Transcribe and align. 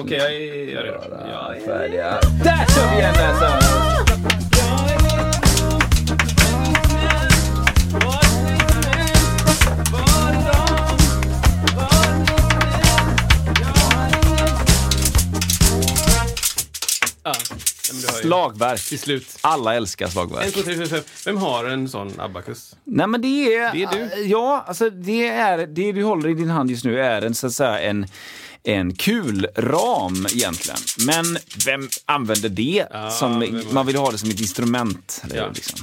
Okej, 0.00 0.18
jag 0.18 0.34
är 0.34 0.74
jag 0.74 0.86
är 0.86 0.92
redo. 0.92 1.30
Jag 1.32 1.56
är... 1.56 1.60
Färdiga. 1.60 2.20
Där 2.44 2.66
kör 2.74 2.90
vi 2.90 2.98
igen 2.98 3.14
näsan! 3.16 3.62
Slagverk. 18.22 18.80
Till 18.80 18.98
slut. 18.98 19.38
Alla 19.40 19.74
älskar 19.74 20.08
slagverk. 20.08 20.54
två, 20.54 20.62
tre, 20.62 20.74
fyra, 20.74 20.86
fem. 20.86 21.00
Vem 21.24 21.36
har 21.36 21.64
en 21.64 21.88
sån 21.88 22.20
abacus? 22.20 22.76
Nej 22.84 23.06
men 23.06 23.22
det 23.22 23.54
är... 23.54 23.72
Det 23.72 23.82
är 23.82 24.16
du. 24.16 24.24
Ja, 24.24 24.64
alltså 24.66 24.90
det 24.90 25.28
är... 25.28 25.66
Det 25.66 25.92
du 25.92 26.02
håller 26.02 26.28
i 26.28 26.34
din 26.34 26.50
hand 26.50 26.70
just 26.70 26.84
nu 26.84 27.00
är 27.00 27.22
en 27.22 27.34
så 27.34 27.46
att 27.46 27.52
säga 27.52 27.80
en 27.80 28.06
en 28.64 28.94
kulram 28.94 30.26
egentligen. 30.32 30.78
Men 31.06 31.38
vem 31.66 31.88
använder 32.06 32.48
det? 32.48 32.86
som, 33.18 33.40
vem- 33.40 33.62
man 33.72 33.86
vill 33.86 33.96
ha 33.96 34.10
det 34.10 34.18
som 34.18 34.30
ett 34.30 34.40
instrument. 34.40 35.22
Ja. 35.34 35.50
Liksom. 35.54 35.78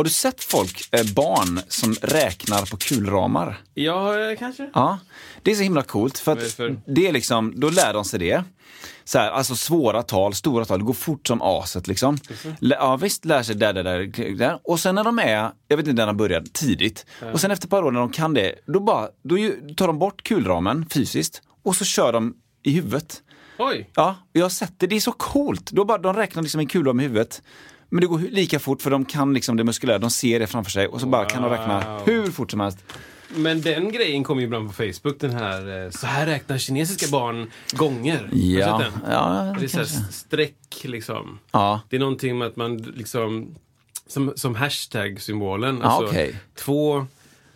Har 0.00 0.04
du 0.04 0.10
sett 0.10 0.44
folk, 0.44 0.88
eh, 0.92 1.04
barn, 1.14 1.60
som 1.68 1.94
räknar 2.02 2.70
på 2.70 2.76
kulramar? 2.76 3.60
Ja, 3.74 4.18
eh, 4.30 4.38
kanske. 4.38 4.70
Ja, 4.74 4.98
det 5.42 5.50
är 5.50 5.54
så 5.54 5.62
himla 5.62 5.82
coolt 5.82 6.18
för 6.18 6.32
att 6.32 6.38
Varför? 6.38 6.80
det 6.86 7.06
är 7.08 7.12
liksom, 7.12 7.52
då 7.56 7.70
lär 7.70 7.92
de 7.94 8.04
sig 8.04 8.18
det. 8.18 8.44
Så 9.04 9.18
här, 9.18 9.30
alltså 9.30 9.56
svåra 9.56 10.02
tal, 10.02 10.34
stora 10.34 10.64
tal, 10.64 10.78
det 10.78 10.84
går 10.84 10.92
fort 10.92 11.26
som 11.26 11.42
aset 11.42 11.86
liksom. 11.88 12.18
Lä- 12.60 12.76
Ja 12.80 12.96
visst, 12.96 13.24
lär 13.24 13.42
sig 13.42 13.54
där, 13.54 13.72
där, 13.72 13.84
där, 13.84 14.36
där. 14.38 14.58
Och 14.64 14.80
sen 14.80 14.94
när 14.94 15.04
de 15.04 15.18
är, 15.18 15.50
jag 15.68 15.76
vet 15.76 15.86
inte 15.86 16.00
när 16.02 16.06
de 16.06 16.16
börjar, 16.16 16.44
tidigt. 16.52 17.06
Och 17.32 17.40
sen 17.40 17.50
efter 17.50 17.66
ett 17.66 17.70
par 17.70 17.82
år 17.82 17.90
när 17.90 18.00
de 18.00 18.12
kan 18.12 18.34
det, 18.34 18.54
då, 18.66 18.80
bara, 18.80 19.08
då 19.22 19.38
ju- 19.38 19.74
tar 19.76 19.86
de 19.86 19.98
bort 19.98 20.22
kulramen 20.22 20.86
fysiskt 20.90 21.42
och 21.64 21.76
så 21.76 21.84
kör 21.84 22.12
de 22.12 22.34
i 22.62 22.70
huvudet. 22.72 23.22
Oj. 23.58 23.90
Ja, 23.94 24.16
jag 24.32 24.44
har 24.44 24.50
sett 24.50 24.72
det, 24.76 24.86
det 24.86 24.96
är 24.96 25.00
så 25.00 25.12
coolt. 25.12 25.70
Då 25.70 25.84
bara, 25.84 25.98
de 25.98 26.16
räknar 26.16 26.42
liksom 26.42 26.60
en 26.60 26.66
kulram 26.66 27.00
i 27.00 27.02
huvudet. 27.02 27.42
Men 27.90 28.00
det 28.00 28.06
går 28.06 28.18
lika 28.18 28.58
fort 28.58 28.82
för 28.82 28.90
de 28.90 29.04
kan 29.04 29.34
liksom 29.34 29.56
det 29.56 29.64
muskulära, 29.64 29.98
de 29.98 30.10
ser 30.10 30.40
det 30.40 30.46
framför 30.46 30.70
sig 30.70 30.86
och 30.86 31.00
så 31.00 31.06
bara 31.06 31.24
kan 31.24 31.42
de 31.42 31.50
räkna 31.50 31.98
hur 32.04 32.30
fort 32.30 32.50
som 32.50 32.60
helst. 32.60 32.78
Men 33.36 33.60
den 33.60 33.92
grejen 33.92 34.24
kommer 34.24 34.40
ju 34.40 34.46
ibland 34.46 34.66
på 34.68 34.72
Facebook, 34.74 35.20
den 35.20 35.30
här 35.30 35.84
eh, 35.84 35.90
Så 35.90 36.06
här 36.06 36.26
räknar 36.26 36.58
kinesiska 36.58 37.06
barn 37.12 37.50
gånger. 37.72 38.18
Har 38.18 38.28
du 38.30 38.38
Ja, 38.58 38.78
sett 38.80 38.92
den? 39.02 39.10
ja 39.12 39.54
Det 39.58 39.64
är 39.64 39.68
så 39.68 39.76
kanske. 39.76 40.12
streck 40.12 40.80
liksom. 40.84 41.38
Ja. 41.52 41.80
Det 41.88 41.96
är 41.96 42.00
någonting 42.00 42.38
med 42.38 42.48
att 42.48 42.56
man 42.56 42.76
liksom 42.76 43.54
Som, 44.06 44.32
som 44.36 44.54
hashtag-symbolen. 44.54 45.80
Ja, 45.82 45.88
Alltså, 45.88 46.06
okej. 46.10 46.34
två, 46.54 47.06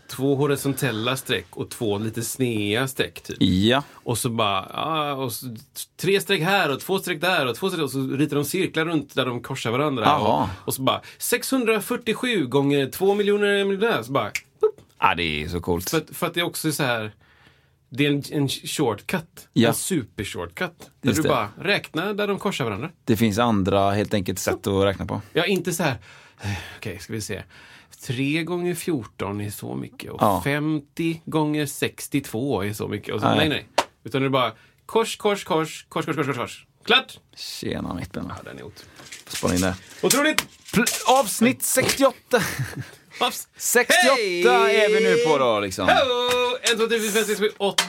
två 0.09 0.35
horisontella 0.37 1.17
streck 1.17 1.47
och 1.57 1.71
två 1.71 1.99
lite 1.99 2.23
snea 2.23 2.89
streck. 2.89 3.21
Typ. 3.23 3.37
Ja. 3.41 3.83
Och 3.93 4.19
så 4.19 4.29
bara, 4.31 4.71
ja, 4.73 5.13
och 5.13 5.33
så, 5.33 5.57
tre 5.97 6.21
streck 6.21 6.41
här 6.43 6.73
och 6.73 6.81
två 6.81 6.99
streck 6.99 7.21
där 7.21 7.47
och 7.47 7.57
två 7.57 7.69
streck 7.69 7.83
och 7.83 7.91
så 7.91 8.07
ritar 8.07 8.37
de 8.37 8.45
cirklar 8.45 8.85
runt 8.85 9.15
där 9.15 9.27
de 9.27 9.41
korsar 9.43 9.71
varandra. 9.71 10.17
Och, 10.19 10.49
och 10.67 10.75
så 10.75 10.83
bara 10.83 11.01
647 11.19 12.47
gånger 12.47 12.87
2 12.91 13.15
miljoner 13.15 13.65
miljoner. 13.65 14.03
Så 14.03 14.13
bara, 14.13 14.29
upp. 14.61 14.81
Ja, 14.99 15.15
det 15.15 15.23
är 15.43 15.49
så 15.49 15.61
coolt. 15.61 15.91
För, 15.91 15.99
att- 15.99 16.11
för 16.17 16.27
att 16.27 16.35
det 16.35 16.41
är 16.41 16.45
också 16.45 16.73
så 16.73 16.83
här 16.83 17.13
det 17.89 18.07
är 18.07 18.11
en, 18.11 18.23
en 18.33 18.49
shortcut. 18.49 19.49
Ja. 19.53 19.69
En 19.69 19.75
super 19.75 20.25
shortcut. 20.25 20.91
Där 21.01 21.09
Just 21.11 21.17
du 21.17 21.23
det. 21.23 21.29
bara 21.29 21.49
räknar 21.61 22.15
där 22.15 22.27
de 22.27 22.39
korsar 22.39 22.65
varandra. 22.65 22.91
Det 23.05 23.17
finns 23.17 23.39
andra 23.39 23.91
helt 23.91 24.15
enkelt 24.15 24.39
sätt 24.39 24.67
att 24.67 24.85
räkna 24.85 25.07
på. 25.07 25.21
Ja, 25.33 25.45
inte 25.47 25.73
så 25.73 25.83
här. 25.83 25.97
eh, 26.43 26.51
Okej, 26.79 26.99
ska 26.99 27.13
vi 27.13 27.21
se. 27.21 27.43
3 27.97 28.43
gånger 28.45 28.75
14 28.75 29.41
är 29.41 29.51
så 29.51 29.75
mycket 29.75 30.11
och 30.11 30.23
Ja. 30.23 30.41
50 30.45 31.23
gånger 31.25 31.67
62 31.67 32.63
är 32.63 32.73
så 32.73 32.89
mycket. 32.89 33.15
Och 33.15 33.21
så, 33.21 33.27
Nej. 33.27 33.37
nej. 33.39 33.49
nej, 33.49 33.67
Utan 34.05 34.21
det 34.23 34.27
är 34.27 34.31
bara 34.31 34.53
kors, 34.87 35.17
kors, 35.17 35.45
kors, 35.45 35.87
kors, 35.89 36.07
kors, 36.07 36.17
kors, 36.17 36.27
kors, 36.27 36.37
kors. 36.37 36.67
Klart! 36.85 37.19
Tjena 37.37 37.95
mittbena. 37.95 38.35
Ja, 38.37 38.43
den 38.51 38.59
är 38.59 38.63
ot- 38.63 38.85
Spana 39.29 39.55
in 39.55 39.61
det. 39.61 39.75
otroligt! 40.03 40.47
Pl- 40.75 41.03
Avsnitt 41.07 41.63
68! 41.63 42.43
Paps. 43.19 43.49
68 43.57 44.15
Hej! 44.17 44.47
är 44.47 44.89
vi 44.89 45.01
nu 45.05 45.17
på 45.17 45.39
då 45.39 45.61
liksom. 45.61 45.89
Hello! 45.89 46.57
1, 46.63 46.79
2, 46.79 46.87
3, 46.87 47.01
4, 47.01 47.11
5, 47.13 47.25
6, 47.25 47.41
7, 47.41 47.51
8. 47.59 47.85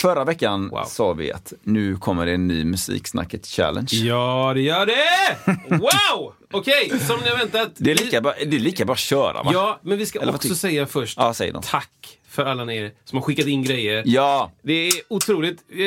Förra 0.00 0.24
veckan 0.24 0.68
Wow. 0.68 0.84
sa 0.84 1.12
vi 1.12 1.32
att 1.32 1.52
nu 1.62 1.96
kommer 1.96 2.26
det 2.26 2.32
en 2.32 2.46
ny 2.48 2.64
Musiksnacket 2.64 3.46
Challenge. 3.46 3.88
Ja, 3.92 4.52
det 4.54 4.60
gör 4.60 4.86
det! 4.86 5.36
Wow! 5.76 6.34
Okej, 6.52 6.92
som 7.06 7.20
ni 7.20 7.28
har 7.28 7.36
väntat. 7.36 7.68
Det 7.76 7.90
är 7.90 7.94
lika 7.94 8.20
bra, 8.20 8.34
det 8.46 8.56
är 8.56 8.60
lika 8.60 8.84
bra 8.84 8.92
att 8.92 8.98
köra 8.98 9.42
va? 9.42 9.50
Ja, 9.54 9.80
men 9.82 9.98
vi 9.98 10.06
ska 10.06 10.20
Eller 10.20 10.34
också 10.34 10.54
säga 10.54 10.86
först 10.86 11.18
Ja, 11.18 11.34
säg 11.34 11.52
tack 11.62 12.18
för 12.30 12.44
alla 12.44 12.72
er 12.72 12.92
som 13.04 13.16
har 13.18 13.22
skickat 13.24 13.46
in 13.46 13.62
grejer. 13.62 14.02
Ja, 14.06 14.52
Det 14.62 14.72
är 14.88 14.92
otroligt. 15.08 15.58
Eh, 15.72 15.78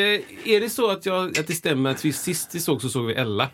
Är 0.54 0.59
det 0.62 0.70
så 0.70 0.92
att, 0.92 1.06
jag, 1.06 1.40
att 1.40 1.48
det 1.48 1.54
stämmer 1.54 1.92
att 1.92 2.06
vi 2.06 2.14
sist 2.14 2.50
vi 2.56 2.59
såg 2.59 2.81
så 2.81 2.90
såg 2.90 3.06
vi 3.06 3.14
Ella? 3.14 3.50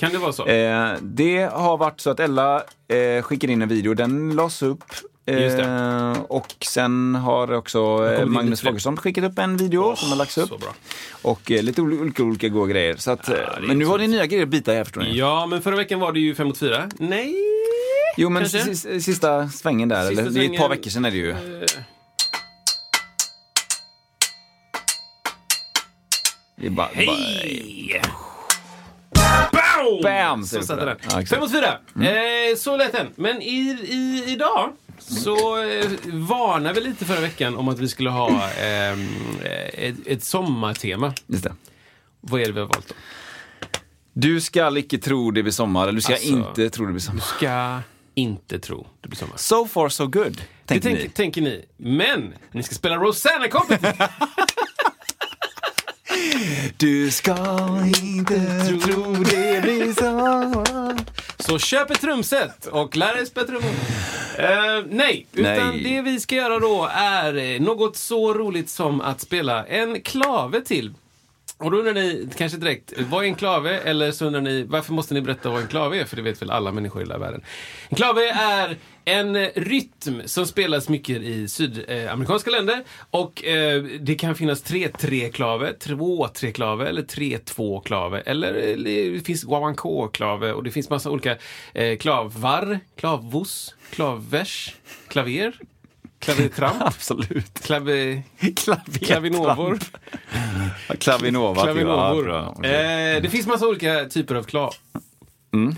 Kan 0.00 0.12
det 0.12 0.18
vara 0.18 0.32
så? 0.32 0.46
eh, 0.46 0.92
det 1.02 1.42
har 1.52 1.76
varit 1.76 2.00
så 2.00 2.10
att 2.10 2.20
Ella 2.20 2.56
eh, 2.88 3.22
skickade 3.22 3.52
in 3.52 3.62
en 3.62 3.68
video, 3.68 3.94
den 3.94 4.36
lades 4.36 4.62
upp. 4.62 4.84
Eh, 5.28 6.12
och 6.28 6.46
sen 6.60 7.14
har 7.14 7.52
också 7.52 7.78
eh, 8.18 8.26
Magnus. 8.26 8.60
Fagersson 8.60 8.96
skickat 8.96 9.24
upp 9.24 9.38
en 9.38 9.56
video 9.56 9.96
som 9.96 10.08
har 10.08 10.16
lagts 10.16 10.38
upp. 10.38 10.48
så 10.48 10.58
bra. 10.58 10.74
Och 11.22 11.50
eh, 11.50 11.62
lite 11.62 11.80
ol- 11.82 12.00
olika, 12.00 12.22
olika 12.22 12.48
goda 12.48 12.72
grejer. 12.72 12.96
Så 12.96 13.10
att, 13.10 13.28
är 13.28 13.58
men 13.60 13.78
nu 13.78 13.84
har 13.84 13.98
ni 13.98 14.06
nya 14.08 14.26
grejer 14.26 14.42
att 14.42 14.48
bita 14.48 14.72
i 14.72 14.76
här 14.76 14.84
förstår 14.84 15.00
ni. 15.00 15.16
Ja, 15.18 15.46
men 15.46 15.62
förra 15.62 15.76
veckan 15.76 16.00
var 16.00 16.12
det 16.12 16.20
ju 16.20 16.34
fem 16.34 16.46
mot 16.46 16.58
fyra. 16.58 16.88
Nej! 16.98 17.34
Jo 18.16 18.28
men 18.30 18.42
Kanske? 18.48 19.00
sista 19.00 19.48
svängen 19.48 19.88
där, 19.88 20.06
Sista 20.08 20.22
eller 20.22 20.30
det 20.32 20.40
är 20.40 20.44
ett 20.44 20.50
par 20.50 20.56
svängen. 20.56 20.70
veckor 20.70 20.90
sedan 20.90 21.04
är 21.04 21.10
det 21.10 21.16
ju. 21.16 21.34
Det 26.56 26.66
är 26.66 26.70
bara, 26.70 26.88
bara, 26.88 26.94
Hej! 26.94 28.02
Bam! 29.52 30.02
Bam, 30.02 30.44
Så 30.44 30.62
satte 30.62 30.84
den. 30.84 30.96
det. 30.96 31.02
Ja, 31.10 31.20
exakt. 31.20 31.28
Fem 31.30 31.40
mot 31.40 31.52
fyra. 31.52 31.78
Eh, 32.10 32.56
så 32.56 32.76
lät 32.76 32.92
den. 32.92 33.06
Men 33.16 33.42
i, 33.42 33.78
i, 33.88 34.24
idag 34.32 34.72
så 34.98 35.62
eh, 35.64 35.86
varnade 36.04 36.80
vi 36.80 36.88
lite 36.88 37.04
förra 37.04 37.20
veckan 37.20 37.56
om 37.56 37.68
att 37.68 37.78
vi 37.78 37.88
skulle 37.88 38.10
ha 38.10 38.50
ehm, 38.50 39.08
eh, 39.44 39.84
ett, 39.84 39.94
ett 40.06 40.24
sommartema. 40.24 41.12
just 41.26 41.44
det. 41.44 41.52
Vad 42.20 42.40
är 42.40 42.46
det 42.46 42.52
vi 42.52 42.60
har 42.60 42.66
valt 42.66 42.88
då? 42.88 42.94
Du 44.12 44.40
ska 44.40 44.78
icke 44.78 44.98
tro 44.98 45.30
det 45.30 45.42
blir 45.42 45.52
sommar, 45.52 45.82
eller 45.82 45.92
du 45.92 46.00
ska 46.00 46.12
Alltså- 46.12 46.28
inte 46.28 46.70
tro 46.70 46.86
det 46.86 46.92
blir 46.92 47.00
sommar. 47.02 47.20
Ska 47.22 47.80
inte 48.14 48.58
tro 48.58 48.86
det 49.00 49.08
blir 49.08 49.18
sommar. 49.18 49.36
So 49.36 49.66
far 49.66 49.88
so 49.88 50.06
good, 50.06 50.42
Det 50.64 50.80
tänker, 50.80 50.90
ni. 50.90 51.08
tänker 51.08 51.40
ni. 51.42 51.64
Men 51.76 52.34
ni 52.52 52.62
ska 52.62 52.74
spela 52.74 52.96
Rosanna 52.96 53.48
Company. 53.48 53.88
Du 56.76 57.10
ska 57.10 57.36
inte 58.02 58.40
tro 58.64 59.12
det 59.12 59.62
blir 59.62 59.92
sommar. 59.92 60.96
Så 61.38 61.58
köp 61.58 61.90
ett 61.90 62.00
trumset 62.00 62.66
och 62.66 62.96
lär 62.96 63.14
dig 63.14 63.26
spela 63.26 63.46
trummor. 63.46 63.70
Eh, 64.38 64.84
nej, 64.88 65.26
utan 65.32 65.70
Nej. 65.70 65.84
det 65.84 66.02
vi 66.02 66.20
ska 66.20 66.34
göra 66.34 66.58
då 66.58 66.88
är 66.92 67.36
eh, 67.36 67.60
något 67.60 67.96
så 67.96 68.34
roligt 68.34 68.68
som 68.68 69.00
att 69.00 69.20
spela 69.20 69.66
en 69.66 70.00
klave 70.00 70.60
till. 70.60 70.94
Och 71.58 71.70
då 71.70 71.78
undrar 71.78 71.94
ni 71.94 72.28
kanske 72.36 72.58
direkt, 72.58 72.92
vad 72.98 73.24
är 73.24 73.28
en 73.28 73.34
klave? 73.34 73.78
Eller 73.78 74.12
så 74.12 74.26
undrar 74.26 74.40
ni, 74.40 74.62
varför 74.62 74.92
måste 74.92 75.14
ni 75.14 75.20
berätta 75.20 75.50
vad 75.50 75.60
en 75.60 75.68
klave 75.68 76.00
är? 76.00 76.04
För 76.04 76.16
det 76.16 76.22
vet 76.22 76.42
väl 76.42 76.50
alla 76.50 76.72
människor 76.72 77.02
i 77.02 77.04
hela 77.04 77.18
världen. 77.18 77.42
En 77.88 77.96
klave 77.96 78.30
är 78.30 78.76
en 79.08 79.36
eh, 79.36 79.48
rytm 79.56 80.22
som 80.24 80.46
spelas 80.46 80.88
mycket 80.88 81.16
i 81.22 81.48
sydamerikanska 81.48 82.50
länder. 82.50 82.84
Och 83.10 83.44
eh, 83.44 83.82
det 83.82 84.14
kan 84.14 84.34
finnas 84.34 84.64
3-3-klave, 84.64 85.72
2-3-klave 85.80 86.88
eller 86.88 87.02
3-2-klave. 87.02 88.20
Eller, 88.20 88.52
eller 88.54 89.10
det 89.12 89.20
finns 89.26 89.44
guaguancó-klave 89.44 90.52
och 90.52 90.62
det 90.64 90.70
finns 90.70 90.90
massa 90.90 91.10
olika 91.10 91.36
eh, 91.74 91.96
klavar, 91.98 92.80
klavvos, 92.96 93.74
klavers, 93.90 94.74
klaver, 95.08 95.52
klavertramp, 96.18 96.76
Absolut. 96.82 97.60
klave, 97.64 98.22
Klaver- 98.40 99.04
klavinovor. 99.06 99.78
Klavinova. 100.98 101.62
Klavinovor. 101.62 102.28
Ja, 102.28 102.54
eh, 102.68 103.22
det 103.22 103.28
finns 103.30 103.46
massa 103.46 103.66
olika 103.66 104.04
typer 104.04 104.34
av 104.34 104.42
klav. 104.42 104.74
Mm 105.54 105.76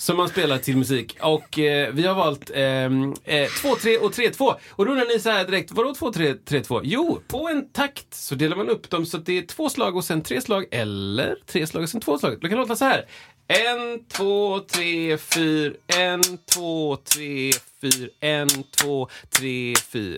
som 0.00 0.16
man 0.16 0.28
spelar 0.28 0.58
till 0.58 0.76
musik. 0.76 1.16
Och 1.20 1.58
eh, 1.58 1.92
vi 1.92 2.06
har 2.06 2.14
valt 2.14 2.50
ehm, 2.54 3.14
eh, 3.24 3.48
2-3 3.48 3.98
och 3.98 4.12
3-2. 4.12 4.54
Och 4.70 4.86
då 4.86 4.92
undrar 4.92 5.06
ni 5.06 5.20
så 5.20 5.30
här 5.30 5.44
direkt, 5.44 5.72
vadå 5.72 5.92
2-3, 5.92 6.38
3-2? 6.44 6.80
Jo, 6.84 7.20
på 7.28 7.48
en 7.48 7.72
takt 7.72 8.14
så 8.14 8.34
delar 8.34 8.56
man 8.56 8.68
upp 8.68 8.90
dem 8.90 9.06
så 9.06 9.16
att 9.16 9.26
det 9.26 9.38
är 9.38 9.42
två 9.42 9.68
slag 9.68 9.96
och 9.96 10.04
sen 10.04 10.22
tre 10.22 10.40
slag, 10.40 10.66
eller 10.70 11.36
tre 11.46 11.66
slag 11.66 11.82
och 11.82 11.88
sen 11.88 12.00
två 12.00 12.18
slag. 12.18 12.38
Det 12.40 12.48
kan 12.48 12.58
låta 12.58 12.76
så 12.76 12.84
här. 12.84 13.04
En, 13.48 14.04
två, 14.04 14.60
tre, 14.60 15.18
fyr. 15.18 15.76
En, 15.86 16.22
två, 16.54 16.96
tre, 16.96 17.52
fyr. 17.80 18.10
En, 18.20 18.48
två, 18.48 19.08
tre, 19.30 19.74
fyr. 19.92 20.16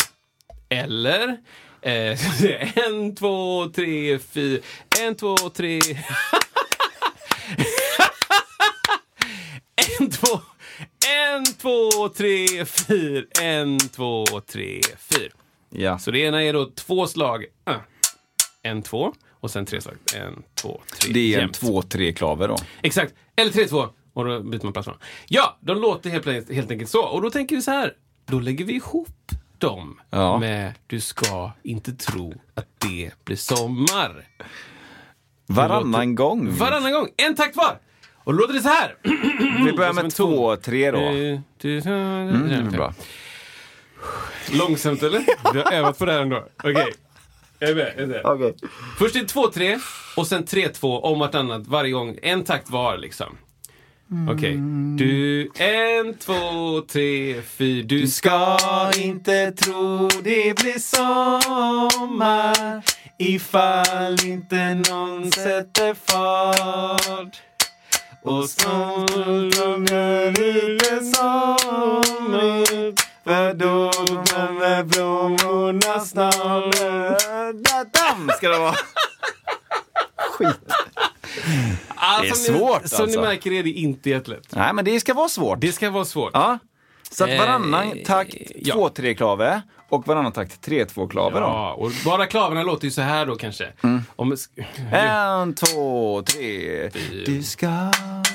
Eller 0.69 1.37
eh, 1.82 2.19
en, 2.87 3.14
två, 3.14 3.69
tre, 3.75 4.19
fyr. 4.19 4.61
En, 5.00 5.14
två, 5.14 5.37
tre. 5.37 5.81
en, 10.00 10.10
två, 10.10 10.40
en, 11.34 11.44
två, 11.44 12.08
tre, 12.08 12.64
fyra. 12.64 13.24
En, 13.40 13.78
två, 13.78 14.24
tre, 14.46 14.80
fyra. 14.98 15.32
Ja. 15.70 15.98
Så 15.98 16.10
det 16.10 16.18
ena 16.18 16.42
är 16.42 16.52
då 16.52 16.70
två 16.70 17.06
slag. 17.06 17.44
Ah. 17.64 17.74
En, 18.62 18.82
två. 18.82 19.14
Och 19.30 19.50
sen 19.50 19.66
tre 19.66 19.80
slag. 19.80 19.94
En, 20.16 20.42
två, 20.54 20.80
tre. 21.00 21.12
Det 21.12 21.20
är 21.20 21.34
en 21.34 21.40
jämnt. 21.40 21.54
två-tre 21.54 22.12
klaver 22.12 22.48
då. 22.48 22.56
Exakt. 22.82 23.14
Eller 23.36 23.50
3-2. 23.50 23.88
Och 24.12 24.24
då 24.24 24.40
byter 24.40 24.64
man 24.64 24.72
plats 24.72 24.86
med 24.86 24.94
dem. 24.94 25.00
Ja, 25.28 25.58
de 25.60 25.78
låter 25.80 26.10
helt, 26.10 26.50
helt 26.50 26.70
enkelt 26.70 26.90
så. 26.90 27.02
Och 27.02 27.22
då 27.22 27.30
tänker 27.30 27.56
vi 27.56 27.62
så 27.62 27.70
här. 27.70 27.94
Då 28.26 28.40
lägger 28.40 28.64
vi 28.64 28.72
ihop 28.74 29.08
dem 29.58 30.00
Ja. 30.10 30.38
med 30.38 30.72
Du 30.86 31.00
ska 31.00 31.52
inte 31.62 31.92
tro 31.92 32.34
att 32.54 32.66
det 32.78 33.10
blir 33.24 33.36
sommar. 33.36 34.28
Varannan 35.46 36.14
gång. 36.14 36.54
Varannan 36.56 36.92
gång. 36.92 37.08
En 37.16 37.34
takt 37.34 37.56
var. 37.56 37.78
Och 38.24 38.32
då 38.32 38.38
låter 38.38 38.54
det 38.54 38.60
så 38.60 38.69
här. 38.69 38.96
Vi 39.64 39.72
börjar 39.72 39.92
med 39.92 40.02
ton. 40.02 40.10
två-tre 40.10 40.90
då. 40.90 40.98
Mm, 40.98 42.70
bra. 42.70 42.94
Långsamt 44.52 45.02
eller? 45.02 45.24
Du 45.52 45.58
har 45.58 45.72
övat 45.72 45.98
på 45.98 46.04
det 46.04 46.12
här 46.12 46.20
ändå. 46.20 46.44
Okej. 46.64 46.92
Jag 47.58 47.70
är 47.70 47.74
med. 47.74 47.92
Jag 47.96 48.02
är 48.02 48.06
med. 48.06 48.20
Okej. 48.24 48.54
Först 48.98 49.16
är 49.16 49.20
det 49.20 49.26
2-3 49.26 49.78
och 50.16 50.26
sen 50.26 50.44
3-2 50.44 51.00
om 51.00 51.19
vartannat 51.19 51.66
varje 51.66 51.90
gång. 51.92 52.19
En 52.22 52.44
takt 52.44 52.70
var 52.70 52.98
liksom. 52.98 53.36
Okej. 54.30 54.56
Du, 54.98 55.50
en, 55.54 56.14
två, 56.14 56.80
tre, 56.88 57.42
fyra. 57.42 57.86
Du 57.86 58.06
ska 58.06 58.58
inte 58.96 59.52
tro 59.52 60.08
det 60.08 60.56
blir 60.56 60.78
sommar 61.98 62.82
ifall 63.18 64.25
inte 64.26 64.75
någon 64.75 65.32
sätter 65.32 65.94
fart. 65.94 67.42
Och 68.22 68.48
solen 68.48 69.86
är 69.92 70.30
lite 70.30 71.00
somrigt 71.04 73.00
för 73.24 73.54
då 73.54 73.90
kommer 73.92 74.84
blommorna 74.84 76.00
snart. 76.00 76.74
Damm 77.92 78.30
ska 78.36 78.48
det 78.48 78.58
vara. 78.58 78.74
Skit. 80.38 80.48
Ah, 81.88 82.20
Det 82.22 82.28
är 82.28 82.32
som 82.34 82.52
ni, 82.54 82.58
svårt, 82.60 82.88
Som 82.88 83.02
alltså. 83.04 83.20
ni 83.20 83.26
märker 83.26 83.52
är 83.52 83.62
det 83.62 83.70
inte 83.70 84.10
jättelätt. 84.10 84.46
Nej, 84.50 84.72
men 84.72 84.84
det 84.84 85.00
ska 85.00 85.14
vara 85.14 85.28
svårt. 85.28 85.60
Det 85.60 85.72
ska 85.72 85.90
vara 85.90 86.04
svårt. 86.04 86.30
Ja. 86.34 86.58
Så 87.10 87.25
att 87.25 87.30
Eh, 87.30 87.38
varannan 87.38 87.92
takt 88.06 88.34
ja. 88.56 88.75
2-3 88.75 89.14
klave 89.14 89.62
och 89.92 90.06
varannan 90.06 90.32
takt 90.32 90.66
3-2 90.68 91.08
klave 91.08 91.40
då. 91.40 91.46
Ja, 91.46 91.72
och 91.72 91.90
bara 92.04 92.26
klaverna 92.26 92.62
låter 92.62 92.84
ju 92.84 92.90
så 92.90 93.02
här 93.02 93.26
då 93.26 93.36
kanske. 93.36 93.68
Mm. 93.82 94.02
Om, 94.16 94.36
En, 94.92 95.54
två, 95.54 96.22
tre. 96.22 96.90
Du 97.26 97.42
ska 97.42 97.90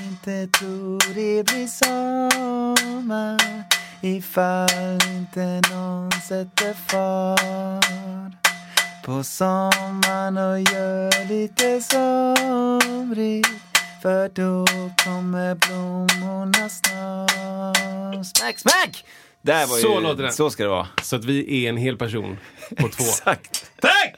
inte 0.09 0.47
tro 0.59 0.97
det 0.97 1.43
blir 1.43 1.67
sommar 1.67 3.41
ifall 4.01 5.01
inte 5.01 5.61
någon 5.71 6.11
sätter 6.11 6.73
fart 6.73 8.35
på 9.05 9.23
sommaren 9.23 10.37
och 10.37 10.59
gör 10.59 11.27
lite 11.27 11.81
somrigt 11.81 13.49
för 14.01 14.29
då 14.29 14.65
kommer 15.03 15.55
blommorna 15.55 16.69
snart. 16.69 18.25
Smack, 18.25 18.59
smack! 18.59 19.05
Där 19.47 19.67
var 19.67 19.77
Så 19.77 19.87
ju, 19.87 20.01
låter 20.01 20.23
det. 20.23 20.31
Så 20.31 20.49
ska 20.49 20.63
det 20.63 20.69
vara. 20.69 20.87
så 21.03 21.15
att 21.15 21.25
vi 21.25 21.65
är 21.65 21.69
en 21.69 21.77
hel 21.77 21.97
person 21.97 22.37
på 22.69 22.87
två. 22.89 23.03
Exakt. 23.03 23.65
Tack! 23.81 24.15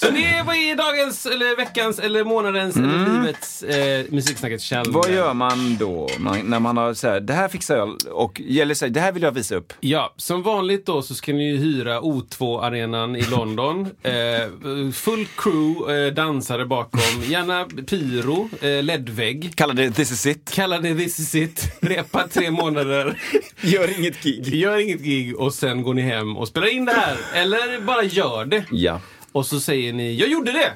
Så 0.00 0.10
det 0.10 0.42
var 0.46 0.70
i 0.70 0.74
dagens, 0.74 1.26
eller 1.26 1.56
veckans, 1.56 1.98
eller 1.98 2.24
månadens, 2.24 2.76
eller 2.76 3.22
livets 3.22 3.62
eh, 3.62 4.04
musiksnacket 4.08 4.60
Kjell. 4.60 4.80
Mm. 4.80 4.92
Vad 4.92 5.10
gör 5.10 5.34
man 5.34 5.76
då 5.76 6.08
man, 6.18 6.38
när 6.44 6.60
man 6.60 6.76
har 6.76 6.94
så 6.94 7.08
här, 7.08 7.20
det 7.20 7.32
här 7.32 7.48
fixar 7.48 7.76
jag 7.76 7.96
och 8.10 8.40
gäller 8.40 8.74
sig, 8.74 8.90
det 8.90 9.00
här 9.00 9.12
vill 9.12 9.22
jag 9.22 9.32
visa 9.32 9.54
upp. 9.54 9.72
Ja, 9.80 10.14
som 10.16 10.42
vanligt 10.42 10.86
då 10.86 11.02
så 11.02 11.14
ska 11.14 11.32
ni 11.32 11.50
ju 11.50 11.56
hyra 11.56 12.00
O2-arenan 12.00 13.16
i 13.16 13.22
London. 13.22 13.88
Eh, 14.10 14.92
full 14.92 15.26
crew, 15.36 16.06
eh, 16.06 16.14
dansare 16.14 16.66
bakom, 16.66 17.22
gärna 17.24 17.64
pyro, 17.64 18.48
eh, 18.60 18.82
LED-vägg. 18.82 19.52
Kalla 19.54 19.74
det 19.74 19.90
this 19.90 20.12
is 20.12 20.26
it. 20.26 20.50
Kalla 20.54 20.78
det 20.78 20.94
this 20.94 21.18
is 21.18 21.34
it. 21.34 21.72
Repa 21.80 22.28
tre 22.28 22.50
månader. 22.50 23.18
Gör 23.60 23.98
inget 23.98 24.22
gig. 24.22 24.54
Gör 24.54 24.78
inget 24.78 25.00
gig 25.00 25.36
och 25.36 25.54
sen 25.54 25.82
går 25.82 25.94
ni 25.94 26.02
hem 26.02 26.36
och 26.36 26.48
spelar 26.48 26.74
in 26.74 26.84
det 26.84 26.92
här. 26.92 27.16
Eller 27.34 27.80
bara 27.80 28.02
gör 28.02 28.44
det. 28.44 28.64
Ja. 28.70 29.00
Och 29.32 29.46
så 29.46 29.60
säger 29.60 29.92
ni, 29.92 30.14
jag 30.14 30.28
gjorde 30.28 30.52
det! 30.52 30.72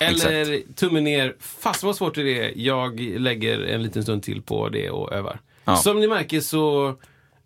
Eller 0.00 0.62
tummen 0.74 1.04
ner, 1.04 1.36
fast 1.40 1.82
vad 1.82 1.96
svårt 1.96 2.14
det 2.14 2.38
är, 2.44 2.52
jag 2.56 3.00
lägger 3.00 3.60
en 3.60 3.82
liten 3.82 4.02
stund 4.02 4.22
till 4.22 4.42
på 4.42 4.68
det 4.68 4.90
och 4.90 5.12
övar. 5.12 5.40
Ja. 5.64 5.76
Som 5.76 6.00
ni 6.00 6.08
märker 6.08 6.40
så 6.40 6.88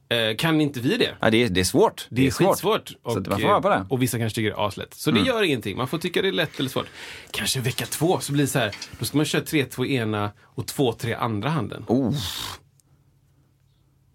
eh, 0.09 0.37
kan 0.39 0.61
inte 0.61 0.81
vi 0.81 0.97
det. 0.97 1.11
ja 1.21 1.31
det, 1.31 1.43
är, 1.45 1.49
det 1.49 1.61
är 1.61 1.65
svårt. 1.65 2.07
Det 2.11 2.27
är, 2.27 2.31
svårt. 2.31 2.49
skitsvårt. 2.49 2.89
Så 3.05 3.19
att 3.19 3.27
man 3.27 3.41
får 3.41 3.61
på 3.61 3.69
det. 3.69 3.75
Mm. 3.75 3.87
och 3.91 4.03
vissa 4.03 4.19
kanske 4.19 4.35
tycker 4.35 4.51
det 4.51 4.57
är 4.57 4.67
aslätt. 4.69 4.95
Så 4.95 5.11
det 5.11 5.21
gör 5.21 5.43
ingenting. 5.43 5.77
Man 5.77 5.89
får 5.89 5.99
tycka 5.99 6.23
det 6.23 6.29
är 6.29 6.33
lätt 6.33 6.59
eller 6.61 6.71
svårt. 6.71 6.87
Kanske 7.31 7.61
vecka 7.61 7.87
två 7.87 8.21
så 8.21 8.33
blir 8.33 8.45
det 8.45 8.49
så 8.49 8.59
här. 8.59 8.75
Då 8.99 9.05
ska 9.05 9.17
man 9.17 9.27
köra 9.27 9.43
3-2 9.43 9.87
ena 9.87 10.31
och 10.41 10.65
2-3 10.65 11.17
andra 11.19 11.49
handen. 11.49 11.85
Oh, 11.89 12.15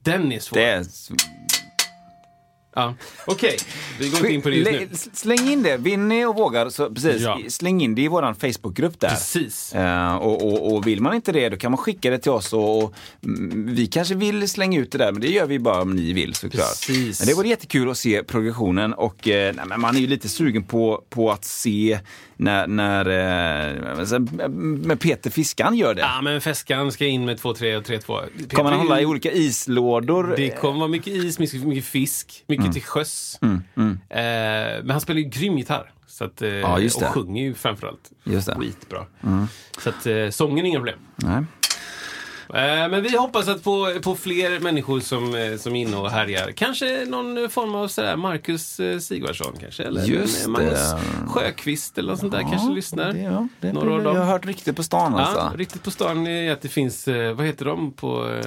Den 0.04 0.32
är 0.32 0.40
svår. 0.40 0.58
det 0.58 0.66
är... 0.66 0.86
Ja. 2.78 2.94
Okej, 3.26 3.58
vi 4.00 4.10
går 4.10 4.20
inte 4.20 4.34
in 4.34 4.42
på 4.42 4.50
det 4.50 4.56
just 4.56 4.72
nu. 4.72 4.80
Lä- 4.80 4.88
Släng 5.14 5.50
in 5.50 5.64
det, 5.64 5.78
vill 5.78 6.00
ni 6.00 6.26
och 6.26 6.36
vågar, 6.36 6.70
så 6.70 6.90
precis, 6.90 7.22
Ja. 7.22 7.40
släng 7.50 7.82
in 7.82 7.96
det 7.96 8.02
i 8.02 8.08
våran 8.08 8.36
Facebookgrupp 8.36 9.00
där. 9.00 9.10
Precis. 9.10 9.74
Eh, 9.76 10.16
och, 10.16 10.48
och, 10.48 10.74
och 10.76 10.88
vill 10.88 11.02
man 11.02 11.14
inte 11.16 11.32
det, 11.32 11.50
då 11.50 11.58
kan 11.58 11.72
man 11.72 11.78
skicka 11.78 12.10
det 12.10 12.20
till 12.20 12.32
oss 12.32 12.54
och, 12.54 12.84
och 12.84 12.94
mm, 13.24 13.76
vi 13.76 13.88
kanske 13.88 14.16
vill 14.16 14.50
slänga 14.50 14.80
ut 14.80 14.92
det 14.92 14.98
där, 14.98 15.12
men 15.12 15.22
det 15.22 15.28
gör 15.32 15.46
vi 15.46 15.60
bara 15.60 15.82
om 15.82 15.96
ni 15.96 16.14
vill 16.14 16.34
såklart. 16.34 16.88
Precis. 16.88 17.20
Men 17.20 17.28
det 17.28 17.34
vore 17.34 17.48
jättekul 17.48 17.90
att 17.90 17.98
se 17.98 18.24
progressionen 18.24 18.94
och 18.94 19.28
eh, 19.28 19.56
nej, 19.68 19.78
man 19.78 19.96
är 19.96 20.00
ju 20.00 20.08
lite 20.08 20.30
sugen 20.30 20.64
på, 20.64 21.04
på 21.10 21.32
att 21.32 21.46
se 21.46 22.00
när, 22.40 22.68
när 22.68 23.06
eh, 23.92 24.00
alltså, 24.00 24.20
med 24.60 25.00
Peter 25.00 25.30
Fiskan 25.30 25.78
gör 25.78 25.94
det. 25.94 26.02
Ja, 26.02 26.22
men 26.22 26.42
Feskan 26.42 26.92
ska 26.92 27.06
in 27.06 27.26
med 27.26 27.38
2-3 27.40 27.76
och 27.78 27.84
3-2. 27.84 28.50
Kommer 28.56 28.72
han 28.72 28.80
hålla 28.80 29.02
i 29.02 29.06
olika 29.06 29.32
islådor? 29.32 30.34
Det 30.38 30.50
kommer 30.50 30.80
vara 30.80 30.88
mycket 30.90 31.14
is, 31.14 31.40
mycket, 31.40 31.64
mycket 31.64 31.86
fisk, 31.86 32.44
mycket 32.48 32.67
Mm. 32.68 32.74
till 32.74 32.84
sjöss. 32.84 33.40
Eh, 33.42 33.50
men 34.84 34.90
han 34.90 35.02
spelar 35.02 35.20
ju 35.20 35.26
grym 35.30 35.58
gitarr. 35.58 35.92
Så 36.08 36.24
att, 36.24 36.42
eh, 36.42 36.50
Ja. 36.50 36.80
Och 36.96 37.04
sjunger 37.04 37.44
ju 37.44 37.54
framförallt 37.54 38.12
Just 38.24 38.48
det. 38.48 38.54
Mm. 38.54 38.68
skitbra. 38.68 39.06
Så 39.84 39.90
att 39.90 40.06
eh, 40.06 40.30
sången 40.30 40.66
är 40.66 40.70
inga 40.70 40.80
problem. 40.80 41.00
Nej. 41.16 41.44
Men 42.90 43.04
vi 43.04 43.18
hoppas 43.18 43.48
att 43.48 43.64
på, 43.64 43.94
på 44.04 44.16
fler 44.16 44.60
människor 44.60 45.00
som, 45.00 45.56
som 45.60 45.76
är 45.76 45.82
inne 45.82 45.98
och 45.98 46.12
härjar. 46.12 46.52
Kanske 46.52 47.06
någon 47.06 47.50
form 47.50 47.76
av 47.76 47.88
sådär 47.88 48.16
Marcus 48.16 48.80
Sigvardsson 49.08 49.54
kanske. 49.62 49.84
Eller 49.84 50.04
Just 50.06 50.48
Magnus 50.48 50.92
det. 50.92 51.28
Sjöqvist 51.30 51.98
eller 51.98 52.10
något 52.12 52.20
sånt 52.20 52.32
där 52.32 52.42
kanske 52.42 52.70
lyssnar. 52.74 53.14
Det, 53.14 53.20
ja, 53.20 53.48
det, 53.60 53.74
Några 53.74 53.90
av 53.92 53.96
jag 53.98 54.04
dem. 54.06 54.18
har 54.18 54.24
hört 54.26 54.46
rykte 54.46 54.74
på 54.74 54.84
stan 54.84 55.14
Ja, 55.18 55.20
alltså. 55.20 55.58
riktigt 55.58 55.84
på 55.84 55.92
stan 55.92 56.28
är 56.28 56.52
att 56.52 56.62
det 56.62 56.68
finns, 56.70 57.08
vad 57.08 57.46
heter 57.46 57.66
de 57.66 57.94
på... 57.94 58.42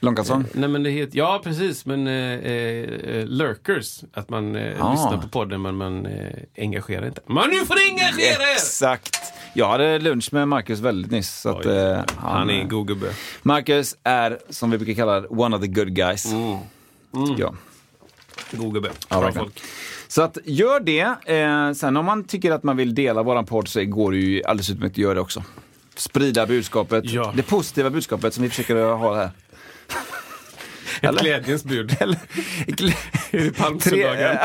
Eh, 0.00 0.04
Långkalsong? 0.04 0.44
Nej 0.52 0.68
men 0.68 0.82
det 0.82 0.90
heter, 0.90 1.18
ja 1.18 1.40
precis, 1.44 1.86
men 1.86 2.06
eh, 2.06 2.14
eh, 2.14 3.26
lurkers. 3.26 4.00
Att 4.14 4.28
man 4.30 4.56
eh, 4.56 4.86
Ah. 4.86 4.92
lyssnar 4.92 5.18
på 5.22 5.28
podden 5.28 5.62
men 5.62 5.74
man 5.76 6.06
eh, 6.06 6.12
engagerar 6.58 7.06
inte. 7.06 7.20
Men 7.26 7.50
nu 7.50 7.66
får 7.66 7.74
ni 7.74 7.90
engagera 8.00 8.42
er! 8.42 8.52
Exakt. 8.54 9.16
Jag 9.54 9.68
hade 9.68 9.98
lunch 9.98 10.32
med 10.32 10.48
Marcus 10.48 10.80
väldigt 10.80 11.10
nyss. 11.12 11.40
Så 11.40 11.48
att, 11.50 11.66
Oj, 11.66 11.72
eh, 11.76 12.00
Han 12.16 12.50
är 12.50 12.54
en 12.54 12.68
god 12.68 12.86
gubbe. 12.86 13.06
Marcus 13.42 13.96
är, 14.04 14.38
som 14.50 14.70
vi 14.70 14.78
brukar 14.78 14.94
kalla 14.94 15.26
one 15.28 15.56
of 15.56 15.62
the 15.62 15.68
good 15.68 15.94
guys. 15.94 16.22
Tycker 16.22 17.40
jag. 17.40 17.56
God 18.52 18.74
gubbe. 18.74 18.90
Ja, 19.08 19.20
Bra 19.20 19.32
folk. 19.32 19.60
Så 20.08 20.22
att 20.22 20.38
gör 20.44 20.80
det. 20.80 21.34
Eh, 21.34 21.72
sen 21.72 21.96
om 21.96 22.04
man 22.04 22.24
tycker 22.24 22.52
att 22.52 22.62
man 22.62 22.76
vill 22.76 22.94
dela 22.94 23.22
våran 23.22 23.46
podd 23.46 23.68
så 23.68 23.84
går 23.84 24.12
det 24.12 24.18
ju 24.18 24.44
alldeles 24.44 24.70
utmärkt 24.70 24.92
att 24.92 24.98
göra 24.98 25.14
det 25.14 25.20
också. 25.20 25.42
Sprida 25.96 26.46
budskapet, 26.46 27.04
Ja. 27.04 27.32
det 27.36 27.42
positiva 27.42 27.90
budskapet 27.90 28.34
som 28.34 28.42
vi 28.42 28.48
försöker 28.50 28.92
ha 28.92 29.16
här. 29.16 29.30
Ett 30.96 31.08
Eller? 31.08 31.20
glädjens 31.22 31.64
bud. 31.64 31.96
Eller, 32.00 32.18
Palmsöndagen? 33.50 34.36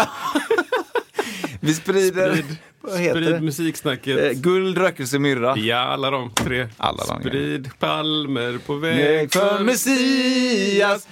Vi 1.60 1.74
sprider, 1.74 2.32
Sprid- 2.32 2.56
vad 2.82 3.00
heter 3.00 3.22
Sprid 3.22 3.34
det? 3.34 3.42
musiksnacket. 3.42 4.24
Eh, 4.24 4.32
Guld, 4.42 4.78
rökelse, 4.78 5.20
myrra. 5.20 5.58
Ja, 5.58 5.78
alla 5.78 6.12
de 6.12 6.32
tre. 6.34 6.68
Alla 6.78 7.04
de 7.06 7.20
Sprid 7.20 7.70
palmer 7.80 8.58
på 8.66 8.76
väg 8.76 8.98
Väg 8.98 9.34
för 9.34 9.60
Messias. 9.64 11.08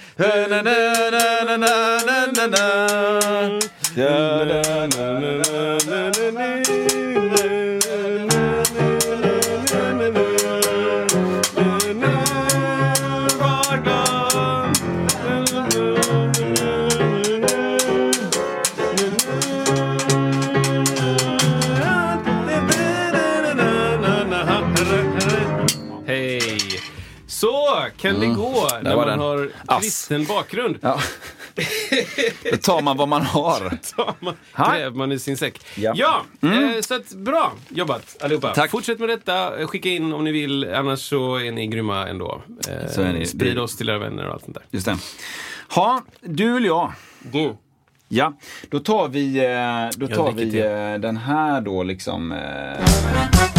Kan 28.10 28.20
det 28.20 28.26
gå 28.26 28.68
när 28.72 28.80
Mm. 28.80 28.96
var 28.96 29.06
man 29.06 29.08
den. 29.08 29.18
har 29.18 29.50
Ass. 29.66 29.82
kristen 29.82 30.24
bakgrund. 30.24 30.78
Ja. 30.80 31.00
Då 32.50 32.56
tar 32.56 32.82
man 32.82 32.96
vad 32.96 33.08
man 33.08 33.22
har. 33.22 33.78
tar 33.96 34.14
man, 34.20 34.34
Ha? 34.52 34.72
gräver 34.74 34.96
man 34.96 35.12
i 35.12 35.18
sin 35.18 35.36
säck. 35.36 35.60
Ja. 35.74 35.92
Ja, 35.96 36.24
eh, 36.42 36.80
så 36.80 36.94
att, 36.94 37.08
bra 37.14 37.52
jobbat 37.68 38.16
allihopa. 38.22 38.54
Tack. 38.54 38.70
Fortsätt 38.70 38.98
med 38.98 39.08
detta, 39.08 39.66
skicka 39.66 39.88
in 39.88 40.12
om 40.12 40.24
ni 40.24 40.32
vill, 40.32 40.74
annars 40.74 41.08
så 41.08 41.36
är 41.36 41.52
ni 41.52 41.66
grymma 41.66 42.08
ändå. 42.08 42.42
Eh, 42.68 42.90
Så 42.90 43.02
är 43.02 43.12
ni. 43.12 43.26
Sprid 43.26 43.58
oss 43.58 43.76
till 43.76 43.88
era 43.88 43.98
vänner 43.98 44.26
och 44.26 44.32
allt 44.34 44.44
sånt 44.44 44.54
där. 44.56 44.64
Just 44.70 44.86
det. 44.86 44.96
Ha, 45.74 46.02
du 46.20 46.56
eller 46.56 46.66
jag? 46.66 46.92
Du. 47.22 47.56
Ja, 48.08 48.32
då 48.70 48.78
tar 48.78 49.08
vi, 49.08 49.38
eh, 49.38 49.98
då 49.98 50.06
tar 50.16 50.32
vi 50.32 50.58
eh, 50.60 51.00
den 51.00 51.16
här 51.16 51.60
då 51.60 51.82
liksom. 51.82 52.32
eh. 52.32 53.53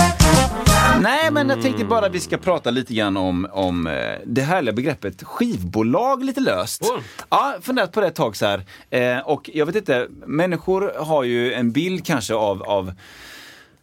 Nej, 1.01 1.31
men 1.31 1.49
jag 1.49 1.61
tänkte 1.61 1.85
bara 1.85 2.09
vi 2.09 2.19
ska 2.19 2.37
prata 2.37 2.71
lite 2.71 2.93
grann 2.93 3.17
om, 3.17 3.47
om 3.51 3.87
eh, 3.87 3.93
det 4.25 4.41
härliga 4.41 4.73
begreppet 4.73 5.23
skivbolag 5.23 6.23
lite 6.23 6.39
löst. 6.39 6.81
Åh. 6.85 6.99
Ja, 7.29 7.55
funderat 7.61 7.91
på 7.91 8.01
det 8.01 8.07
ett 8.07 8.15
tag 8.15 8.35
så 8.35 8.45
här. 8.45 8.65
Eh, 8.89 9.19
och 9.19 9.49
jag 9.53 9.65
vet 9.65 9.75
inte, 9.75 10.07
människor 10.25 10.93
har 10.99 11.23
ju 11.23 11.53
en 11.53 11.71
bild 11.71 12.05
kanske 12.05 12.33
av, 12.33 12.63
av 12.63 12.93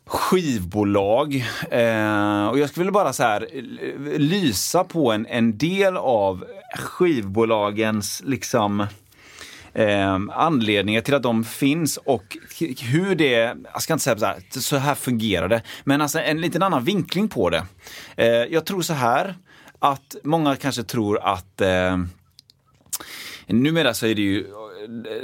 skivbolag. 0.07 1.35
Eh, 1.71 2.47
och 2.47 2.59
jag 2.59 2.69
skulle 2.69 2.83
vilja 2.83 2.93
bara 2.93 3.13
så 3.13 3.23
här 3.23 3.49
eh, 3.53 4.19
lysa 4.19 4.85
på 4.85 5.13
en, 5.13 5.27
en 5.27 5.59
del 5.59 5.97
av 5.97 6.45
skivbolagens 6.79 8.23
liksom 8.25 8.87
eh, 9.75 10.21
anledningar 10.31 11.01
till 11.01 11.15
att 11.15 11.23
de 11.23 11.45
finns 11.45 11.97
och 11.97 12.37
hur 12.81 13.15
det, 13.15 13.57
jag 13.73 13.83
ska 13.83 13.93
inte 13.93 14.05
säga 14.05 14.19
så 14.19 14.27
här, 14.27 14.43
så 14.51 14.77
här 14.77 14.95
fungerar 14.95 15.49
det, 15.49 15.63
men 15.85 16.01
alltså 16.01 16.19
en 16.19 16.41
liten 16.41 16.63
annan 16.63 16.85
vinkling 16.85 17.29
på 17.29 17.51
det. 17.51 17.67
Eh, 18.17 18.27
jag 18.27 18.67
tror 18.67 18.83
så 18.83 18.93
här 18.93 19.35
att 19.79 20.17
många 20.25 20.57
kanske 20.57 20.83
tror 20.83 21.19
att 21.23 21.61
eh, 21.61 21.97
Numera 23.47 23.95
så 23.95 24.07
är 24.07 24.15
det 24.15 24.23
ju, 24.23 24.47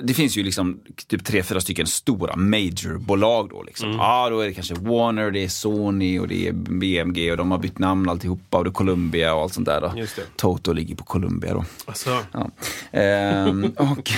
det 0.02 0.14
finns 0.14 0.36
ju 0.36 0.42
liksom 0.42 0.80
typ 1.06 1.24
tre, 1.24 1.42
fyra 1.42 1.60
stycken 1.60 1.86
stora 1.86 2.36
majorbolag 2.36 3.48
då 3.50 3.62
liksom. 3.62 3.90
Ja, 3.92 4.30
då 4.30 4.40
är 4.40 4.46
det 4.46 4.54
kanske 4.54 4.74
Warner, 4.74 5.30
det 5.30 5.44
är 5.44 5.48
Sony 5.48 6.18
och 6.18 6.28
det 6.28 6.48
är 6.48 6.52
BMG 6.52 7.30
och 7.30 7.36
de 7.36 7.50
har 7.50 7.58
bytt 7.58 7.78
namn 7.78 8.08
alltihopa 8.08 8.58
och 8.58 8.64
det 8.64 8.70
är 8.70 8.72
Columbia 8.72 9.34
och 9.34 9.42
allt 9.42 9.54
sånt 9.54 9.66
där 9.66 9.80
då. 9.80 9.92
Just 9.96 10.16
det. 10.16 10.22
Toto 10.36 10.72
ligger 10.72 10.96
på 10.96 11.04
Columbia 11.04 11.54
då. 11.54 11.64
Alltså, 11.86 12.18
Ja. 12.32 12.50
Ehm, 12.90 13.64
och 13.76 14.10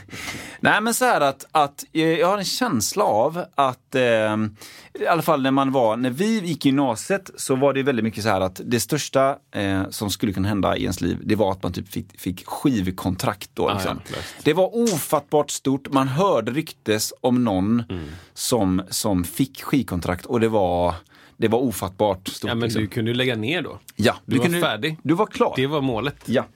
Nej 0.60 0.80
men 0.80 0.94
så 0.94 1.04
här 1.04 1.20
att, 1.20 1.46
att 1.52 1.84
eh, 1.92 2.02
jag 2.02 2.26
har 2.26 2.38
en 2.38 2.44
känsla 2.44 3.04
av 3.04 3.44
att 3.54 3.94
ehm, 3.94 4.56
i 5.00 5.06
alla 5.06 5.22
fall 5.22 5.42
när 5.42 5.50
man 5.50 5.72
var, 5.72 5.96
när 5.96 6.10
vi 6.10 6.40
gick 6.40 6.66
i 6.66 6.68
gymnasiet 6.68 7.30
så 7.36 7.54
var 7.56 7.72
det 7.72 7.82
väldigt 7.82 8.04
mycket 8.04 8.22
så 8.22 8.28
här 8.28 8.40
att 8.40 8.60
det 8.64 8.80
största 8.80 9.36
eh, 9.54 9.88
som 9.90 10.10
skulle 10.10 10.32
kunna 10.32 10.48
hända 10.48 10.76
i 10.76 10.82
ens 10.82 11.00
liv 11.00 11.18
det 11.24 11.34
var 11.34 11.52
att 11.52 11.62
man 11.62 11.72
typ 11.72 11.92
fick, 11.92 12.20
fick 12.20 12.46
skivkontrakt 12.46 13.50
då. 13.54 13.68
Ah, 13.68 13.74
Liksom. 13.74 14.00
ja, 14.04 14.12
klart. 14.12 14.24
det 14.42 14.52
var 14.52 14.76
ofattbart 14.76 15.50
stort, 15.50 15.92
man 15.92 16.08
hörde 16.08 16.52
ryktes 16.52 17.12
om 17.20 17.44
någon 17.44 17.82
Mm. 17.90 18.04
som, 18.34 18.82
som 18.90 19.24
fick 19.24 19.62
skivkontrakt 19.62 20.26
och 20.26 20.40
det 20.40 20.48
var 20.48 20.94
det 21.36 21.48
var 21.48 21.58
ofattbart 21.58 22.28
stort. 22.28 22.48
ja, 22.48 22.54
men 22.54 22.64
liksom. 22.64 22.82
du 22.82 22.88
kunde 22.88 23.10
ju 23.10 23.16
lägga 23.16 23.36
ner 23.36 23.62
då. 23.62 23.78
ja, 23.96 24.16
du 24.24 24.36
var 24.36 24.44
kunde- 24.44 24.60
färdig. 24.60 24.96
Du 25.02 25.14
var 25.14 25.26
klar. 25.26 25.52
Det 25.56 25.66
var 25.66 25.80
målet. 25.80 26.16
Ja. 26.26 26.46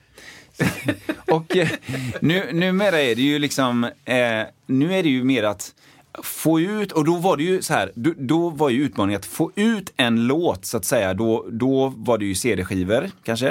och 1.31 1.57
eh, 1.57 1.69
nu, 2.21 2.49
numera 2.53 3.01
är 3.01 3.15
det 3.15 3.21
ju 3.21 3.39
liksom, 3.39 3.83
eh, 3.83 4.41
nu 4.65 4.93
är 4.93 5.03
det 5.03 5.09
ju 5.09 5.23
mer 5.23 5.43
att 5.43 5.73
få 6.23 6.59
ut, 6.59 6.91
och 6.91 7.05
då 7.05 7.15
var 7.15 7.37
det 7.37 7.43
ju 7.43 7.61
så 7.61 7.73
här, 7.73 7.91
då, 7.95 8.13
då 8.17 8.49
var 8.49 8.69
ju 8.69 8.83
utmaningen 8.83 9.19
att 9.19 9.25
få 9.25 9.51
ut 9.55 9.93
en 9.97 10.27
låt 10.27 10.65
så 10.65 10.77
att 10.77 10.85
säga, 10.85 11.13
då, 11.13 11.45
då 11.51 11.93
var 11.97 12.17
det 12.17 12.25
ju 12.25 12.35
CD-skivor 12.35 13.11
kanske. 13.23 13.47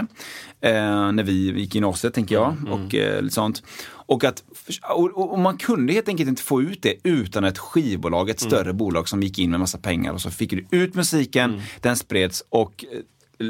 Eh, 0.60 1.12
när 1.12 1.22
vi 1.22 1.32
gick 1.32 1.74
i 1.74 1.78
gymnasiet 1.78 2.14
tänker 2.14 2.34
jag, 2.34 2.56
och 2.70 2.94
eh, 2.94 3.22
lite 3.22 3.34
sånt. 3.34 3.62
Och, 3.86 4.24
att, 4.24 4.42
och, 4.82 5.32
och 5.32 5.38
man 5.38 5.56
kunde 5.56 5.92
helt 5.92 6.08
enkelt 6.08 6.28
inte 6.28 6.42
få 6.42 6.62
ut 6.62 6.82
det 6.82 6.94
utan 7.02 7.44
ett 7.44 7.58
skivbolag, 7.58 8.30
ett 8.30 8.40
större 8.40 8.72
bolag 8.72 9.08
som 9.08 9.22
gick 9.22 9.38
in 9.38 9.50
med 9.50 9.60
massa 9.60 9.78
pengar 9.78 10.12
och 10.12 10.20
så 10.20 10.30
fick 10.30 10.50
du 10.50 10.66
ut 10.70 10.94
musiken, 10.94 11.62
den 11.80 11.96
spreds 11.96 12.44
och 12.48 12.84
eh, 12.92 12.98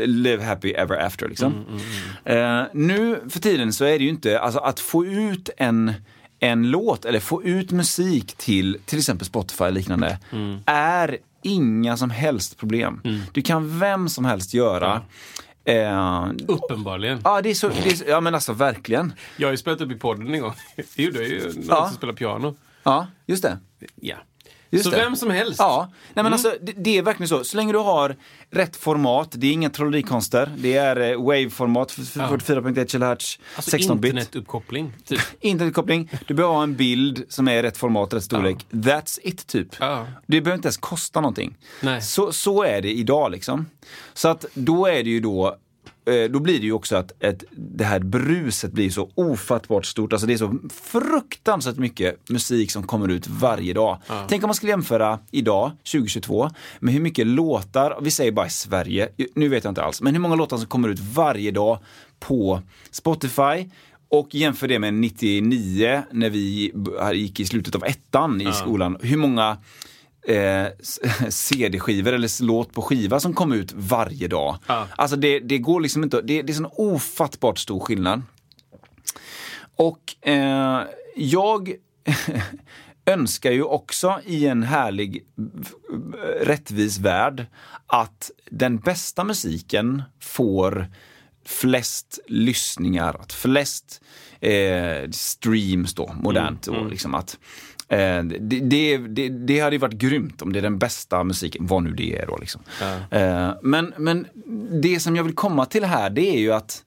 live 0.06 0.44
happy 0.44 0.70
ever 0.70 1.06
after. 1.06 1.28
Liksom. 1.28 1.54
Eh, 2.24 2.62
nu 2.72 3.20
för 3.28 3.40
tiden 3.40 3.72
så 3.72 3.84
är 3.84 3.98
det 3.98 4.04
ju 4.04 4.10
inte, 4.10 4.40
alltså 4.40 4.60
att 4.60 4.80
få 4.80 5.06
ut 5.06 5.50
en, 5.56 5.92
en 6.42 6.70
låt 6.70 7.04
eller 7.04 7.20
få 7.20 7.42
ut 7.44 7.70
musik 7.70 8.34
till 8.36 8.78
till 8.86 8.98
exempel 8.98 9.26
Spotify 9.26 9.64
och 9.64 9.72
liknande 9.72 10.18
är 10.66 11.18
inga 11.42 11.96
som 11.96 12.10
helst 12.10 12.56
problem. 12.58 13.00
Du 13.32 13.42
kan 13.42 13.78
vem 13.78 14.08
som 14.08 14.24
helst 14.24 14.54
göra. 14.54 15.02
Eh, 15.64 16.26
Uppenbarligen. 16.48 17.20
ja, 17.24 17.42
det 17.42 17.50
är 17.50 17.54
så, 17.54 17.68
det 17.68 17.90
är, 17.90 17.94
så- 17.94 18.04
ja 18.08 18.20
men 18.20 18.34
alltså 18.34 18.52
verkligen. 18.52 19.12
Jag 19.36 19.48
har 19.48 19.52
ju 19.52 19.56
spelat 19.56 19.80
upp 19.80 19.90
i 19.92 19.94
podden 19.94 20.34
en 20.34 20.40
gång. 20.40 20.52
Det 20.96 21.02
gjorde 21.02 21.18
jag 21.18 21.28
ju. 21.28 21.44
Någon 21.44 21.64
Ja. 21.68 21.86
som 21.88 21.96
spelar 21.96 22.12
piano. 22.14 22.54
Ja, 22.82 23.06
just 23.26 23.42
det. 23.42 23.58
Ja. 24.00 24.16
Just 24.72 24.84
så 24.84 24.90
det. 24.90 24.96
vem 24.96 25.16
som 25.16 25.30
helst. 25.30 25.58
Ja, 25.58 25.88
nej 25.90 25.98
men 26.14 26.20
Mm. 26.26 26.32
alltså 26.32 26.54
det, 26.62 26.72
det 26.76 26.98
är 26.98 27.02
verkligen 27.02 27.28
så. 27.28 27.44
Så 27.44 27.56
länge 27.56 27.72
du 27.72 27.78
har 27.78 28.16
rätt 28.50 28.76
format, 28.76 29.28
det 29.32 29.46
är 29.46 29.52
inga 29.52 29.70
trollerikonster, 29.70 30.50
det 30.58 30.76
är 30.76 30.96
eh, 31.00 31.06
f- 31.10 32.12
Ja. 32.16 32.28
44.1 32.28 32.84
kHz, 32.84 33.38
Alltså 33.56 33.76
16-bit. 33.76 34.04
internetuppkoppling, 34.12 34.92
typ. 35.04 35.20
Internetkoppling, 35.40 36.10
du 36.26 36.34
behöver 36.34 36.54
ha 36.54 36.62
en 36.62 36.76
bild 36.76 37.24
som 37.28 37.48
är 37.48 37.62
rätt 37.62 37.76
format, 37.76 38.14
rätt 38.14 38.24
storlek. 38.24 38.66
That's 38.70 39.18
it 39.22 39.46
typ. 39.46 39.68
Ja. 39.80 40.06
Det 40.26 40.40
behöver 40.40 40.56
inte 40.56 40.66
ens 40.66 40.76
kosta 40.76 41.20
någonting. 41.20 41.56
Nej. 41.80 42.02
Så, 42.02 42.32
så 42.32 42.62
är 42.62 42.82
det 42.82 42.90
idag 42.92 43.30
liksom. 43.32 43.66
Så 44.14 44.28
att 44.28 44.44
då 44.54 44.86
är 44.86 45.02
det 45.04 45.10
ju 45.10 45.20
då 45.20 45.56
då 46.30 46.40
blir 46.40 46.58
det 46.58 46.66
ju 46.66 46.72
också 46.72 46.96
att 46.96 47.12
ett, 47.22 47.44
det 47.50 47.84
här 47.84 48.00
bruset 48.00 48.72
blir 48.72 48.90
så 48.90 49.10
ofattbart 49.14 49.86
stort. 49.86 50.12
Alltså 50.12 50.26
det 50.26 50.32
är 50.32 50.36
så 50.36 50.58
fruktansvärt 50.72 51.76
mycket 51.76 52.30
musik 52.30 52.70
som 52.70 52.82
kommer 52.82 53.08
ut 53.08 53.26
varje 53.26 53.72
dag. 53.72 53.98
Tänk 54.28 54.42
om 54.42 54.48
man 54.48 54.54
skulle 54.54 54.72
jämföra 54.72 55.18
idag, 55.30 55.70
2022, 55.92 56.50
med 56.80 56.94
hur 56.94 57.00
mycket 57.00 57.26
låtar, 57.26 57.98
vi 58.02 58.10
säger 58.10 58.32
bara 58.32 58.46
i 58.46 58.50
Sverige, 58.50 59.08
nu 59.34 59.48
vet 59.48 59.64
jag 59.64 59.70
inte 59.70 59.82
alls, 59.82 60.02
men 60.02 60.14
hur 60.14 60.20
många 60.20 60.34
låtar 60.34 60.56
som 60.56 60.66
kommer 60.66 60.88
ut 60.88 61.00
varje 61.00 61.50
dag 61.50 61.78
på 62.20 62.62
Spotify 62.90 63.70
och 64.08 64.34
jämför 64.34 64.68
det 64.68 64.78
med 64.78 64.94
99 64.94 66.02
när 66.10 66.30
vi 66.30 66.72
gick 67.14 67.40
i 67.40 67.44
slutet 67.44 67.74
av 67.74 67.84
ettan 67.84 68.40
i 68.40 68.52
skolan. 68.52 68.96
Hur 69.02 69.16
många 69.16 69.56
eh, 70.28 70.66
CD-skivor 71.28 72.12
eller 72.12 72.42
låt 72.42 72.72
på 72.72 72.82
skiva 72.82 73.20
som 73.20 73.34
kom 73.34 73.52
ut 73.52 73.72
varje 73.72 74.28
dag. 74.28 74.56
Ja. 74.66 74.88
Alltså 74.96 75.16
det, 75.16 75.40
det 75.40 75.58
går 75.58 75.80
liksom 75.80 76.04
inte, 76.04 76.20
det, 76.20 76.42
det 76.42 76.52
är 76.52 76.54
sån 76.54 76.70
ofattbart 76.72 77.58
stor 77.58 77.80
skillnad. 77.80 78.22
Och 79.76 80.28
eh, 80.28 80.82
jag 81.16 81.74
önskar 83.06 83.50
ju 83.50 83.62
också 83.62 84.20
i 84.24 84.46
en 84.46 84.62
härlig 84.62 85.26
rättvis 86.40 86.98
värld 86.98 87.46
att 87.86 88.30
den 88.50 88.78
bästa 88.78 89.24
musiken 89.24 90.02
får 90.20 90.86
flest 91.44 92.18
lyssningar, 92.26 93.16
att 93.20 93.32
flest 93.32 94.00
eh, 94.40 95.10
streams 95.10 95.94
då, 95.94 96.14
modernt. 96.20 96.66
Och 96.66 96.90
liksom 96.90 97.14
att, 97.14 97.38
eh, 97.92 98.22
det, 98.24 98.60
det, 98.60 98.98
det, 98.98 99.28
det 99.28 99.60
hade 99.60 99.76
ju 99.76 99.80
varit 99.80 99.94
grymt 99.94 100.42
om 100.42 100.52
det 100.52 100.58
är 100.58 100.62
den 100.62 100.78
bästa 100.78 101.24
musiken, 101.24 101.66
vad 101.66 101.82
nu 101.82 101.92
det 101.92 102.18
är 102.18 102.26
då. 102.26 102.36
Liksom. 102.36 102.60
Eh, 103.10 103.50
men, 103.62 103.94
men 103.96 104.26
det 104.82 105.00
som 105.00 105.16
jag 105.16 105.24
vill 105.24 105.34
komma 105.34 105.66
till 105.66 105.84
här, 105.84 106.10
det 106.10 106.36
är 106.36 106.38
ju 106.38 106.52
att 106.52 106.84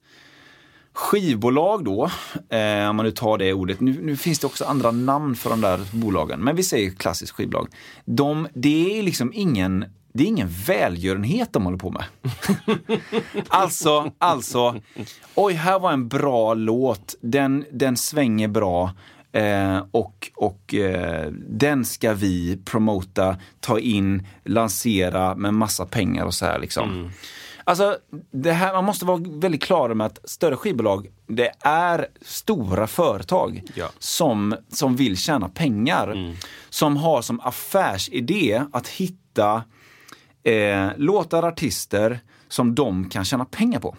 skivbolag 0.96 1.84
då, 1.84 2.10
eh, 2.56 2.90
om 2.90 2.96
man 2.96 3.06
nu 3.06 3.10
tar 3.10 3.38
det 3.38 3.52
ordet, 3.52 3.80
nu, 3.80 4.02
nu 4.02 4.16
finns 4.16 4.38
det 4.38 4.46
också 4.46 4.64
andra 4.64 4.90
namn 4.90 5.36
för 5.36 5.50
de 5.50 5.60
där 5.60 5.80
bolagen, 5.92 6.40
men 6.40 6.56
vi 6.56 6.62
säger 6.62 6.90
klassiskt 6.90 7.32
skivbolag. 7.32 7.68
De, 8.04 8.48
det 8.54 8.98
är 8.98 9.02
liksom 9.02 9.32
ingen 9.34 9.84
det 10.12 10.22
är 10.22 10.26
ingen 10.26 10.48
välgörenhet 10.66 11.52
de 11.52 11.64
håller 11.64 11.78
på 11.78 11.90
med. 11.90 12.04
alltså, 13.48 14.12
alltså, 14.18 14.80
oj, 15.34 15.54
här 15.54 15.78
var 15.78 15.92
en 15.92 16.08
bra 16.08 16.54
låt, 16.54 17.14
den, 17.20 17.64
den 17.72 17.96
svänger 17.96 18.48
bra. 18.48 18.92
Eh, 19.36 19.84
och 19.90 20.30
och 20.34 20.74
eh, 20.74 21.30
den 21.48 21.84
ska 21.84 22.12
vi 22.14 22.58
promota, 22.64 23.36
ta 23.60 23.78
in, 23.78 24.26
lansera 24.44 25.34
med 25.34 25.54
massa 25.54 25.86
pengar 25.86 26.24
och 26.24 26.34
så 26.34 26.46
här 26.46 26.58
liksom. 26.58 27.10
Alltså, 27.64 27.98
det 28.30 28.52
här, 28.52 28.72
man 28.74 28.84
måste 28.84 29.04
vara 29.04 29.22
väldigt 29.26 29.62
klar 29.62 29.94
med 29.94 30.06
att 30.06 30.30
större 30.30 30.56
skivbolag, 30.56 31.06
det 31.26 31.52
är 31.60 32.06
stora 32.22 32.86
företag 32.86 33.62
Ja. 33.74 33.90
som, 33.98 34.56
som 34.68 34.96
vill 34.96 35.16
tjäna 35.16 35.48
pengar. 35.48 36.34
Som 36.70 36.96
har 36.96 37.22
som 37.22 37.40
affärsidé 37.40 38.62
att 38.72 38.88
hitta 38.88 39.62
eh, 40.42 40.88
låtar, 40.96 41.42
artister 41.42 42.20
som 42.48 42.74
de 42.74 43.10
kan 43.10 43.24
tjäna 43.24 43.44
pengar 43.44 43.80
på. 43.80 43.96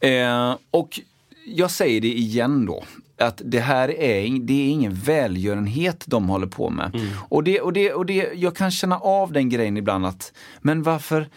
Eh, 0.00 0.56
och 0.70 1.00
jag 1.46 1.70
säger 1.70 2.00
det 2.00 2.12
igen 2.12 2.66
då. 2.66 2.84
Att 3.18 3.42
det 3.44 3.60
här 3.60 3.88
är, 3.88 4.38
det 4.46 4.52
är 4.52 4.70
ingen 4.70 4.94
välgörenhet 4.94 6.04
de 6.06 6.28
håller 6.28 6.46
på 6.46 6.70
med. 6.70 7.00
Och, 7.28 7.44
det, 7.44 7.60
och, 7.60 7.72
det, 7.72 7.92
och 7.92 8.06
det, 8.06 8.30
jag 8.34 8.56
kan 8.56 8.70
känna 8.70 8.98
av 8.98 9.32
den 9.32 9.48
grejen 9.48 9.76
ibland 9.76 10.06
att, 10.06 10.32
men 10.60 10.82
varför, 10.82 11.28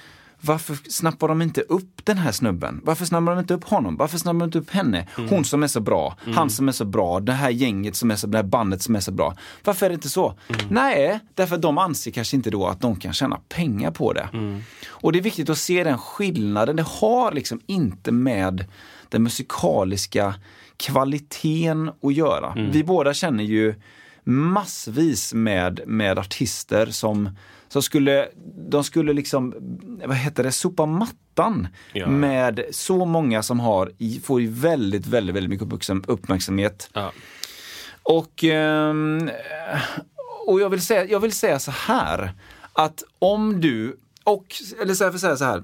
varför 0.41 0.77
snappar 0.89 1.27
de 1.27 1.41
inte 1.41 1.61
upp 1.61 2.05
den 2.05 2.17
här 2.17 2.31
snubben? 2.31 2.81
Varför 2.83 3.05
snappar 3.05 3.31
de 3.31 3.39
inte 3.39 3.53
upp 3.53 3.63
honom? 3.63 3.97
Varför 3.97 4.17
snappar 4.17 4.39
de 4.39 4.45
inte 4.45 4.59
upp 4.59 4.69
henne? 4.69 5.07
Hon 5.29 5.45
som 5.45 5.63
är 5.63 5.67
så 5.67 5.79
bra, 5.79 6.15
han 6.33 6.49
som 6.49 6.67
är 6.67 6.71
så 6.71 6.85
bra, 6.85 7.19
det 7.19 7.31
här 7.33 7.49
gänget 7.49 7.95
som 7.95 8.11
är 8.11 8.15
så 8.15 8.27
det 8.27 8.37
här 8.37 8.43
bandet 8.43 8.81
som 8.81 8.95
är 8.95 8.99
så 8.99 9.11
bra. 9.11 9.35
Varför 9.63 9.85
är 9.85 9.89
det 9.89 9.95
inte 9.95 10.09
så? 10.09 10.33
Nej, 10.69 11.19
därför 11.35 11.55
att 11.55 11.61
de 11.61 11.77
anser 11.77 12.11
kanske 12.11 12.35
inte 12.35 12.49
då 12.49 12.67
att 12.67 12.81
de 12.81 12.95
kan 12.95 13.13
tjäna 13.13 13.39
pengar 13.49 13.91
på 13.91 14.13
det. 14.13 14.29
Och 14.87 15.11
det 15.11 15.19
är 15.19 15.23
viktigt 15.23 15.49
att 15.49 15.57
se 15.57 15.83
den 15.83 15.97
skillnaden. 15.97 16.75
Det 16.75 16.85
har 16.87 17.31
liksom 17.31 17.59
inte 17.65 18.11
med 18.11 18.65
den 19.09 19.23
musikaliska 19.23 20.33
kvaliteten 20.77 21.91
att 22.01 22.13
göra. 22.13 22.53
Vi 22.71 22.83
båda 22.83 23.13
känner 23.13 23.43
ju 23.43 23.75
massvis 24.23 25.33
med, 25.33 25.81
med 25.87 26.19
artister 26.19 26.85
som, 26.85 27.29
som 27.67 27.81
skulle, 27.81 28.27
de 28.69 28.83
skulle 28.83 29.13
liksom, 29.13 29.53
vad 30.05 30.17
heter 30.17 30.43
det, 30.43 30.51
sopa 30.51 30.85
mattan 30.85 31.67
Ja. 31.93 32.07
med 32.09 32.61
så 32.71 33.05
många 33.05 33.43
som 33.43 33.59
har, 33.59 33.91
får 34.23 34.41
ju 34.41 34.47
väldigt, 34.47 35.07
väldigt, 35.07 35.35
väldigt 35.35 35.49
mycket 35.49 35.67
uppmärksam- 35.67 36.03
uppmärksamhet. 36.07 36.89
Ja. 36.93 37.11
Och, 38.03 38.43
ehm, 38.43 39.29
och 40.47 40.61
jag, 40.61 40.69
vill 40.69 40.81
säga, 40.81 41.05
jag 41.05 41.19
vill 41.19 41.31
säga 41.31 41.59
så 41.59 41.71
här, 41.71 42.31
att 42.73 43.03
om 43.19 43.61
du, 43.61 43.97
och, 44.23 44.45
eller 44.81 44.93
så 44.93 45.03
här, 45.03 45.11
för 45.11 45.17
säga 45.19 45.35
så 45.37 45.45
här, 45.45 45.63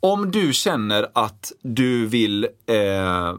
om 0.00 0.30
du 0.30 0.52
känner 0.52 1.06
att 1.14 1.52
du 1.62 2.06
vill 2.06 2.44
eh, 2.66 3.34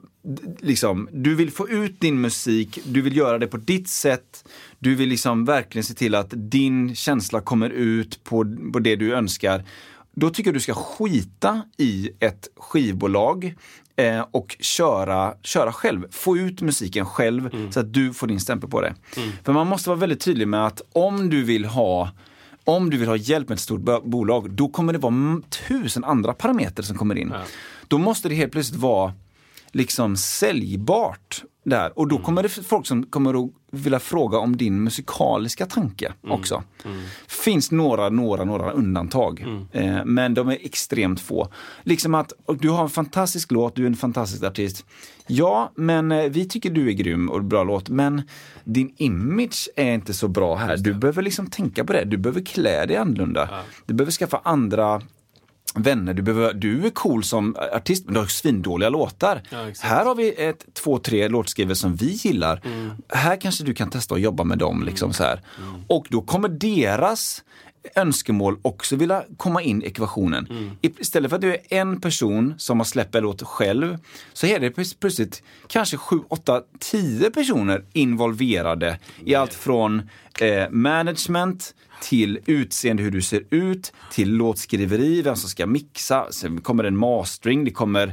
liksom, 0.60 1.10
du 1.12 1.36
vill 1.36 1.51
få 1.51 1.69
ut 1.69 2.00
din 2.00 2.22
musik, 2.22 2.79
du 2.86 3.01
vill 3.01 3.17
göra 3.17 3.38
det 3.38 3.48
på 3.48 3.57
ditt 3.57 3.88
sätt, 3.88 4.50
du 4.79 4.96
vill 4.96 5.10
liksom 5.10 5.46
verkligen 5.46 5.84
se 5.84 5.93
till 5.93 6.15
att 6.15 6.27
din 6.36 6.96
känsla 6.96 7.41
kommer 7.41 7.69
ut 7.69 8.24
på, 8.24 8.55
på 8.74 8.79
det 8.79 8.96
du 8.96 9.13
önskar. 9.13 9.63
Då 10.15 10.29
tycker 10.29 10.48
jag 10.50 10.55
du 10.55 10.60
ska 10.60 10.74
skita 10.74 11.62
i 11.77 12.10
ett 12.19 12.48
skivbolag 12.57 13.55
eh, 13.96 14.25
och 14.31 14.57
köra, 14.60 15.34
köra 15.43 15.72
själv. 15.74 16.03
Få 16.12 16.38
ut 16.38 16.62
musiken 16.62 17.05
själv 17.05 17.72
så 17.72 17.79
att 17.79 17.93
du 17.93 18.13
får 18.13 18.27
din 18.27 18.39
stämpel 18.39 18.69
på 18.69 18.81
det. 18.81 18.96
För 19.43 19.53
man 19.53 19.67
måste 19.67 19.89
vara 19.89 20.00
väldigt 20.00 20.22
tydlig 20.22 20.48
med 20.48 20.65
att 20.65 20.81
om 20.93 21.29
du 21.29 21.43
vill 21.43 21.65
ha 21.65 22.10
om 22.63 22.89
du 22.89 22.98
vill 22.98 23.07
ha 23.07 23.15
hjälp 23.15 23.50
med 23.50 23.55
ett 23.55 23.62
stort 23.62 23.81
bo- 23.81 24.01
bolag, 24.10 24.51
då 24.51 24.67
kommer 24.67 24.93
det 24.93 25.00
vara 25.00 25.41
tusen 25.67 26.03
andra 26.03 26.34
parametrar 26.34 26.84
som 26.84 26.98
kommer 26.98 27.15
in. 27.17 27.34
Då 27.88 27.98
måste 27.98 28.29
det 28.29 28.36
helt 28.36 28.51
plötsligt 28.51 28.79
vara 28.79 29.13
liksom 29.71 30.17
säljbart 30.17 31.43
där. 31.63 32.00
Och 32.00 32.07
då 32.07 32.17
kommer 32.17 32.43
det 32.43 32.50
folk 32.50 32.88
som 32.88 33.03
kommer 33.03 33.43
att 33.43 33.51
vilja 33.71 34.00
fråga 34.00 34.38
om 34.38 34.57
din 34.57 34.83
musikaliska 34.83 35.65
tanke 35.65 36.13
också. 36.27 36.63
Finns 37.27 37.71
några, 37.71 38.09
några, 38.09 38.43
några 38.43 38.71
undantag. 38.71 39.45
Eh, 39.71 40.05
men 40.05 40.33
de 40.33 40.50
är 40.50 40.57
extremt 40.62 41.19
få. 41.21 41.47
Liksom 41.83 42.15
att 42.15 42.33
du 42.59 42.69
har 42.69 42.83
en 42.83 42.89
fantastisk 42.89 43.51
låt, 43.51 43.75
du 43.75 43.83
är 43.83 43.88
en 43.88 43.95
fantastisk 43.95 44.43
artist. 44.43 44.86
Ja, 45.27 45.71
men 45.75 46.12
eh, 46.12 46.24
vi 46.24 46.45
tycker 46.45 46.69
du 46.69 46.88
är 46.88 46.93
grym 46.93 47.29
och 47.29 47.43
bra 47.43 47.63
låt, 47.63 47.89
men 47.89 48.21
din 48.63 48.93
image 48.97 49.69
är 49.75 49.93
inte 49.93 50.13
så 50.13 50.27
bra 50.27 50.55
här. 50.55 50.77
Du 50.77 50.93
behöver 50.93 51.21
liksom 51.21 51.47
tänka 51.47 51.83
på 51.83 51.93
det. 51.93 52.03
Du 52.03 52.17
behöver 52.17 52.41
klä 52.41 52.86
dig 52.86 52.95
annorlunda. 52.95 53.50
Du 53.86 53.93
behöver 53.93 54.12
skaffa 54.12 54.41
andra 54.43 55.01
vänner. 55.84 56.13
Du, 56.13 56.22
behöver, 56.22 56.54
du 56.54 56.86
är 56.86 56.90
cool 56.90 57.24
som 57.24 57.56
artist, 57.74 58.06
men 58.06 58.13
du 58.13 58.20
har 58.20 58.28
svindåliga 58.28 58.90
låtar. 58.90 59.42
Ja, 59.50 59.72
här 59.82 60.06
har 60.06 60.16
vi 60.16 60.46
ett, 60.46 60.66
två, 60.74 60.98
tre 61.00 61.28
låtskrivare 61.28 61.76
som 61.76 61.96
vi 61.96 62.12
gillar. 62.12 62.62
Här 63.10 63.42
kanske 63.42 63.63
du 63.63 63.74
kan 63.74 63.90
testa 63.90 64.16
att 64.16 64.22
jobba 64.22 64.44
med 64.44 64.58
dem. 64.58 64.84
Liksom 64.84 65.13
så 65.13 65.24
här. 65.24 65.42
Och 65.88 66.08
då 66.10 66.22
kommer 66.22 66.50
deras 66.50 67.44
önskemål 67.96 68.58
också 68.62 68.96
vilja 68.96 69.24
komma 69.38 69.62
in 69.62 69.84
i 69.84 69.86
ekvationen. 69.86 70.72
Istället 70.82 71.30
för 71.30 71.36
att 71.36 71.42
du 71.42 71.54
är 71.54 71.60
en 71.70 72.02
person 72.02 72.54
som 72.58 72.80
har 72.80 72.86
släppt 72.86 73.16
en 73.16 73.24
låt 73.24 73.42
själv, 73.42 73.98
så 74.34 74.48
är 74.48 74.60
det 74.60 74.70
plöts- 74.70 74.96
plötsligt 75.00 75.44
kanske 75.68 75.98
sju, 75.98 76.20
åtta, 76.28 76.62
tio 76.80 77.30
personer 77.32 77.84
involverade 77.94 79.00
i 79.26 79.36
allt 79.36 79.54
från 79.54 80.10
eh, 80.42 80.70
management 80.70 81.76
till 82.01 82.39
utseende, 82.45 83.03
hur 83.03 83.12
du 83.12 83.21
ser 83.21 83.43
ut, 83.49 83.93
till 84.12 84.33
låtskriveri, 84.33 85.21
vem 85.21 85.36
som 85.36 85.49
ska 85.49 85.65
mixa, 85.67 86.31
sen 86.31 86.62
kommer 86.62 86.83
en 86.83 86.97
mastering, 86.97 87.65
det 87.65 87.71
kommer 87.71 88.07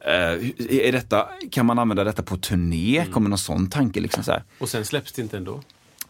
eh, 0.00 0.10
är 0.86 0.92
detta, 0.92 1.28
kan 1.50 1.66
man 1.66 1.78
använda 1.78 2.04
detta 2.04 2.22
på 2.22 2.36
turné? 2.36 3.04
Kommer 3.12 3.28
någon 3.28 3.38
sån 3.38 3.70
tanke? 3.70 4.00
Liksom 4.00 4.24
så 4.24 4.32
här. 4.32 4.44
Och 4.58 4.68
sen 4.68 4.84
släpps 4.84 5.12
det 5.12 5.22
inte 5.22 5.36
ändå. 5.36 5.60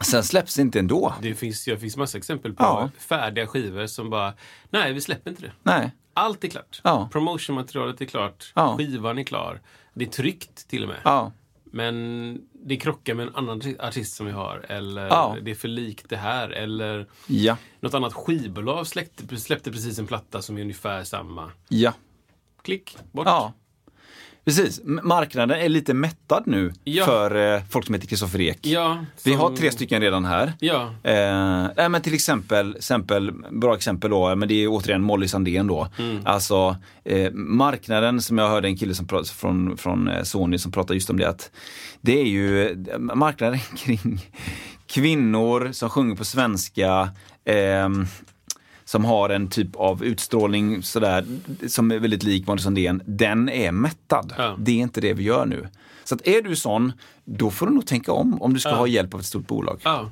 Sen 0.00 0.24
släpps 0.24 0.54
det 0.56 0.62
inte 0.62 0.78
ändå. 0.78 1.14
Det 1.22 1.34
finns, 1.34 1.64
det 1.64 1.78
finns 1.78 1.96
massa 1.96 2.18
exempel 2.18 2.52
på 2.54 2.62
Ja. 2.64 2.90
färdiga 2.98 3.46
skivor 3.46 3.86
som 3.86 4.10
bara, 4.10 4.34
nej 4.70 4.92
vi 4.92 5.00
släpper 5.00 5.30
inte 5.30 5.42
det. 5.42 5.52
Nej. 5.62 5.90
Allt 6.14 6.44
är 6.44 6.48
klart. 6.48 6.80
Ja. 6.84 7.08
Promotionmaterialet 7.12 8.00
är 8.00 8.04
klart. 8.04 8.52
Ja. 8.54 8.76
Skivan 8.76 9.18
är 9.18 9.22
klar. 9.24 9.60
Det 9.94 10.04
är 10.04 10.08
tryckt 10.08 10.68
till 10.68 10.82
och 10.82 10.88
med. 10.88 10.98
Ja. 11.04 11.32
Men 11.72 12.38
det 12.64 12.76
krockar 12.76 13.14
med 13.14 13.26
en 13.28 13.34
annan 13.34 13.60
arti- 13.62 13.80
artist 13.88 14.16
som 14.16 14.26
vi 14.26 14.32
har. 14.32 14.66
Eller 14.68 15.06
Ja. 15.06 15.36
det 15.42 15.50
är 15.50 15.54
för 15.54 15.68
likt 15.68 16.08
det 16.08 16.16
här. 16.16 16.48
Eller 16.50 17.06
Ja. 17.26 17.56
något 17.80 17.94
annat 17.94 18.12
skivbolag 18.12 18.86
släppte, 18.86 19.36
släppte 19.36 19.72
precis 19.72 19.98
en 19.98 20.06
platta 20.06 20.42
som 20.42 20.56
är 20.58 20.62
ungefär 20.62 21.04
samma. 21.04 21.50
Ja. 21.68 21.92
Klick, 22.62 22.96
bort. 23.12 23.26
Ja. 23.26 23.52
Precis. 24.44 24.80
Marknaden 24.84 25.60
är 25.60 25.68
lite 25.68 25.94
mättad 25.94 26.42
nu 26.46 26.72
Ja. 26.84 27.04
för 27.04 27.54
eh, 27.54 27.62
folk 27.70 27.86
som 27.86 27.94
heter 27.94 28.06
Kristoffer 28.08 28.40
Ek. 28.40 28.58
Ja, 28.62 29.04
Vi 29.24 29.30
som- 29.30 29.40
har 29.40 29.56
tre 29.56 29.70
stycken 29.72 30.00
redan 30.02 30.24
här. 30.24 30.52
Ja. 30.60 30.82
Eh, 31.02 31.88
men 31.88 32.00
till 32.02 32.14
exempel, 32.14 32.76
exempel, 32.76 33.32
bra 33.50 33.74
exempel 33.74 34.10
då, 34.10 34.34
men 34.36 34.48
det 34.48 34.54
är 34.54 34.68
återigen 34.68 35.02
Molly 35.02 35.28
Sandén 35.28 35.66
då. 35.66 35.88
Mm. 35.98 36.20
Alltså 36.26 36.76
eh, 37.04 37.32
marknaden 37.32 38.22
som 38.22 38.38
jag 38.38 38.48
hörde 38.48 38.68
en 38.68 38.76
kille 38.76 38.94
som 38.94 39.06
prat, 39.06 39.28
från, 39.28 39.76
från 39.76 40.08
eh, 40.08 40.22
Sony 40.22 40.58
som 40.58 40.72
pratade 40.72 40.94
just 40.94 41.10
om 41.10 41.16
det 41.18 41.28
att 41.28 41.50
det 42.00 42.20
är 42.20 42.26
ju 42.26 42.68
eh, 42.70 42.98
marknaden 42.98 43.58
kring 43.76 44.20
kvinnor 44.86 45.72
som 45.72 45.90
sjunger 45.90 46.16
på 46.16 46.24
svenska, 46.24 47.10
ehm, 47.44 48.06
som 48.90 49.04
har 49.04 49.28
en 49.30 49.48
typ 49.48 49.76
av 49.76 50.04
utstrålning 50.04 50.82
sådär, 50.82 51.24
som 51.68 51.90
är 51.90 51.98
väldigt 51.98 52.22
lik 52.22 52.46
Molly 52.46 52.62
Sandén, 52.62 53.02
den 53.06 53.48
är 53.48 53.72
mättad. 53.72 54.34
Ja. 54.38 54.56
Det 54.58 54.70
är 54.72 54.76
inte 54.76 55.00
det 55.00 55.12
vi 55.12 55.22
gör 55.22 55.46
nu. 55.46 55.68
Så 56.04 56.14
att 56.14 56.26
är 56.28 56.42
du 56.42 56.56
sån, 56.56 56.92
då 57.24 57.50
får 57.50 57.66
du 57.66 57.72
nog 57.72 57.86
tänka 57.86 58.12
om 58.12 58.42
om 58.42 58.54
du 58.54 58.60
ska 58.60 58.68
Ja. 58.70 58.76
ha 58.76 58.86
hjälp 58.86 59.14
av 59.14 59.20
ett 59.20 59.26
stort 59.26 59.46
bolag. 59.46 59.80
Ja. 59.84 60.10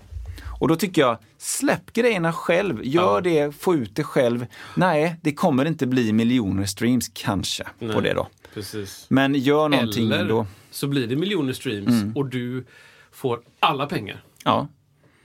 Och 0.61 0.69
då 0.69 0.77
tycker 0.77 1.01
jag, 1.03 1.19
släpp 1.39 1.93
grejerna 1.93 2.33
själv, 2.33 2.81
gör 2.85 3.21
det, 3.21 3.55
få 3.57 3.75
ut 3.75 3.97
det 3.97 4.05
själv. 4.05 4.47
Nej, 4.75 5.17
det 5.23 5.33
kommer 5.35 5.65
inte 5.65 5.87
bli 5.87 6.13
miljoner 6.13 6.65
streams 6.65 7.09
kanske 7.15 7.65
på 7.79 7.85
Nej. 7.87 8.03
det 8.03 8.15
då. 8.15 8.29
Precis. 8.55 9.07
Men 9.09 9.35
gör 9.35 9.69
någonting 9.69 10.07
Eller 10.07 10.19
ändå. 10.21 10.47
så 10.71 10.87
blir 10.87 11.07
det 11.07 11.17
miljoner 11.17 11.53
streams 11.53 12.17
och 12.17 12.27
du 12.27 12.65
får 13.13 13.41
alla 13.61 13.87
pengar. 13.87 14.23
Ja, 14.45 14.69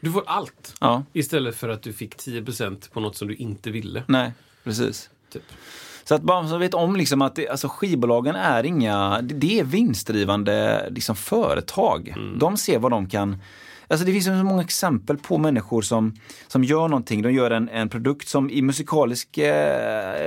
Du 0.04 0.12
får 0.12 0.24
allt. 0.26 0.76
ja, 0.80 1.04
Istället 1.14 1.56
för 1.56 1.70
att 1.70 1.82
du 1.82 1.94
fick 1.94 2.16
10% 2.16 2.92
på 2.92 3.00
något 3.00 3.16
som 3.16 3.28
du 3.28 3.36
inte 3.36 3.72
ville. 3.72 4.04
nej, 4.08 4.32
precis. 4.64 5.10
Typ. 5.34 5.44
Så 6.04 6.16
att 6.16 6.22
bara 6.22 6.48
så 6.48 6.58
vet 6.58 6.74
om 6.74 6.96
liksom 6.96 7.22
att 7.22 7.36
det, 7.36 7.50
alltså 7.50 7.68
skivbolagen 7.68 8.36
är 8.36 8.64
inga, 8.64 9.22
det, 9.22 9.60
är 9.60 9.64
vinstdrivande 9.64 10.88
liksom 10.90 11.16
företag. 11.16 12.16
De 12.40 12.58
ser 12.58 12.80
vad 12.80 12.92
de 12.92 13.10
kan 13.10 13.38
Alltså 13.88 14.06
det 14.06 14.12
finns 14.12 14.26
så 14.26 14.32
många 14.32 14.62
exempel 14.62 15.18
på 15.18 15.38
människor 15.38 15.82
som, 15.82 16.16
som 16.48 16.64
gör 16.64 16.88
någonting. 16.88 17.22
De 17.22 17.34
gör 17.34 17.52
en, 17.52 17.70
en 17.70 17.90
produkt 17.90 18.28
som 18.28 18.50
i 18.50 18.62
musikalisk, 18.62 19.38
eh, 19.38 19.46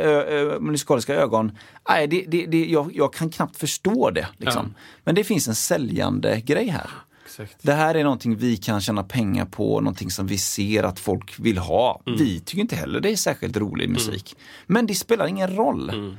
ö, 0.07 0.25
ö, 0.29 0.61
musikaliska 0.61 1.15
ögon, 1.15 1.53
nej, 1.89 2.07
det, 2.07 2.25
det, 2.29 2.47
det, 2.47 2.67
jag, 2.67 2.91
jag 2.95 3.13
kan 3.13 3.31
knappt 3.31 3.57
förstå 3.57 4.11
det. 4.11 4.29
Liksom. 4.37 4.75
Men 5.05 5.15
det 5.15 5.25
finns 5.25 5.49
en 5.49 5.55
säljande 5.55 6.41
grej 6.41 6.69
här. 6.69 6.91
Exakt. 7.39 7.57
Det 7.63 7.73
här 7.73 7.95
är 7.95 8.05
någonting 8.05 8.37
vi 8.37 8.57
kan 8.57 8.81
tjäna 8.81 9.03
pengar 9.03 9.45
på, 9.45 9.81
någonting 9.81 10.11
som 10.11 10.27
vi 10.27 10.39
ser 10.39 10.83
att 10.83 10.99
folk 11.01 11.39
vill 11.39 11.59
ha. 11.59 12.03
Vi 12.19 12.41
tycker 12.41 12.61
inte 12.61 12.77
heller 12.77 13.01
det 13.01 13.11
är 13.13 13.17
särskilt 13.17 13.57
rolig 13.57 13.89
musik. 13.91 14.37
Men 14.67 14.87
det 14.87 14.95
spelar 14.95 15.27
ingen 15.27 15.57
roll. 15.57 16.17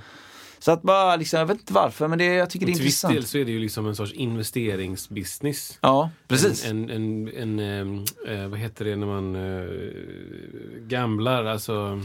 Så 0.59 0.71
att 0.71 0.81
bara, 0.81 1.15
liksom, 1.15 1.39
jag 1.39 1.45
vet 1.45 1.59
inte 1.59 1.73
varför, 1.73 2.07
men 2.07 2.17
det, 2.19 2.25
jag 2.25 2.49
tycker 2.49 2.65
det 2.65 2.71
är 2.71 2.73
Till 2.73 2.83
viss 2.83 3.03
intressant. 3.03 3.13
del 3.13 3.25
så 3.25 3.37
är 3.37 3.45
det 3.45 3.51
ju 3.51 3.59
liksom 3.59 3.87
en 3.87 3.95
sorts 3.95 4.13
investeringsbusiness. 4.13 5.77
Ja, 5.81 6.09
precis. 6.27 6.65
En, 6.65 6.89
en, 6.89 7.27
en, 7.27 7.59
en 7.59 8.05
eh, 8.27 8.47
vad 8.47 8.59
heter 8.59 8.85
det 8.85 8.95
när 8.95 9.07
man 9.07 9.35
eh, 9.35 9.69
gamblar, 10.87 11.45
alltså. 11.45 12.01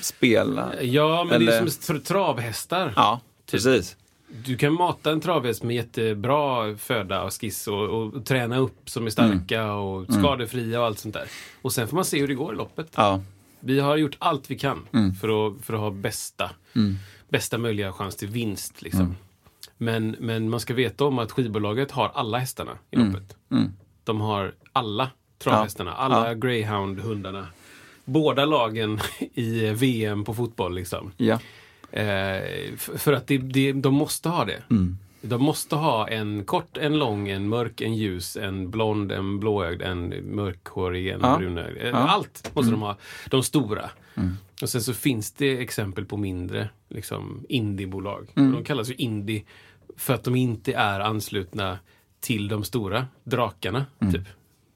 Spela. 0.00 0.72
Ja, 0.82 1.24
men 1.24 1.28
det 1.28 1.46
Eller- 1.52 1.62
är 1.62 1.66
som 1.70 1.96
tr- 1.96 2.00
travhästar. 2.04 2.92
Ja, 2.96 3.20
Typ. 3.46 3.50
precis. 3.52 3.96
Du 4.28 4.56
kan 4.56 4.72
mata 4.72 5.10
en 5.12 5.20
travhäst 5.20 5.62
med 5.62 5.76
jättebra 5.76 6.76
föda 6.76 7.22
och 7.22 7.32
skiss 7.40 7.68
och, 7.68 7.84
och, 7.84 8.24
träna 8.24 8.56
upp 8.58 8.90
som 8.90 9.06
är 9.06 9.10
starka 9.10 9.60
Mm. 9.62 9.76
och 9.76 10.12
skadefria 10.14 10.80
och 10.80 10.86
allt 10.86 10.98
sånt 10.98 11.14
där. 11.14 11.24
Och 11.62 11.72
sen 11.72 11.88
får 11.88 11.94
man 11.94 12.04
se 12.04 12.20
hur 12.20 12.28
det 12.28 12.34
går 12.34 12.54
i 12.54 12.56
loppet. 12.56 12.92
Ja, 12.96 13.20
Vi 13.60 13.80
har 13.80 13.96
gjort 13.96 14.16
allt 14.18 14.50
vi 14.50 14.58
kan 14.58 14.88
Mm. 14.92 15.14
för, 15.14 15.46
att, 15.48 15.64
för 15.64 15.74
att 15.74 15.80
ha 15.80 15.90
bästa, 15.90 16.50
bästa 17.28 17.58
möjliga 17.58 17.92
chans 17.92 18.16
till 18.16 18.28
vinst. 18.28 18.82
Liksom. 18.82 19.00
Mm. 19.00 19.14
Men, 19.78 20.16
men 20.20 20.50
man 20.50 20.60
ska 20.60 20.74
veta 20.74 21.04
om 21.04 21.18
att 21.18 21.32
skivbolaget 21.32 21.90
har 21.90 22.10
alla 22.14 22.38
hästarna 22.38 22.72
i 22.90 22.96
Mm. 22.96 23.08
loppet. 23.12 23.36
De 24.04 24.20
har 24.20 24.54
alla 24.72 25.10
travhästarna, 25.38 25.92
alla 25.92 26.28
Ja. 26.28 26.34
greyhound-hundarna. 26.34 27.46
Båda 28.04 28.44
lagen 28.44 29.00
i 29.34 29.70
VM 29.70 30.24
på 30.24 30.34
fotboll. 30.34 30.74
Liksom. 30.74 31.12
ja. 31.16 31.38
Eh, 31.96 32.76
för 32.76 33.12
att 33.12 33.26
det, 33.26 33.38
det, 33.38 33.72
de 33.72 33.94
måste 33.94 34.28
ha 34.28 34.44
det. 34.44 34.62
Mm. 34.70 34.98
De 35.22 35.42
måste 35.42 35.76
ha 35.76 36.08
en 36.08 36.44
kort, 36.44 36.76
en 36.76 36.98
lång, 36.98 37.28
en 37.28 37.48
mörk, 37.48 37.80
en 37.80 37.94
ljus, 37.94 38.36
en 38.36 38.70
blond, 38.70 39.12
en 39.12 39.40
blåögd, 39.40 39.82
en 39.82 40.08
mörkhårig, 40.34 41.08
en 41.08 41.20
Ja. 41.22 41.36
brunögd. 41.38 41.76
Eh, 41.76 41.82
Ja. 41.82 41.88
Mm. 41.88 42.02
Allt 42.08 42.50
måste 42.54 42.70
de 42.70 42.82
ha. 42.82 42.96
De 43.30 43.42
stora. 43.42 43.90
Och 44.62 44.68
sen 44.68 44.82
så 44.82 44.94
finns 44.94 45.32
det 45.32 45.58
exempel 45.58 46.04
på 46.04 46.16
mindre 46.16 46.68
liksom, 46.88 47.44
indiebolag. 47.48 48.26
Mm. 48.36 48.52
De 48.52 48.64
kallas 48.64 48.90
ju 48.90 48.94
indie 48.94 49.42
för 49.96 50.14
att 50.14 50.24
de 50.24 50.36
inte 50.36 50.72
är 50.72 51.00
anslutna 51.00 51.78
till 52.20 52.48
de 52.48 52.64
stora 52.64 53.06
drakarna. 53.24 53.86
Mm. 54.00 54.14
Typ. 54.14 54.22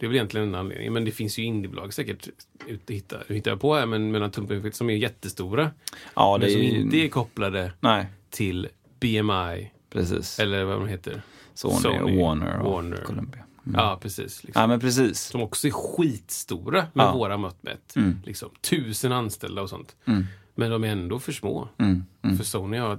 Det 0.01 0.07
är 0.07 0.09
väl 0.09 0.17
egentligen 0.17 0.49
en 0.49 0.55
anledning. 0.55 0.93
Men 0.93 1.05
det 1.05 1.11
finns 1.11 1.39
ju 1.39 1.43
indiebolag 1.43 1.95
säkert, 1.95 2.29
ute, 2.67 2.95
hittar, 2.95 3.25
hittar 3.29 3.51
jag 3.51 3.61
på 3.61 3.75
här, 3.75 3.87
men 3.87 4.11
mellan 4.11 4.31
tumpen 4.31 4.73
som 4.73 4.91
är 4.91 4.95
jättestora. 4.95 5.71
ja 6.15 6.39
men 6.41 6.51
som 6.51 6.61
är 6.61 6.65
ju... 6.65 6.81
inte 6.81 6.97
är 6.97 7.09
kopplade 7.09 7.73
Nej, 7.81 8.07
till 8.31 8.69
BMI, 9.01 9.71
precis. 9.91 10.39
eller 10.39 10.65
vad 10.65 10.77
de 10.77 10.89
heter. 10.89 11.23
Sony, 11.55 11.75
Sony, 11.81 12.23
Warner 12.23 12.59
och 12.61 12.73
Warner. 12.73 12.97
Columbia. 12.97 13.45
Ja, 13.75 13.99
precis. 14.03 14.45
Liksom. 14.45 14.61
Ja, 14.61 14.67
men 14.67 14.81
precis. 14.81 15.21
Som 15.21 15.43
också 15.43 15.67
är 15.67 15.71
skitstora 15.71 16.87
med 16.93 17.05
Ja. 17.07 17.13
våra 17.13 17.37
mått 17.37 17.63
mätt. 17.63 17.95
Liksom, 18.25 18.51
tusen 18.61 19.13
anställda 19.13 19.63
och 19.63 19.71
sånt. 19.71 19.97
Mm. 20.05 20.25
Men 20.55 20.71
de 20.71 20.85
är 20.85 20.89
ändå 20.89 21.19
för 21.19 21.33
små. 21.33 21.69
Mm. 21.79 22.05
Mm. 22.23 22.37
För 22.37 22.45
Sony 22.45 22.79
har 22.79 22.99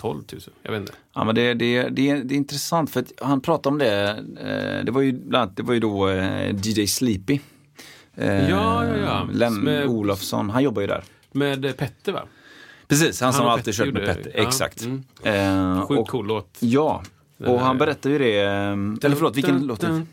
12 0.00 0.22
000. 0.32 0.40
Jag 0.62 0.72
vet 0.72 0.80
inte. 0.80 0.92
Ja, 1.14 1.24
men 1.24 1.34
det, 1.34 1.54
det, 1.54 1.82
det, 1.82 2.14
det 2.22 2.34
är 2.34 2.36
intressant 2.36 2.90
för 2.90 3.00
att 3.00 3.12
han 3.22 3.40
pratade 3.40 3.72
om 3.72 3.78
det. 3.78 4.08
Eh, 4.40 4.84
det 4.84 4.92
var 4.92 5.00
ju 5.00 5.12
bland 5.12 5.42
annat, 5.42 5.56
det 5.56 5.62
var 5.62 5.74
ju 5.74 5.80
då 5.80 6.08
eh, 6.08 6.54
DJ 6.62 6.86
Sleepy. 6.86 7.40
Eh, 8.14 8.50
Ja, 8.50 8.86
ja, 8.86 8.96
ja. 8.96 9.28
Len 9.32 9.54
Med- 9.54 9.86
Olofsson, 9.86 10.50
han 10.50 10.62
jobbar 10.62 10.80
ju 10.82 10.86
där. 10.88 11.04
Med 11.32 11.64
eh, 11.64 11.72
Petter 11.72 12.12
va? 12.12 12.22
Precis, 12.88 13.20
han, 13.20 13.32
som 13.32 13.46
och 13.46 13.52
alltid 13.52 13.74
kört 13.74 13.92
med 13.92 14.06
Petter. 14.06 14.32
ja, 14.36 14.42
Exakt. 14.42 14.84
mm. 14.84 15.02
Eh, 15.22 15.86
Sjukt 15.86 16.10
cool 16.10 16.26
låt. 16.26 16.56
Ja, 16.60 17.02
och 17.46 17.60
han 17.60 17.78
berättar 17.78 18.10
ju 18.10 18.18
det. 18.18 18.40
eh, 18.42 18.50
Eller 19.02 19.16
förlåt, 19.16 19.36
vilken 19.36 19.66
låt? 19.66 19.82
Mhm. 19.82 20.06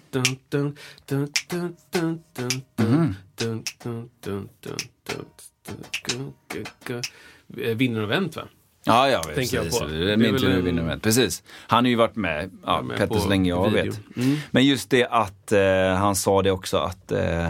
Eh, 7.58 7.76
Vinner 7.76 8.02
och 8.02 8.12
vänt 8.12 8.36
va? 8.36 8.43
Ja, 8.88 9.10
ja, 9.10 9.23
Tänker 9.36 9.58
jag 9.58 9.65
precis. 9.65 9.80
på. 9.80 9.86
Det 9.86 10.13
är 10.13 10.17
min 10.17 10.38
tur 10.38 10.62
vinner. 10.62 10.97
Precis. 10.97 11.43
Han 11.67 11.86
har 11.86 11.89
ju 11.89 11.95
varit 11.95 12.15
med, 12.15 12.52
ja, 12.65 12.82
med 12.82 12.97
Petter 12.97 13.19
så 13.19 13.30
länge 13.30 13.50
jag 13.50 13.69
video. 13.69 13.86
vet. 13.86 14.17
Mm. 14.17 14.38
Men 14.52 14.65
just 14.65 14.89
det 14.89 15.06
att 15.06 15.52
eh, 15.52 15.95
han 15.95 16.15
sa 16.15 16.41
det 16.41 16.52
också 16.52 16.78
att 16.78 17.12
eh, 17.12 17.50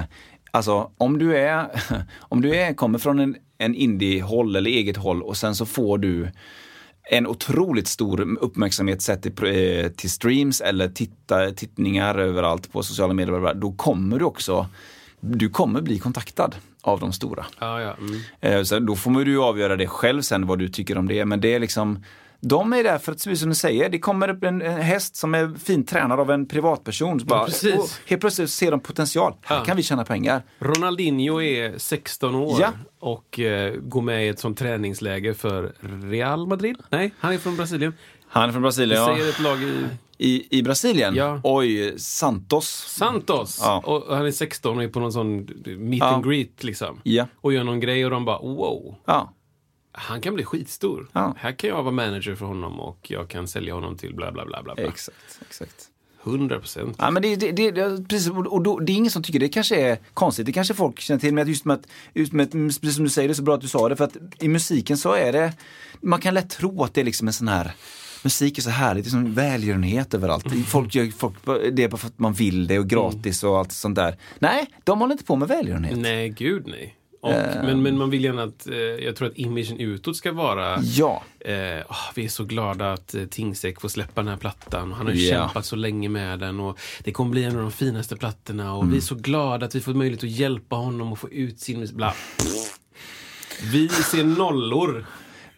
Alltså 0.52 0.92
om 0.98 1.18
du 1.20 1.38
är, 1.38 1.68
om 2.20 2.42
du 2.42 2.56
är, 2.56 2.74
kommer 2.74 3.00
från 3.00 3.20
en, 3.20 3.36
en 3.58 3.76
indie-håll 3.76 4.56
eller 4.56 4.72
eget 4.72 4.98
håll 4.98 5.24
och 5.24 5.38
sen 5.38 5.56
så 5.56 5.66
får 5.66 5.98
du 5.98 6.32
en 7.10 7.28
otroligt 7.28 7.88
stor 7.88 8.38
uppmärksamhet 8.42 9.02
sett 9.02 9.22
till, 9.22 9.32
eh, 9.32 9.92
till 9.92 10.12
streams 10.12 10.62
eller 10.62 10.90
titta, 10.90 11.52
tittningar 11.52 12.16
överallt 12.16 12.72
på 12.72 12.84
sociala 12.84 13.14
medier. 13.14 13.54
Då 13.54 13.72
kommer 13.72 14.20
du 14.20 14.26
också, 14.26 14.68
du 15.20 15.50
kommer 15.50 15.82
bli 15.82 16.00
kontaktad 16.00 16.56
av 16.88 17.00
de 17.00 17.14
stora. 17.14 17.46
Ja, 17.60 17.82
ja. 17.82 17.94
Mm. 18.00 18.20
Eh, 18.42 18.64
Så 18.64 18.80
då 18.80 18.96
får 18.96 19.12
man 19.12 19.26
ju 19.26 19.42
avgöra 19.42 19.76
det 19.76 19.88
själv 19.88 20.22
sen 20.22 20.48
vad 20.48 20.60
du 20.60 20.68
tycker 20.70 20.98
om 20.98 21.08
det. 21.08 21.26
Men 21.26 21.42
det 21.42 21.54
är 21.56 21.60
liksom, 21.60 22.04
de 22.40 22.74
är 22.74 22.84
där 22.84 22.98
för 22.98 23.12
att, 23.12 23.18
precis 23.24 23.40
som 23.40 23.50
du 23.50 23.56
säger, 23.56 23.90
det 23.90 24.00
kommer 24.00 24.30
upp 24.30 24.44
en, 24.44 24.62
en 24.62 24.82
häst 24.82 25.16
som 25.16 25.36
är 25.36 25.54
fint 25.64 25.90
tränad 25.90 26.20
av 26.20 26.32
en 26.32 26.46
privatperson. 26.48 27.18
Bara, 27.26 27.46
precis. 27.46 27.76
och 27.76 27.90
helt 28.10 28.22
plötsligt 28.22 28.50
ser 28.50 28.72
de 28.72 28.80
potential. 28.80 29.34
Här 29.42 29.56
Ja. 29.58 29.64
kan 29.64 29.78
vi 29.78 29.84
tjäna 29.84 30.06
pengar. 30.06 30.42
Ronaldinho 30.60 31.42
är 31.42 31.78
16 31.78 32.36
år 32.36 32.58
Ja. 32.62 32.70
och 33.00 33.40
eh, 33.40 33.74
går 33.76 34.02
med 34.02 34.26
i 34.26 34.28
ett 34.30 34.40
sånt 34.40 34.58
träningsläger 34.60 35.34
för 35.34 35.74
Real 36.12 36.48
Madrid. 36.48 36.78
Nej, 36.90 37.12
han 37.20 37.34
är 37.34 37.38
från 37.38 37.56
Brasilien. 37.58 37.94
Han 38.30 38.50
är 38.50 38.54
från 38.54 38.62
Brasilien. 38.62 39.02
Ja. 39.02 39.16
säger 39.16 39.30
ett 39.30 39.40
lag 39.40 39.64
i 39.64 39.86
I, 40.18 40.58
I 40.60 40.64
Brasilien? 40.64 41.16
Ja. 41.16 41.42
Oj, 41.44 42.00
Santos. 42.00 42.68
Santos. 42.88 43.60
Ja. 43.62 43.82
Och 43.86 44.16
han 44.18 44.26
är 44.26 44.32
16 44.32 44.78
och 44.78 44.84
är 44.84 44.88
på 44.88 45.00
någon 45.00 45.14
sån 45.14 45.38
meet 45.66 46.00
Ja. 46.00 46.06
and 46.06 46.26
greet 46.26 46.64
liksom. 46.64 47.02
Och 47.36 47.54
gör 47.54 47.64
någon 47.64 47.80
grej 47.80 48.06
och 48.06 48.12
de 48.12 48.26
bara 48.26 48.40
wow. 48.40 48.96
Han 49.92 50.22
kan 50.22 50.34
bli 50.34 50.44
skitstor. 50.44 51.08
Här 51.38 51.52
kan 51.52 51.70
jag 51.70 51.84
vara 51.84 51.92
manager 51.92 52.36
för 52.36 52.46
honom 52.46 52.80
och 52.80 53.12
jag 53.12 53.28
kan 53.30 53.48
sälja 53.48 53.74
honom 53.74 53.98
till 53.98 54.16
bla 54.16 54.32
bla 54.32 54.46
bla 54.46 54.64
bla. 54.64 54.76
bla. 54.76 54.84
Exakt, 54.84 55.40
exakt. 55.42 55.90
100 56.24 56.60
procent. 56.60 56.96
Ja, 57.00 57.12
men 57.12 57.22
det, 57.22 57.36
det, 57.36 57.72
det, 57.72 58.10
precis, 58.10 58.30
och 58.30 58.62
då, 58.64 58.80
det 58.80 58.92
är 58.92 58.96
ingen 58.96 59.12
som 59.12 59.24
tycker 59.24 59.40
det 59.40 59.50
kanske 59.50 59.76
är 59.76 59.98
konstigt. 60.14 60.46
Det 60.46 60.52
kanske 60.52 60.74
folk 60.74 61.00
känner 61.00 61.20
till. 61.20 61.34
Men 61.34 61.48
just 61.48 61.66
med 61.66 61.74
att, 61.74 61.88
just 62.14 62.34
med 62.34 62.44
att, 62.44 62.52
precis 62.52 62.96
som 62.96 63.04
du 63.04 63.10
säger, 63.10 63.28
det 63.28 63.32
är 63.32 63.36
så 63.36 63.44
bra 63.44 63.56
att 63.56 63.62
du 63.62 63.68
sa 63.68 63.90
det. 63.90 63.96
För 63.96 64.04
att 64.04 64.18
i 64.40 64.48
musiken 64.48 64.98
så 64.98 65.14
är 65.14 65.32
det, 65.32 65.54
man 66.02 66.22
kan 66.22 66.34
lätt 66.34 66.50
tro 66.50 66.84
att 66.84 66.94
det 66.94 67.02
är 67.02 67.06
liksom 67.06 67.28
en 67.28 67.34
sån 67.34 67.48
här 67.48 67.72
Musik 68.24 68.58
är 68.58 68.62
så 68.62 68.70
härligt, 68.70 69.04
det 69.04 69.08
är 69.08 69.12
som 69.12 69.34
välgörenhet 69.34 70.14
överallt. 70.14 70.46
Folk 70.68 70.96
gör 70.96 71.12
folk, 71.18 71.36
det 71.72 71.88
bara 71.88 71.98
för 71.98 72.08
att 72.08 72.20
man 72.20 72.34
vill 72.34 72.68
det 72.68 72.80
och 72.80 72.88
gratis 72.88 73.44
och 73.44 73.58
allt 73.58 73.72
sånt 73.72 73.96
där. 73.96 74.16
Nej, 74.40 74.68
de 74.84 75.00
håller 75.00 75.12
inte 75.12 75.24
på 75.24 75.36
med 75.36 75.48
välgörenhet. 75.48 75.98
Nej, 75.98 76.30
gud 76.30 76.64
nej. 76.68 76.94
Och, 77.22 77.32
Eh. 77.34 77.64
men, 77.64 77.84
men 77.84 77.98
man 77.98 78.10
vill 78.10 78.24
gärna 78.24 78.44
att, 78.44 78.68
eh, 78.68 78.76
jag 78.78 79.16
tror 79.16 79.28
att 79.28 79.38
imagen 79.38 79.80
utåt 79.80 80.18
ska 80.18 80.32
vara 80.32 80.80
Ja, 80.84 81.24
Eh, 81.40 81.84
åh, 81.90 81.96
vi 82.16 82.26
är 82.26 82.30
så 82.30 82.44
glada 82.44 82.94
att 82.94 83.14
eh, 83.16 83.24
Tingsek 83.26 83.82
får 83.82 83.90
släppa 83.90 84.22
den 84.22 84.28
här 84.28 84.38
plattan. 84.38 84.92
Han 84.94 85.06
har 85.08 85.14
Ja. 85.14 85.30
kämpat 85.32 85.66
så 85.66 85.76
länge 85.76 86.10
med 86.10 86.40
den 86.40 86.60
och 86.60 86.80
det 87.04 87.12
kommer 87.12 87.32
bli 87.32 87.44
en 87.44 87.56
av 87.56 87.62
de 87.62 87.72
finaste 87.72 88.16
plattorna 88.16 88.74
och 88.74 88.82
Mm. 88.84 88.92
vi 88.92 88.98
är 88.98 89.02
så 89.02 89.16
glada 89.16 89.66
att 89.66 89.76
vi 89.76 89.80
får 89.80 89.94
möjlighet 89.94 90.24
att 90.24 90.30
hjälpa 90.30 90.76
honom 90.76 91.14
att 91.14 91.20
få 91.20 91.30
ut 91.30 91.60
sin. 91.60 91.90
Bla. 91.94 92.14
Vi 93.72 93.90
ser 93.90 94.24
nollor. 94.24 95.06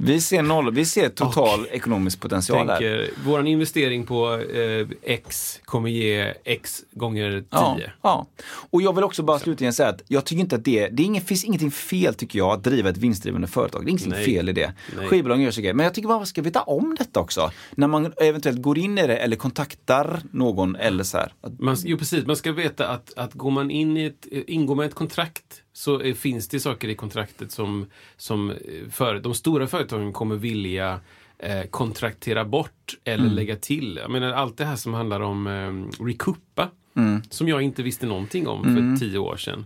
Vi 0.02 0.22
ser 0.22 0.42
noll, 0.42 0.74
vi 0.74 0.86
ser 0.86 1.10
total 1.10 1.68
ekonomisk 1.72 2.20
potential 2.20 2.70
här. 2.70 2.78
Tänker, 2.78 3.10
vår 3.26 3.48
investering 3.48 4.06
på 4.06 4.34
eh, 4.34 4.88
X 5.04 5.60
kommer 5.66 5.90
ge 5.90 6.34
X 6.44 6.84
gånger 6.92 7.32
10. 7.32 7.44
Ja, 7.50 7.78
ja. 8.02 8.28
Och 8.70 8.82
jag 8.82 8.96
vill 8.96 9.04
också 9.04 9.24
bara 9.24 9.40
slutligen 9.40 9.74
säga 9.74 9.90
att 9.90 10.02
jag 10.08 10.26
tycker 10.26 10.40
inte 10.40 10.56
att 10.56 10.66
det, 10.66 10.88
det 10.88 11.04
är 11.04 11.06
ingen, 11.06 11.24
finns 11.24 11.44
ingenting 11.44 11.72
fel 11.72 12.14
tycker 12.14 12.40
jag 12.40 12.52
att 12.52 12.64
driva 12.64 12.90
ett 12.90 12.98
vinstdrivande 12.98 13.48
företag. 13.48 13.86
Det 13.86 13.88
är 13.88 13.90
ingenting 13.90 14.12
Nej. 14.12 14.26
fel 14.26 14.50
i 14.50 14.54
det. 14.54 14.74
Skivbolagen 15.08 15.44
gör 15.44 15.52
grejer. 15.52 15.74
Men 15.74 15.84
jag 15.84 15.94
tycker 15.94 16.08
bara 16.08 16.18
man 16.18 16.28
ska 16.28 16.42
veta 16.42 16.62
om 16.62 16.96
detta 17.00 17.20
också. 17.20 17.52
När 17.72 17.88
man 17.88 18.14
eventuellt 18.18 18.62
går 18.62 18.78
in 18.78 18.98
i 18.98 19.08
det 19.08 19.18
eller 19.18 19.36
kontaktar 19.36 20.22
någon 20.32 20.76
eller 20.76 21.04
så 21.04 21.18
här. 21.18 21.34
Man, 21.60 21.78
jo, 21.84 21.98
precis. 21.98 22.26
Man 22.26 22.36
ska 22.36 22.52
veta 22.52 22.88
att, 22.88 23.14
att 23.18 23.34
går 23.34 23.52
man 23.52 23.72
in 23.72 23.98
i 23.98 24.04
ett, 24.04 24.26
ingår 24.32 24.76
man 24.76 24.86
ett 24.86 24.96
kontrakt 24.96 25.64
så 25.80 26.02
eh, 26.02 26.14
finns 26.16 26.48
det 26.48 26.60
saker 26.60 26.88
i 26.88 26.96
kontraktet 26.96 27.52
som, 27.52 27.86
som 28.18 28.50
eh, 28.52 28.56
för, 28.92 29.20
de 29.20 29.34
stora 29.34 29.68
företagen 29.68 30.14
kommer 30.14 30.36
vilja 30.36 31.00
eh, 31.38 31.64
kontraktera 31.64 32.46
bort 32.46 32.98
eller 33.04 33.24
Mm. 33.24 33.36
lägga 33.36 33.56
till. 33.56 34.00
Jag 34.02 34.12
menar, 34.12 34.32
allt 34.34 34.58
det 34.58 34.66
här 34.66 34.76
som 34.76 34.94
handlar 34.94 35.20
om 35.22 35.48
eh, 35.48 36.04
Recoupa, 36.06 36.70
Mm. 36.96 37.22
som 37.30 37.48
jag 37.48 37.62
inte 37.62 37.84
visste 37.84 38.06
någonting 38.06 38.48
om 38.48 38.64
för 38.64 39.00
tio 39.00 39.18
år 39.18 39.38
sedan. 39.38 39.66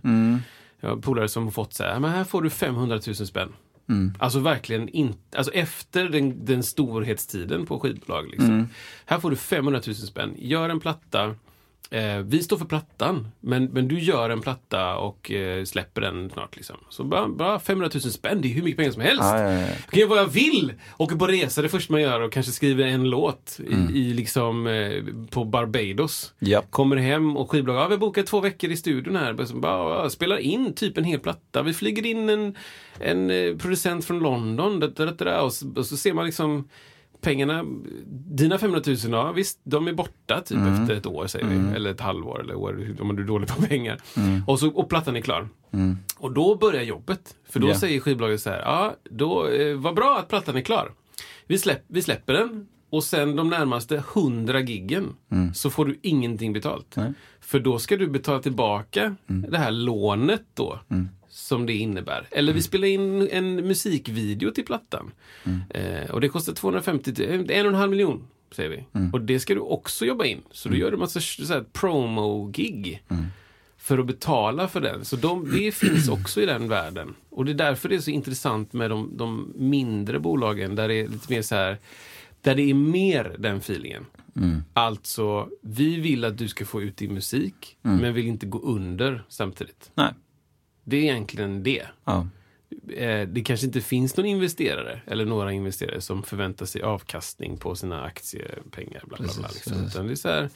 Jag 0.80 0.88
har 0.88 0.96
polare 0.96 1.28
som 1.28 1.44
har 1.44 1.50
fått 1.50 1.74
så 1.74 1.82
här, 1.84 2.00
men 2.00 2.10
här 2.10 2.24
får 2.24 2.42
du 2.42 2.50
500 2.50 3.00
000 3.06 3.14
spänn. 3.14 3.52
Mm. 3.88 4.14
Alltså 4.18 4.38
verkligen 4.38 4.88
inte, 4.88 5.38
alltså 5.38 5.52
efter 5.52 6.08
den, 6.08 6.44
den 6.44 6.62
storhetstiden 6.62 7.66
på 7.66 7.78
skivbolag. 7.80 8.28
Liksom. 8.28 8.50
Mm. 8.50 8.66
Här 9.06 9.20
får 9.20 9.30
du 9.30 9.36
500 9.36 9.80
000 9.86 9.94
spänn. 9.94 10.34
Gör 10.38 10.68
en 10.68 10.80
platta 10.80 11.34
eh, 11.90 12.18
vi 12.18 12.42
står 12.42 12.56
för 12.56 12.64
plattan, 12.64 13.28
men, 13.40 13.64
men 13.64 13.88
du 13.88 13.98
gör 13.98 14.30
en 14.30 14.40
platta 14.40 14.96
och 14.96 15.30
eh, 15.30 15.64
släpper 15.64 16.00
den 16.00 16.30
snart. 16.30 16.56
Liksom. 16.56 16.76
Så 16.88 17.04
bara, 17.04 17.28
bara 17.28 17.58
500 17.58 17.90
000 17.94 18.02
spänn, 18.02 18.40
det 18.40 18.48
är 18.48 18.54
hur 18.54 18.62
mycket 18.62 18.76
pengar 18.76 18.92
som 18.92 19.02
helst. 19.02 19.22
Ja, 19.22 19.40
ja, 19.40 19.52
ja. 19.52 19.60
Jag 19.60 19.90
kan 19.90 20.00
göra 20.00 20.08
vad 20.08 20.18
jag 20.18 20.26
vill! 20.26 20.72
Åka 20.98 21.16
på 21.16 21.26
resa 21.26 21.62
det 21.62 21.68
första 21.68 21.92
man 21.92 22.02
gör 22.02 22.20
och 22.20 22.32
kanske 22.32 22.52
skriver 22.52 22.84
en 22.84 23.10
låt 23.10 23.60
i, 23.70 23.98
i 23.98 24.14
liksom, 24.14 24.66
eh, 24.66 25.04
på 25.30 25.44
Barbados. 25.44 26.34
Ja. 26.38 26.62
Kommer 26.70 26.96
hem 26.96 27.36
och 27.36 27.50
skivbolag, 27.50 27.76
ja 27.82 27.86
vi 27.86 27.94
har 27.94 28.00
bokat 28.00 28.26
två 28.26 28.40
veckor 28.40 28.70
i 28.70 28.76
studion 28.76 29.16
här. 29.16 29.32
Bara, 29.32 29.46
bara, 29.54 30.10
spelar 30.10 30.38
in 30.38 30.74
typ 30.74 30.98
en 30.98 31.04
hel 31.04 31.20
platta. 31.20 31.62
Vi 31.62 31.72
flyger 31.74 32.06
in 32.06 32.28
en, 32.28 32.56
en 33.00 33.30
eh, 33.30 33.56
producent 33.56 34.04
från 34.04 34.18
London. 34.18 34.82
Och 35.76 35.86
så 35.86 35.96
ser 35.96 36.12
man 36.12 36.26
liksom 36.26 36.68
pengarna, 37.24 37.64
dina 38.30 38.58
500 38.58 38.82
000, 38.86 38.96
ja 39.10 39.32
visst, 39.32 39.60
de 39.64 39.88
är 39.88 39.92
borta 39.92 40.40
typ 40.40 40.58
efter 40.58 40.94
ett 40.94 41.06
år 41.06 41.26
säger 41.26 41.46
vi. 41.46 41.76
Eller 41.76 41.90
ett 41.90 42.00
halvår 42.00 42.40
eller 42.40 42.54
år, 42.54 42.96
om 43.00 43.16
du 43.16 43.22
är 43.22 43.26
dålig 43.26 43.48
på 43.48 43.62
pengar. 43.62 43.98
Och, 44.46 44.58
så, 44.60 44.68
och 44.68 44.88
plattan 44.88 45.16
är 45.16 45.20
klar. 45.20 45.48
Och 46.18 46.32
då 46.32 46.54
börjar 46.56 46.82
jobbet. 46.82 47.34
För 47.50 47.60
då 47.60 47.68
Ja. 47.68 47.74
säger 47.74 48.00
skivbolaget 48.00 48.40
så 48.40 48.50
här, 48.50 48.58
ja, 48.60 48.94
då, 49.10 49.48
eh, 49.48 49.76
vad 49.76 49.94
bra 49.94 50.18
att 50.18 50.28
plattan 50.28 50.56
är 50.56 50.60
klar. 50.60 50.92
Vi, 51.46 51.58
släpp, 51.58 51.82
vi 51.86 52.02
släpper 52.02 52.32
den 52.32 52.66
och 52.90 53.04
sen 53.04 53.36
de 53.36 53.48
närmaste 53.50 54.02
100 54.14 54.60
giggen 54.60 55.04
så 55.54 55.70
får 55.70 55.84
du 55.84 55.98
ingenting 56.02 56.52
betalt. 56.52 56.94
För 57.40 57.60
då 57.60 57.78
ska 57.78 57.96
du 57.96 58.06
betala 58.08 58.42
tillbaka 58.42 59.16
det 59.26 59.58
här 59.58 59.70
lånet 59.70 60.42
då. 60.54 60.78
Som 61.36 61.66
det 61.66 61.72
innebär. 61.72 62.26
Eller 62.30 62.52
vi 62.52 62.62
spelar 62.62 62.88
in 62.88 63.28
en 63.32 63.54
musikvideo 63.56 64.50
till 64.50 64.64
plattan. 64.64 65.10
Eh, 65.70 66.10
och 66.10 66.20
det 66.20 66.28
kostar 66.28 66.52
250, 66.52 67.14
till- 67.14 67.24
en 67.50 67.66
och 67.66 67.72
en 67.72 67.78
halv 67.78 67.90
miljon. 67.90 68.26
Säger 68.50 68.70
vi. 68.70 68.84
Och 69.12 69.20
det 69.20 69.40
ska 69.40 69.54
du 69.54 69.60
också 69.60 70.04
jobba 70.04 70.24
in. 70.24 70.42
Så 70.50 70.68
gör 70.74 70.90
du 70.90 70.96
massa 70.96 71.20
så 71.20 71.52
här 71.52 71.64
promo-gig 71.72 73.02
för 73.78 73.98
att 73.98 74.06
betala 74.06 74.68
för 74.68 74.80
den. 74.80 75.04
Så 75.04 75.16
de, 75.16 75.50
det 75.52 75.72
finns 75.74 76.08
också 76.08 76.40
i 76.42 76.46
den 76.46 76.68
världen. 76.68 77.14
Och 77.30 77.44
det 77.44 77.52
är 77.52 77.54
därför 77.54 77.88
det 77.88 77.94
är 77.94 78.00
så 78.00 78.10
intressant 78.10 78.72
med 78.72 78.90
de, 78.90 79.10
de 79.16 79.52
mindre 79.56 80.20
bolagen 80.20 80.74
där 80.74 80.88
det 80.88 80.94
är 80.94 81.08
lite 81.08 81.32
mer 81.32 81.42
så 81.42 81.54
här 81.54 81.78
där 82.40 82.54
det 82.54 82.62
är 82.70 82.74
mer 82.74 83.36
den 83.38 83.56
feelingen. 83.56 84.06
Alltså, 84.72 85.48
vi 85.60 86.00
vill 86.00 86.24
att 86.24 86.38
du 86.38 86.48
ska 86.48 86.64
få 86.64 86.82
ut 86.82 86.96
din 86.96 87.14
musik, 87.14 87.76
men 88.00 88.14
vill 88.14 88.26
inte 88.26 88.46
gå 88.46 88.58
under 88.58 89.24
samtidigt. 89.28 89.90
Nej. 89.94 90.12
Det 90.84 90.96
är 90.96 91.02
egentligen 91.02 91.62
det. 91.62 91.86
Ja. 92.04 92.26
Eh, 92.96 93.28
Det 93.28 93.42
kanske 93.44 93.66
inte 93.66 93.80
finns 93.80 94.16
någon 94.16 94.26
investerare 94.26 95.00
eller 95.06 95.24
några 95.24 95.52
investerare 95.52 96.00
som 96.00 96.22
förväntar 96.22 96.66
sig 96.66 96.82
avkastning 96.82 97.56
på 97.56 97.74
sina 97.76 98.02
aktiepengar. 98.02 99.02
Bla, 99.06 99.18
bla, 99.18 99.28
bla, 99.38 99.48
liksom. 99.54 99.84
Utan 99.86 100.06
det 100.06 100.12
är 100.12 100.16
så 100.16 100.28
här, 100.28 100.50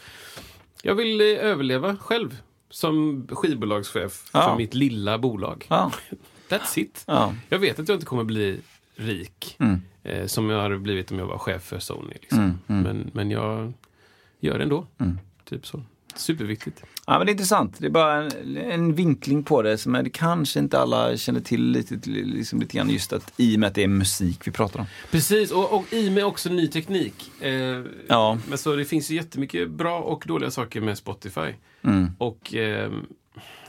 jag 0.82 0.94
vill 0.94 1.20
eh, 1.20 1.26
överleva 1.26 1.96
själv 1.96 2.38
som 2.70 3.26
skivbolagschef 3.30 4.30
Ja. 4.32 4.42
för 4.50 4.56
mitt 4.56 4.74
lilla 4.74 5.18
bolag. 5.18 5.66
Ja. 5.68 5.92
That's 6.48 6.78
it. 6.78 7.04
Ja. 7.06 7.34
Jag 7.48 7.58
vet 7.58 7.78
att 7.78 7.88
jag 7.88 7.96
inte 7.96 8.06
kommer 8.06 8.24
bli 8.24 8.60
rik 8.96 9.56
Mm. 9.58 9.80
eh, 10.02 10.26
som 10.26 10.50
jag 10.50 10.62
hade 10.62 10.78
blivit 10.78 11.10
om 11.10 11.18
jag 11.18 11.26
var 11.26 11.38
chef 11.38 11.62
för 11.62 11.78
Sony. 11.78 12.12
Liksom. 12.20 12.58
Men, 12.66 13.10
men 13.14 13.30
jag 13.30 13.72
gör 14.40 14.58
det 14.58 14.62
ändå. 14.64 14.86
Mm. 14.98 15.18
Typ 15.44 15.66
så. 15.66 15.82
Superviktigt. 16.18 16.82
Ja, 17.06 17.18
men 17.18 17.26
det 17.26 17.30
är 17.30 17.34
intressant. 17.34 17.76
Det 17.78 17.86
är 17.86 17.90
bara 17.90 18.22
en, 18.22 18.56
en 18.56 18.94
vinkling 18.94 19.42
på 19.42 19.62
det 19.62 19.78
som 19.78 19.94
är, 19.94 20.02
det 20.02 20.10
kanske 20.10 20.58
inte 20.58 20.78
alla 20.80 21.16
känner 21.16 21.40
till 21.40 21.70
lite, 21.70 22.10
liksom 22.10 22.60
lite 22.60 22.76
grann 22.76 22.90
just 22.90 23.12
att 23.12 23.32
i 23.36 23.56
och 23.56 23.60
med 23.60 23.66
att 23.66 23.74
det 23.74 23.82
är 23.82 23.88
musik 23.88 24.46
vi 24.46 24.50
pratar 24.52 24.80
om. 24.80 24.86
Precis, 25.10 25.50
och, 25.50 25.72
och 25.72 25.92
i 25.92 26.10
med 26.10 26.24
också 26.24 26.48
ny 26.48 26.68
teknik. 26.68 27.42
Eh, 27.42 27.82
Ja. 28.08 28.38
Men 28.48 28.58
så 28.58 28.76
det 28.76 28.84
finns 28.84 29.10
ju 29.10 29.14
jättemycket 29.14 29.70
bra 29.70 30.00
och 30.00 30.24
dåliga 30.26 30.50
saker 30.50 30.80
med 30.80 30.98
Spotify. 30.98 31.54
Mm. 31.82 32.10
Och 32.18 32.54
eh, 32.54 32.92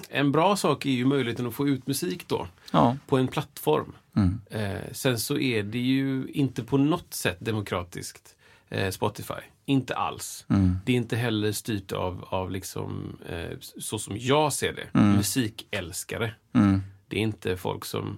en 0.10 0.32
bra 0.32 0.56
sak 0.56 0.86
är 0.86 0.90
ju 0.90 1.06
möjligheten 1.06 1.48
att 1.48 1.54
få 1.54 1.68
ut 1.68 1.88
musik 1.88 2.28
då. 2.28 2.48
Ja. 2.72 2.98
På 3.08 3.18
en 3.18 3.28
plattform. 3.28 3.92
Mm. 4.16 4.42
Eh, 4.52 4.82
sen 4.92 5.20
så 5.20 5.38
är 5.38 5.64
det 5.64 5.80
ju 5.80 6.28
inte 6.34 6.64
på 6.64 6.78
något 6.78 7.14
sätt 7.14 7.38
demokratiskt. 7.40 8.36
Eh, 8.70 8.90
Spotify. 8.92 9.34
Inte 9.66 9.96
alls. 9.96 10.46
Mm. 10.50 10.78
Det 10.86 10.92
är 10.92 10.96
inte 10.96 11.16
heller 11.16 11.52
styrt 11.52 11.92
av, 11.92 12.26
av 12.30 12.52
liksom, 12.52 13.18
eh, 13.30 13.58
så 13.60 14.00
som 14.00 14.18
jag 14.18 14.54
ser 14.54 14.74
det, 14.74 15.00
musikälskare. 15.00 16.34
Mm. 16.56 16.82
Det 17.08 17.16
är 17.18 17.22
inte 17.22 17.58
folk 17.58 17.86
som, 17.86 18.18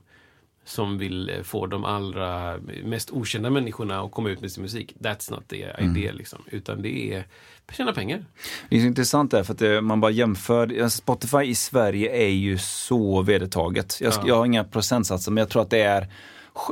som 0.66 0.98
vill 0.98 1.30
eh, 1.30 1.42
få 1.44 1.66
de 1.68 1.86
allra 1.86 2.58
mest 2.84 3.12
okända 3.12 3.50
människorna 3.50 4.00
att 4.02 4.12
komma 4.12 4.30
ut 4.30 4.42
med 4.42 4.52
sin 4.52 4.64
musik. 4.64 4.96
That's 5.00 5.32
not 5.32 5.48
the 5.48 5.64
Mm. 5.64 5.96
idea. 5.98 6.12
Liksom. 6.14 6.40
Utan 6.52 6.82
det 6.82 7.14
är 7.14 7.26
tjäna 7.72 7.94
pengar. 7.94 8.26
Det 8.70 8.76
är 8.76 8.80
så 8.80 8.86
intressant 8.88 9.32
där 9.32 9.44
för 9.44 9.54
att 9.54 9.60
det, 9.60 9.82
man 9.82 10.02
bara 10.02 10.12
jämför. 10.12 10.82
alltså 10.84 10.98
Spotify 10.98 11.42
i 11.44 11.56
Sverige 11.56 12.10
är 12.26 12.30
ju 12.30 12.58
så 12.58 13.22
vedertaget. 13.22 13.98
Jag, 14.02 14.14
Ja. 14.14 14.24
jag 14.28 14.36
har 14.36 14.46
inga 14.46 14.64
procentsatser 14.64 15.32
men 15.32 15.42
jag 15.42 15.50
tror 15.50 15.62
att 15.62 15.70
det 15.70 15.82
är 15.82 16.08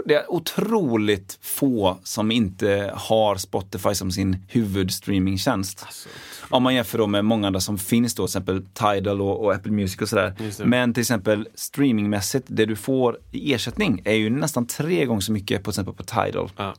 det 0.05 0.15
är 0.15 0.31
otroligt 0.31 1.37
få 1.41 1.97
som 2.03 2.31
inte 2.31 2.93
har 2.95 3.35
Spotify 3.35 3.95
som 3.95 4.11
sin 4.11 4.37
huvudstreamingtjänst. 4.47 5.83
Alltså, 5.85 6.09
Om 6.49 6.63
man 6.63 6.75
jämför 6.75 6.97
då 6.97 7.07
med 7.07 7.25
många 7.25 7.47
andra 7.47 7.59
som 7.59 7.77
finns 7.77 8.15
då, 8.15 8.27
till 8.27 8.31
exempel 8.31 8.65
Tidal 8.73 9.21
och, 9.21 9.43
och 9.45 9.53
Apple 9.53 9.71
Music 9.71 10.01
och 10.01 10.09
sådär. 10.09 10.35
Men 10.65 10.93
till 10.93 11.01
exempel 11.01 11.47
streamingmässigt, 11.55 12.45
det 12.49 12.65
du 12.65 12.75
får 12.75 13.19
i 13.31 13.53
ersättning 13.53 14.01
är 14.05 14.13
ju 14.13 14.29
nästan 14.29 14.65
tre 14.67 15.05
gånger 15.05 15.21
så 15.21 15.31
mycket 15.31 15.63
på 15.63 15.71
till 15.71 15.81
exempel 15.81 15.93
på 15.93 16.03
Tidal. 16.03 16.51
ja, 16.55 16.73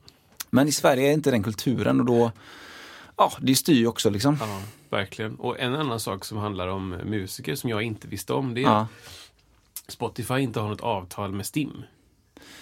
Men 0.51 0.69
i 0.69 0.73
Sverige 0.73 1.09
är 1.09 1.13
inte 1.13 1.31
den 1.31 1.43
kulturen 1.43 2.01
och 2.01 2.07
då, 2.07 2.33
ja, 3.17 3.33
det 3.41 3.55
styr 3.55 3.75
ju 3.75 3.87
också 3.87 4.11
liksom. 4.11 4.37
ja, 4.41 4.61
verkligen. 4.91 5.35
Och 5.35 5.61
en 5.61 5.75
annan 5.75 6.01
sak 6.01 6.25
som 6.25 6.39
handlar 6.39 6.69
om 6.69 6.89
musiker 6.89 7.55
som 7.55 7.71
jag 7.71 7.83
inte 7.83 8.09
visste 8.09 8.33
om. 8.33 8.55
Det 8.55 8.61
är 8.61 8.65
Ja. 8.65 8.87
Spotify 9.89 10.35
inte 10.39 10.61
har 10.61 10.69
något 10.69 10.81
avtal 10.81 11.33
med 11.33 11.47
Stim. 11.47 11.83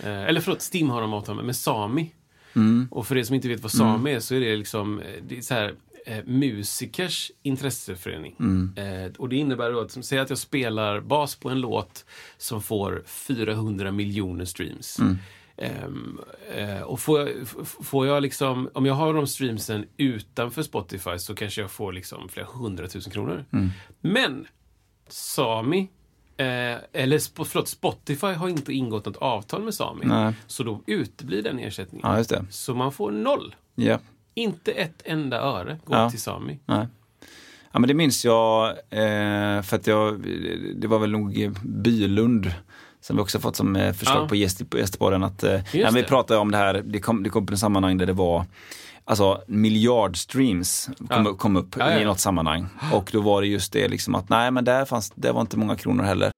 Eh, 0.04 0.22
eller 0.22 0.40
förlåt, 0.40 0.62
Stim 0.62 0.90
har 0.90 1.00
de 1.00 1.12
avtal 1.12 1.37
med, 1.37 1.44
med 1.44 1.56
Sami. 1.56 2.14
Mm. 2.56 2.88
Och 2.90 3.06
för 3.06 3.16
er 3.16 3.22
som 3.22 3.34
inte 3.34 3.48
vet 3.48 3.61
vad 3.61 3.72
Sami 3.72 4.12
är 4.12 4.20
så 4.20 4.34
är 4.34 4.40
det 4.40 4.56
liksom 4.56 5.00
eh, 5.00 5.22
det 5.28 5.38
är 5.38 5.42
så 5.42 5.54
här, 5.54 5.74
eh, 6.06 6.24
musikers 6.24 7.32
intresseförening. 7.42 8.37
Mm. 8.40 8.72
Eh, 8.76 9.12
och 9.18 9.28
det 9.28 9.37
innebär 9.37 9.72
då 9.72 9.80
att, 9.80 10.04
säger 10.04 10.22
att 10.22 10.30
jag 10.30 10.38
spelar 10.38 11.00
bas 11.00 11.34
på 11.37 11.50
en 11.50 11.61
låt 11.61 12.04
som 12.38 12.62
får 12.62 13.02
400 13.06 13.92
miljoner 13.92 14.44
streams. 14.44 14.98
Mm. 14.98 15.18
Ehm, 15.56 16.20
eh, 16.54 16.80
och 16.80 17.00
får 17.00 17.20
jag, 17.20 17.48
får 17.64 18.06
jag 18.06 18.22
liksom, 18.22 18.70
om 18.74 18.87
jag 18.87 18.94
har 18.94 19.14
de 19.14 19.26
streamsen 19.26 19.87
utanför 19.96 20.62
Spotify 20.62 21.18
så 21.18 21.34
kanske 21.34 21.61
jag 21.61 21.70
får 21.70 21.92
liksom 21.92 22.28
flera 22.28 22.46
hundratusen 22.46 23.12
kronor. 23.12 23.44
Mm. 23.52 23.68
Men 24.00 24.46
Sami, 25.08 25.88
eh, 26.38 26.77
eller 26.92 27.44
förlåt, 27.44 27.68
Spotify 27.68 28.27
har 28.27 28.48
inte 28.48 28.72
ingått 28.72 29.07
något 29.07 29.16
avtal 29.16 29.62
med 29.62 29.74
Sami. 29.74 30.05
Nej. 30.05 30.33
Så 30.46 30.62
då 30.62 30.83
uteblir 30.87 31.42
den 31.42 31.59
ersättningen. 31.59 32.11
Ja, 32.11 32.16
just 32.18 32.31
det. 32.31 32.44
Så 32.51 32.74
man 32.74 32.92
får 32.92 33.11
noll. 33.11 33.55
Ja. 33.74 33.98
Inte 34.35 34.72
ett 34.72 35.03
enda 35.05 35.40
öre 35.40 35.79
går 35.85 35.96
Ja. 35.96 36.11
till 36.11 36.20
Sami. 36.20 36.59
Nej. 36.66 36.87
Ja 37.72 37.79
men 37.79 37.88
det 37.88 37.94
minns 37.94 38.24
jag, 38.24 38.68
eh, 38.90 39.62
för 39.62 39.74
att 39.77 39.87
jag, 39.87 40.20
det 40.77 40.87
var 40.87 40.98
väl 40.98 41.11
nog 41.11 41.51
Bylund 41.64 42.53
som 43.01 43.16
vi 43.16 43.22
också 43.22 43.38
fått 43.40 43.57
som 43.57 43.77
eh, 43.77 43.92
förslag 43.92 44.22
Ja. 44.24 44.29
på 44.29 44.37
gäst, 44.37 44.70
på 44.70 44.79
gästpodden 44.79 45.22
att 45.22 45.42
eh, 45.44 45.61
när 45.74 45.92
vi 45.92 46.03
pratade 46.03 46.40
om 46.40 46.51
det 46.51 46.57
här, 46.59 46.83
det 46.87 47.01
kom, 47.01 47.22
det 47.22 47.31
kom 47.31 47.46
på 47.46 47.53
ett 47.53 47.59
sammanhang 47.59 47.98
där 47.98 48.07
det 48.07 48.12
var 48.12 48.44
Alltså 49.09 49.42
miljardstreams 49.47 50.90
kom, 51.09 51.27
Ja. 51.27 51.35
kom 51.35 51.57
upp 51.57 51.77
Ja, 51.79 51.90
ja, 51.90 51.99
i 52.01 52.05
något 52.05 52.21
sammanhang. 52.21 52.66
Och 52.92 53.11
då 53.12 53.21
var 53.21 53.40
det 53.40 53.47
just 53.47 53.73
det 53.73 53.88
liksom 53.88 54.14
att 54.14 54.29
nej 54.29 54.51
men 54.51 54.64
där 54.64 54.85
fanns, 54.85 55.12
det 55.14 55.33
var 55.33 55.40
inte 55.40 55.59
många 55.59 55.77
kronor 55.77 56.05
heller. 56.05 56.31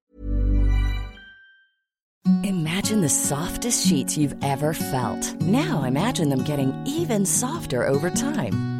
Imagine 2.45 3.01
the 3.03 3.09
softest 3.09 3.89
sheets 3.89 4.19
you've 4.19 4.37
ever 4.45 4.73
felt. 4.73 5.41
Now 5.41 5.85
imagine 5.89 6.31
them 6.31 6.45
getting 6.49 6.73
even 6.87 7.27
softer 7.27 7.89
over 7.89 8.11
time. 8.11 8.80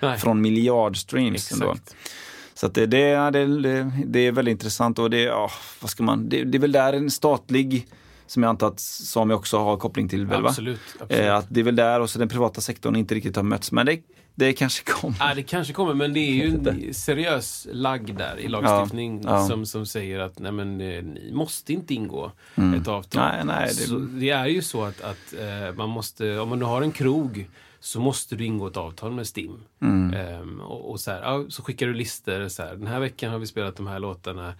Nej. 0.00 0.18
Från 0.18 0.40
miljardstreams. 0.40 1.52
Så 2.54 2.68
det, 2.68 2.86
det, 2.86 3.30
det, 3.30 3.90
det, 4.06 4.18
är 4.20 4.32
väldigt 4.32 4.52
intressant 4.52 4.98
och 4.98 5.10
det, 5.10 5.22
ja, 5.22 5.50
vad 5.80 5.90
ska 5.90 6.02
man, 6.02 6.28
det, 6.28 6.44
det 6.44 6.58
är 6.58 6.60
väl 6.60 6.72
där 6.72 6.92
en 6.92 7.10
statlig, 7.10 7.86
som 8.26 8.42
jag 8.42 8.50
antar 8.50 8.68
att 8.68 8.80
Sami 8.80 9.34
också 9.34 9.58
har 9.58 9.76
koppling 9.76 10.08
till 10.08 10.26
väl? 10.26 10.46
Absolut. 10.46 10.80
absolut. 11.00 11.24
Eh, 11.24 11.36
att 11.36 11.46
det 11.48 11.60
är 11.60 11.64
väl 11.64 11.76
där 11.76 12.00
och 12.00 12.10
så 12.10 12.18
den 12.18 12.28
privata 12.28 12.60
sektorn 12.60 12.96
inte 12.96 13.14
riktigt 13.14 13.36
har 13.36 13.42
mötts. 13.42 13.72
Men 13.72 13.86
det, 13.86 14.00
det 14.34 14.52
kanske 14.52 14.92
kommer. 14.92 15.16
Ja, 15.20 15.34
det 15.34 15.42
kanske 15.42 15.72
kommer, 15.72 15.94
men 15.94 16.12
det 16.12 16.20
är 16.20 16.32
ju 16.32 16.46
en 16.46 16.94
seriös 16.94 17.66
lagg 17.72 18.16
där 18.16 18.38
i 18.38 18.48
lagstiftning 18.48 19.22
Ja, 19.24 19.30
ja. 19.30 19.46
Som, 19.48 19.66
som 19.66 19.86
säger 19.86 20.18
att 20.20 20.38
nej, 20.38 20.52
men, 20.52 20.80
eh, 20.80 21.02
ni 21.02 21.30
måste 21.32 21.72
inte 21.72 21.94
ingå 21.94 22.32
ett 22.80 22.88
avtal. 22.88 23.22
Nej, 23.22 23.44
nej, 23.44 23.68
det- 23.68 23.74
Så 23.74 23.98
det 23.98 24.30
är 24.30 24.46
ju 24.46 24.62
så 24.62 24.84
att, 24.84 25.00
att 25.00 25.34
eh, 25.38 25.74
man 25.76 25.88
måste, 25.88 26.38
om 26.38 26.48
man 26.48 26.58
nu 26.58 26.64
har 26.64 26.82
en 26.82 26.92
krog 26.92 27.48
så 27.80 28.00
måste 28.00 28.36
du 28.36 28.44
ingå 28.44 28.66
ett 28.66 28.76
avtal 28.76 29.12
med 29.12 29.26
STIM. 29.26 29.60
Mm. 29.82 30.14
Ehm, 30.14 30.60
och, 30.60 30.90
och 30.90 31.00
så, 31.00 31.10
här, 31.10 31.22
ja, 31.22 31.44
så 31.48 31.62
skickar 31.62 31.86
du 31.86 31.94
listor. 31.94 32.48
Så 32.48 32.62
här, 32.62 32.76
den 32.76 32.86
här 32.86 33.00
veckan 33.00 33.32
har 33.32 33.38
vi 33.38 33.46
spelat 33.46 33.76
de 33.76 33.86
här 33.86 33.98
låtarna. 33.98 34.54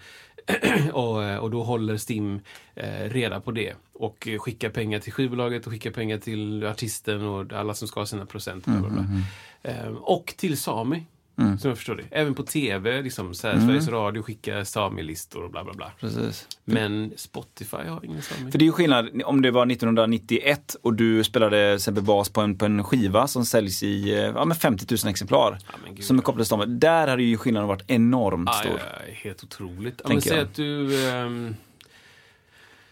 och, 0.92 1.24
eh, 1.24 1.36
och 1.38 1.50
då 1.50 1.62
håller 1.62 1.96
STIM 1.96 2.40
eh, 2.74 3.10
reda 3.10 3.40
på 3.40 3.50
det. 3.50 3.74
Och 3.92 4.28
skickar 4.38 4.70
pengar 4.70 4.98
till 4.98 5.12
skivbolaget 5.12 5.66
och 5.66 5.72
skickar 5.72 5.90
pengar 5.90 6.18
till 6.18 6.66
artisten 6.66 7.22
och 7.22 7.52
alla 7.52 7.74
som 7.74 7.88
ska 7.88 8.00
ha 8.00 8.06
sina 8.06 8.26
procent. 8.26 8.64
Bla, 8.64 8.78
bla, 8.80 8.88
bla. 8.88 9.00
Mm, 9.00 9.22
Ehm, 9.66 9.96
och 9.96 10.34
till 10.36 10.58
Sami. 10.58 11.06
Som 11.36 11.58
jag 11.62 11.76
förstår 11.76 11.94
det. 11.94 12.02
Även 12.10 12.34
på 12.34 12.42
TV, 12.42 13.02
liksom, 13.02 13.34
så 13.34 13.48
här, 13.48 13.60
Sveriges 13.60 13.88
Radio 13.88 14.22
skickar 14.22 14.64
Sami-listor 14.64 15.44
och 15.44 15.50
bla 15.50 15.64
bla 15.64 15.72
bla. 15.72 15.92
Precis. 16.00 16.48
Men 16.64 17.12
Spotify 17.16 17.76
har 17.76 18.04
ingen 18.04 18.22
Sami. 18.22 18.50
För 18.50 18.58
det 18.58 18.62
är 18.62 18.66
ju 18.66 18.72
skillnad 18.72 19.22
om 19.24 19.42
det 19.42 19.50
var 19.50 19.66
1991 19.72 20.76
och 20.82 20.94
du 20.94 21.24
spelade 21.24 21.78
till 21.78 21.92
bas 21.92 22.28
på 22.28 22.40
en, 22.40 22.58
på 22.58 22.64
en 22.64 22.84
skiva 22.84 23.26
som 23.26 23.44
säljs 23.46 23.82
i 23.82 24.10
eh, 24.14 24.18
ja, 24.18 24.44
men 24.44 24.56
50 24.56 24.86
000 25.04 25.10
exemplar. 25.10 25.58
Ja, 25.66 25.74
men 25.84 25.94
gud, 25.94 26.04
som 26.04 26.18
är 26.18 26.22
kopplade 26.22 26.64
till. 26.64 26.80
Där 26.80 27.08
hade 27.08 27.22
ju 27.22 27.36
skillnaden 27.36 27.68
varit 27.68 27.90
enormt 27.90 28.48
Ah, 28.48 28.52
stor. 28.52 28.72
ja, 28.78 29.12
helt 29.24 29.44
otroligt. 29.44 30.00
Ja, 30.04 30.08
men 30.08 30.22
säg 30.22 30.40
att 30.40 30.54
du... 30.54 31.08
ehm, 31.10 31.54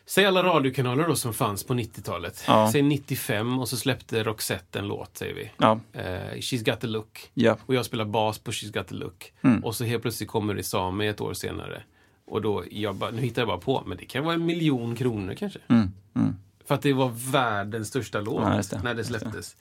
säg 0.07 0.25
alla 0.27 0.43
radiokanaler 0.43 1.09
då 1.09 1.17
som 1.17 1.35
fanns 1.35 1.65
på 1.65 1.75
90-talet. 1.75 2.45
Ja. 2.47 2.73
Säg 2.73 2.83
95 2.83 3.59
och 3.59 3.69
så 3.69 3.77
släppte 3.77 4.23
Roxette 4.25 4.79
en 4.79 4.89
låt, 4.89 5.17
säger 5.17 5.35
vi. 5.35 5.51
Ja. 5.59 5.81
Eh, 5.93 6.35
She's 6.37 6.71
got 6.71 6.81
the 6.81 6.87
look. 6.87 7.31
Ja. 7.35 7.57
Och 7.67 7.75
jag 7.75 7.85
spelar 7.85 8.05
bas 8.05 8.39
på 8.39 8.51
She's 8.51 8.73
got 8.79 8.89
the 8.89 8.95
look. 8.95 9.33
Mm. 9.43 9.65
Och 9.65 9.75
så 9.77 9.85
helt 9.85 10.03
plötsligt 10.03 10.29
kommer 10.29 10.55
det 10.55 10.63
Sami 10.63 11.07
ett 11.09 11.21
år 11.21 11.35
senare. 11.35 11.83
Och 12.27 12.43
då, 12.43 12.65
jag 12.71 12.95
bara, 12.95 13.11
nu 13.11 13.23
hittar 13.23 13.43
jag 13.43 13.47
bara 13.49 13.59
på, 13.59 13.83
men 13.87 13.99
det 13.99 14.05
kan 14.05 14.25
vara 14.25 14.35
en 14.35 14.45
miljon 14.47 14.97
kronor 14.97 15.35
kanske. 15.35 15.59
Mm. 15.69 15.91
Mm. 16.17 16.37
För 16.67 16.75
att 16.75 16.83
det 16.83 16.93
var 16.93 17.13
världens 17.33 17.89
största 17.89 18.21
låt 18.21 18.43
Ja, 18.43 18.63
det. 18.71 18.83
när 18.83 18.95
det 18.95 19.01
Just 19.01 19.13
det. 19.13 19.19
släpptes. 19.21 19.57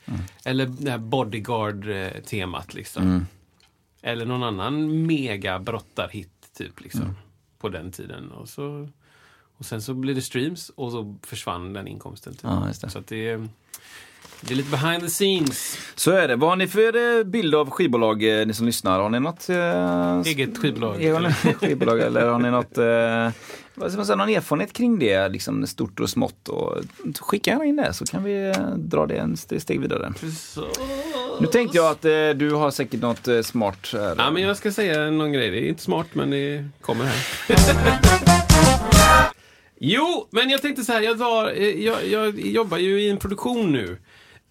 Eller 0.45 0.65
det 0.65 0.91
här 0.91 0.97
Bodyguard-temat 0.97 2.73
liksom. 2.73 3.03
Mm. 3.03 3.25
Eller 4.01 4.25
någon 4.25 4.43
annan 4.43 5.05
mega 5.05 5.59
brottarhit 5.59 6.29
typ 6.57 6.81
liksom. 6.81 7.01
Mm. 7.01 7.15
På 7.59 7.69
den 7.69 7.91
tiden. 7.91 8.31
Och, 8.31 8.49
så, 8.49 8.89
och 9.57 9.65
sen 9.65 9.81
så 9.81 9.93
blev 9.93 10.15
det 10.15 10.21
streams 10.21 10.71
och 10.75 10.91
så 10.91 11.15
försvann 11.23 11.73
den 11.73 11.87
inkomsten. 11.87 12.33
Typ. 12.33 12.41
Ja, 12.43 12.67
just 12.67 12.81
det. 12.81 12.89
Så 12.89 12.99
att 12.99 13.07
det, 13.07 13.29
är- 13.29 13.47
det 14.41 14.53
är 14.53 14.55
lite 14.55 14.71
behind 14.71 15.01
the 15.03 15.09
scenes. 15.09 15.77
Så 15.95 16.11
är 16.11 16.27
det. 16.27 16.35
Vad 16.35 16.49
har 16.49 16.55
ni 16.55 16.67
för 16.67 17.17
eh, 17.19 17.23
bild 17.23 17.55
av 17.55 17.69
skivbolag, 17.69 18.41
eh, 18.41 18.47
ni 18.47 18.53
som 18.53 18.65
lyssnar? 18.65 18.99
Har 18.99 19.09
ni 19.09 19.19
något 19.19 19.49
eh, 19.49 20.21
Eget 20.31 20.57
skivbolag. 20.57 21.03
Eller 21.03 21.31
skivbolag 21.53 21.99
eller 21.99 22.25
har 22.29 22.39
ni 22.39 22.51
något, 22.51 22.77
eh, 22.77 23.41
vad 23.75 23.91
ska 23.91 23.97
man 23.97 24.05
säga, 24.05 24.15
någon 24.15 24.29
erfarenhet 24.29 24.73
kring 24.73 24.99
det, 24.99 25.29
liksom 25.29 25.67
stort 25.67 25.99
och 25.99 26.09
smått? 26.09 26.47
Och, 26.49 26.77
skicka 27.19 27.51
gärna 27.51 27.65
in 27.65 27.75
det 27.75 27.93
så 27.93 28.05
kan 28.05 28.23
vi 28.23 28.47
eh, 28.57 28.67
dra 28.77 29.05
det 29.05 29.15
en 29.15 29.33
st- 29.33 29.59
steg 29.59 29.79
vidare. 29.81 30.13
Så. 30.39 30.67
Nu 31.41 31.47
tänkte 31.47 31.77
jag 31.77 31.91
att 31.91 32.05
eh, 32.05 32.29
du 32.35 32.51
har 32.53 32.71
säkert 32.71 33.01
något 33.01 33.27
smart 33.45 33.89
här. 33.93 34.15
Ja, 34.17 34.31
men 34.31 34.41
jag 34.43 34.57
ska 34.57 34.71
säga 34.71 35.09
någon 35.11 35.31
grej. 35.31 35.49
Det 35.51 35.65
är 35.65 35.69
inte 35.69 35.83
smart, 35.83 36.07
men 36.13 36.29
det 36.29 36.65
kommer 36.81 37.05
här. 37.05 38.23
jo, 39.85 40.27
men 40.31 40.49
jag 40.49 40.61
tänkte 40.61 40.83
så 40.83 40.93
här. 40.93 41.01
Jag, 41.01 41.15
var, 41.15 41.51
eh, 41.51 41.85
jag, 41.85 42.07
jag 42.07 42.39
jobbar 42.39 42.77
ju 42.77 43.01
i 43.01 43.09
en 43.09 43.17
produktion 43.17 43.71
nu. 43.71 43.97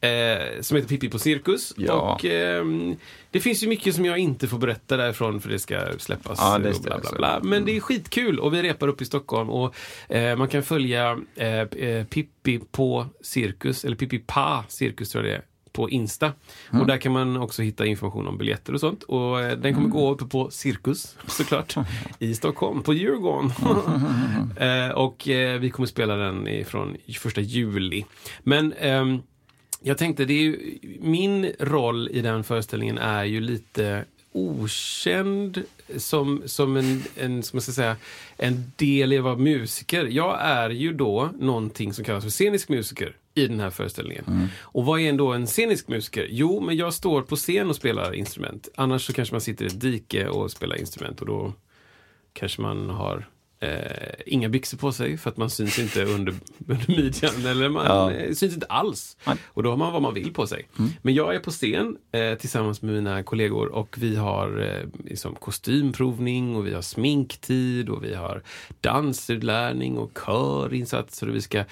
Eh, 0.00 0.60
som 0.60 0.76
heter 0.76 0.88
Pippi 0.88 1.08
på 1.08 1.18
Cirkus. 1.18 1.74
Ja. 1.76 1.92
Och 1.92 2.24
ehm, 2.24 2.96
det 3.30 3.40
finns 3.40 3.62
ju 3.62 3.68
mycket 3.68 3.94
som 3.94 4.04
jag 4.04 4.18
inte 4.18 4.48
får 4.48 4.58
berätta 4.58 4.96
därifrån 4.96 5.40
för 5.40 5.48
det 5.48 5.58
ska 5.58 5.98
släppas. 5.98 6.38
Ja, 6.40 6.58
det 6.58 6.82
bla, 6.82 6.98
bla, 6.98 7.10
bla. 7.12 7.40
Men 7.42 7.64
det 7.64 7.76
är 7.76 7.80
skitkul 7.80 8.38
och 8.38 8.54
vi 8.54 8.62
repar 8.62 8.88
upp 8.88 9.02
i 9.02 9.04
Stockholm. 9.04 9.50
Och 9.50 9.74
eh, 10.08 10.36
Man 10.36 10.48
kan 10.48 10.62
följa 10.62 11.18
eh, 11.36 11.60
eh, 11.60 12.06
Pippi 12.06 12.60
på 12.70 13.06
Cirkus, 13.20 13.84
eller 13.84 13.96
Pippi 13.96 14.18
Pa 14.18 14.64
Cirkus 14.68 15.10
tror 15.10 15.24
jag 15.24 15.32
det 15.32 15.36
är 15.36 15.51
på 15.72 15.90
Insta. 15.90 16.32
Mm. 16.70 16.80
Och 16.80 16.86
där 16.86 16.96
kan 16.96 17.12
man 17.12 17.36
också 17.36 17.62
hitta 17.62 17.86
information 17.86 18.26
om 18.26 18.38
biljetter 18.38 18.74
och 18.74 18.80
sånt. 18.80 19.02
Och 19.02 19.40
eh, 19.40 19.48
den 19.48 19.60
Mm. 19.64 19.74
kommer 19.74 19.88
gå 19.88 20.10
uppe 20.10 20.24
på 20.24 20.50
Cirkus, 20.50 21.16
såklart, 21.26 21.74
i 22.18 22.34
Stockholm, 22.34 22.82
på 22.82 22.94
Djurgården. 22.94 23.52
eh, 24.56 24.88
och 24.94 25.28
eh, 25.28 25.58
vi 25.60 25.70
kommer 25.70 25.86
spela 25.86 26.16
den 26.16 26.64
från 26.64 26.96
första 27.18 27.40
juli. 27.40 28.04
Men 28.42 28.72
ehm, 28.72 29.18
jag 29.82 29.98
tänkte, 29.98 30.24
det 30.24 30.34
är 30.34 30.42
ju, 30.42 30.78
min 31.00 31.52
roll 31.60 32.08
i 32.08 32.20
den 32.20 32.44
föreställningen 32.44 32.98
är 32.98 33.24
ju 33.24 33.40
lite 33.40 34.04
okänd 34.32 35.62
som, 35.96 36.42
som 36.46 36.76
en, 36.76 37.02
en, 37.16 37.42
som 37.42 37.60
ska 37.60 37.72
säga, 37.72 37.96
en 38.36 38.72
del 38.76 39.12
i 39.12 39.18
att 39.18 39.24
vara 39.24 39.36
musiker. 39.36 40.04
Jag 40.04 40.40
är 40.40 40.70
ju 40.70 40.92
då 40.92 41.30
någonting 41.38 41.92
som 41.92 42.04
kallas 42.04 42.24
för 42.24 42.30
scenisk 42.30 42.68
musiker 42.68 43.16
i 43.34 43.46
den 43.46 43.60
här 43.60 43.70
föreställningen. 43.70 44.48
Och 44.60 44.84
vad 44.84 45.00
är 45.00 45.08
ändå 45.08 45.32
en 45.32 45.46
scenisk 45.46 45.88
musiker? 45.88 46.26
Jo, 46.30 46.60
men 46.60 46.76
jag 46.76 46.94
står 46.94 47.22
på 47.22 47.36
scen 47.36 47.68
och 47.68 47.76
spelar 47.76 48.14
instrument. 48.14 48.68
Annars 48.74 49.06
så 49.06 49.12
kanske 49.12 49.34
man 49.34 49.40
sitter 49.40 49.64
i 49.64 49.68
ett 49.68 49.80
dike 49.80 50.28
och 50.28 50.50
spelar 50.50 50.76
instrument 50.76 51.20
och 51.20 51.26
då 51.26 51.52
kanske 52.32 52.62
man 52.62 52.90
har 52.90 53.28
eh, 53.62 54.12
inga 54.26 54.48
byxor 54.48 54.78
på 54.78 54.92
sig 54.92 55.16
för 55.16 55.30
att 55.30 55.36
man 55.36 55.50
syns 55.50 55.78
inte 55.78 56.04
under, 56.04 56.34
under 56.68 56.88
midjan. 57.02 57.46
Eller 57.46 57.68
man 57.68 57.86
Ja. 57.86 58.10
eh, 58.12 58.34
syns 58.34 58.54
inte 58.54 58.66
alls. 58.66 59.16
Nej. 59.26 59.36
Och 59.46 59.62
då 59.62 59.70
har 59.70 59.76
man 59.76 59.92
vad 59.92 60.02
man 60.02 60.14
vill 60.14 60.32
på 60.32 60.46
sig. 60.46 60.68
Men 61.02 61.14
jag 61.14 61.34
är 61.34 61.38
på 61.38 61.50
scen 61.50 61.96
eh, 62.12 62.34
tillsammans 62.38 62.82
med 62.82 62.94
mina 62.94 63.22
kollegor 63.22 63.66
och 63.68 63.96
vi 63.98 64.16
har 64.16 64.60
eh, 64.60 64.88
liksom 65.10 65.34
kostymprovning 65.34 66.56
och 66.56 66.66
vi 66.66 66.74
har 66.74 66.82
sminktid 66.82 67.88
och 67.88 68.04
vi 68.04 68.14
har 68.14 68.42
dansutlärning 68.80 69.98
och 69.98 70.18
körinsatser 70.26 71.28
och 71.28 71.34
vi 71.34 71.40
ska 71.40 71.58
eh, 71.58 71.64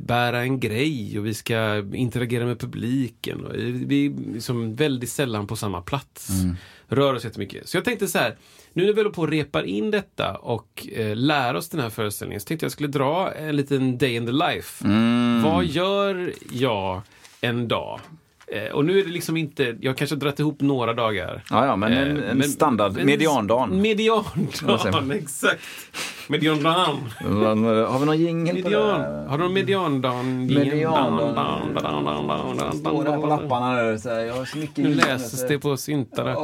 bära 0.00 0.40
en 0.42 0.60
grej 0.60 1.18
och 1.18 1.26
vi 1.26 1.34
ska 1.34 1.78
interagera 1.94 2.44
med 2.46 2.58
publiken. 2.58 3.44
Och 3.46 3.54
vi 3.56 4.06
är 4.06 4.32
liksom 4.34 4.74
väldigt 4.74 5.10
sällan 5.10 5.46
på 5.46 5.56
samma 5.56 5.80
plats. 5.82 6.30
Rör 6.88 7.14
oss 7.14 7.24
jättemycket. 7.24 7.68
Så 7.68 7.76
jag 7.76 7.84
tänkte 7.84 8.08
så 8.08 8.18
här, 8.18 8.36
nu 8.72 8.86
när 8.86 8.92
vi 8.92 9.00
håller 9.00 9.10
på 9.14 9.22
och 9.22 9.28
repar 9.28 9.62
in 9.62 9.90
detta 9.90 10.34
och 10.34 10.86
eh, 10.96 11.16
lär 11.16 11.54
oss 11.54 11.68
den 11.68 11.80
här 11.80 11.90
föreställningen 11.90 12.40
så 12.40 12.46
tänkte 12.46 12.64
jag 12.64 12.72
skulle 12.72 12.88
dra 12.88 13.32
en 13.32 13.56
liten 13.56 13.98
day 13.98 14.14
in 14.14 14.26
the 14.26 14.32
life. 14.32 14.84
Vad 15.44 15.64
gör 15.64 16.32
jag 16.52 17.00
en 17.40 17.68
dag? 17.68 18.00
Eh, 18.52 18.72
och 18.72 18.84
nu 18.84 18.98
är 19.00 19.04
det 19.04 19.10
liksom 19.10 19.36
inte, 19.36 19.76
jag 19.80 19.96
kanske 19.96 20.16
har 20.16 20.20
dragit 20.20 20.38
ihop 20.40 20.60
några 20.60 20.92
dagar. 20.94 21.42
Ja, 21.50 21.66
ja, 21.66 21.76
men 21.76 21.92
en, 21.92 22.16
Eh, 22.22 22.30
en 22.30 22.38
men- 22.38 22.48
standard, 22.48 22.92
men- 22.92 23.06
mediandagen. 23.06 23.80
Mediandagen, 23.82 25.10
exakt. 25.10 25.60
Mediandagen. 26.28 26.96
Har 27.24 27.98
vi 27.98 28.06
någon 28.06 28.18
jingel 28.18 28.62
på 28.62 28.68
det? 28.68 28.76
Har 29.28 29.38
du 29.38 29.44
någon 29.44 29.52
mediandagen? 29.52 30.46
Mediandagen. 30.46 32.72
Står 32.72 33.04
där 33.04 33.16
på 33.18 33.26
lapparna 33.26 33.82
nu. 33.82 33.98
Så 33.98 34.08
här, 34.08 34.20
jag 34.20 34.34
har 34.34 34.44
så 34.44 34.58
mycket 34.58 34.76
Nu 34.84 34.94
läses 34.94 35.48
det 35.48 35.58
på 35.58 35.76
syntarna. 35.76 36.34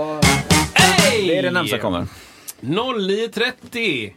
Hej! 1.10 1.26
Det 1.26 1.38
är 1.38 1.42
det 1.42 1.50
närmsta 1.50 1.78
kommer. 1.78 2.06
09.30. 2.60 4.12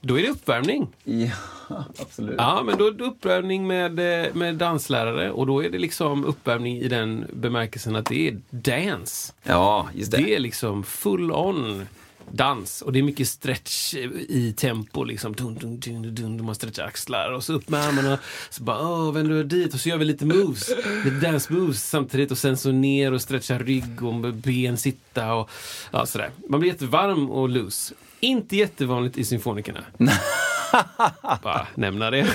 Då 0.00 0.18
är 0.18 0.22
det 0.22 0.28
uppvärmning. 0.28 0.88
Ja, 1.04 1.84
absolut. 1.98 2.34
Ja, 2.38 2.62
men 2.66 2.78
då 2.78 2.86
är 2.86 2.90
det 2.90 3.04
uppvärmning 3.04 3.66
med, 3.66 4.24
eh, 4.24 4.34
med 4.34 4.54
danslärare 4.54 5.30
och 5.30 5.46
då 5.46 5.64
är 5.64 5.70
det 5.70 5.78
liksom 5.78 6.24
uppvärmning 6.24 6.76
i 6.76 6.88
den 6.88 7.26
bemärkelsen 7.32 7.96
att 7.96 8.04
det 8.04 8.28
är 8.28 8.40
dance. 8.50 9.32
Ja, 9.42 9.88
just 9.94 10.10
det. 10.10 10.16
Det 10.16 10.34
är 10.34 10.38
liksom 10.38 10.84
full 10.84 11.32
on 11.32 11.86
dans. 12.32 12.82
Och 12.82 12.92
det 12.92 12.98
är 12.98 13.02
mycket 13.02 13.28
stretch 13.28 13.94
i 14.28 14.54
tempo. 14.56 15.04
Liksom. 15.04 15.32
Dun, 15.32 15.54
dun, 15.54 15.80
dun, 15.80 16.14
dun, 16.14 16.44
man 16.44 16.54
stretchar 16.54 16.84
axlar 16.84 17.32
och 17.32 17.44
så 17.44 17.52
upp 17.52 17.68
med 17.68 17.80
armarna. 17.80 18.18
Så 18.50 18.62
bara, 18.62 18.88
åh, 18.88 19.12
vänder 19.12 19.34
du 19.34 19.44
dit 19.44 19.74
och 19.74 19.80
så 19.80 19.88
gör 19.88 19.96
vi 19.96 20.04
lite 20.04 20.26
moves. 20.26 20.68
Lite 21.04 21.16
dance 21.26 21.52
moves 21.52 21.88
samtidigt 21.88 22.30
och 22.30 22.38
sen 22.38 22.56
så 22.56 22.72
ner 22.72 23.12
och 23.12 23.22
stretcha 23.22 23.58
rygg 23.58 24.02
och 24.02 24.34
ben 24.34 24.76
sitta 24.76 25.34
och 25.34 25.50
ja, 25.90 26.06
sådär. 26.06 26.30
Man 26.48 26.60
blir 26.60 26.70
jättevarm 26.70 27.30
och 27.30 27.48
loose. 27.48 27.94
Inte 28.20 28.56
jättevanligt 28.56 29.18
i 29.18 29.24
symfonikerna. 29.24 29.84
Bara 31.42 31.66
nämna 31.74 32.10
det. 32.10 32.26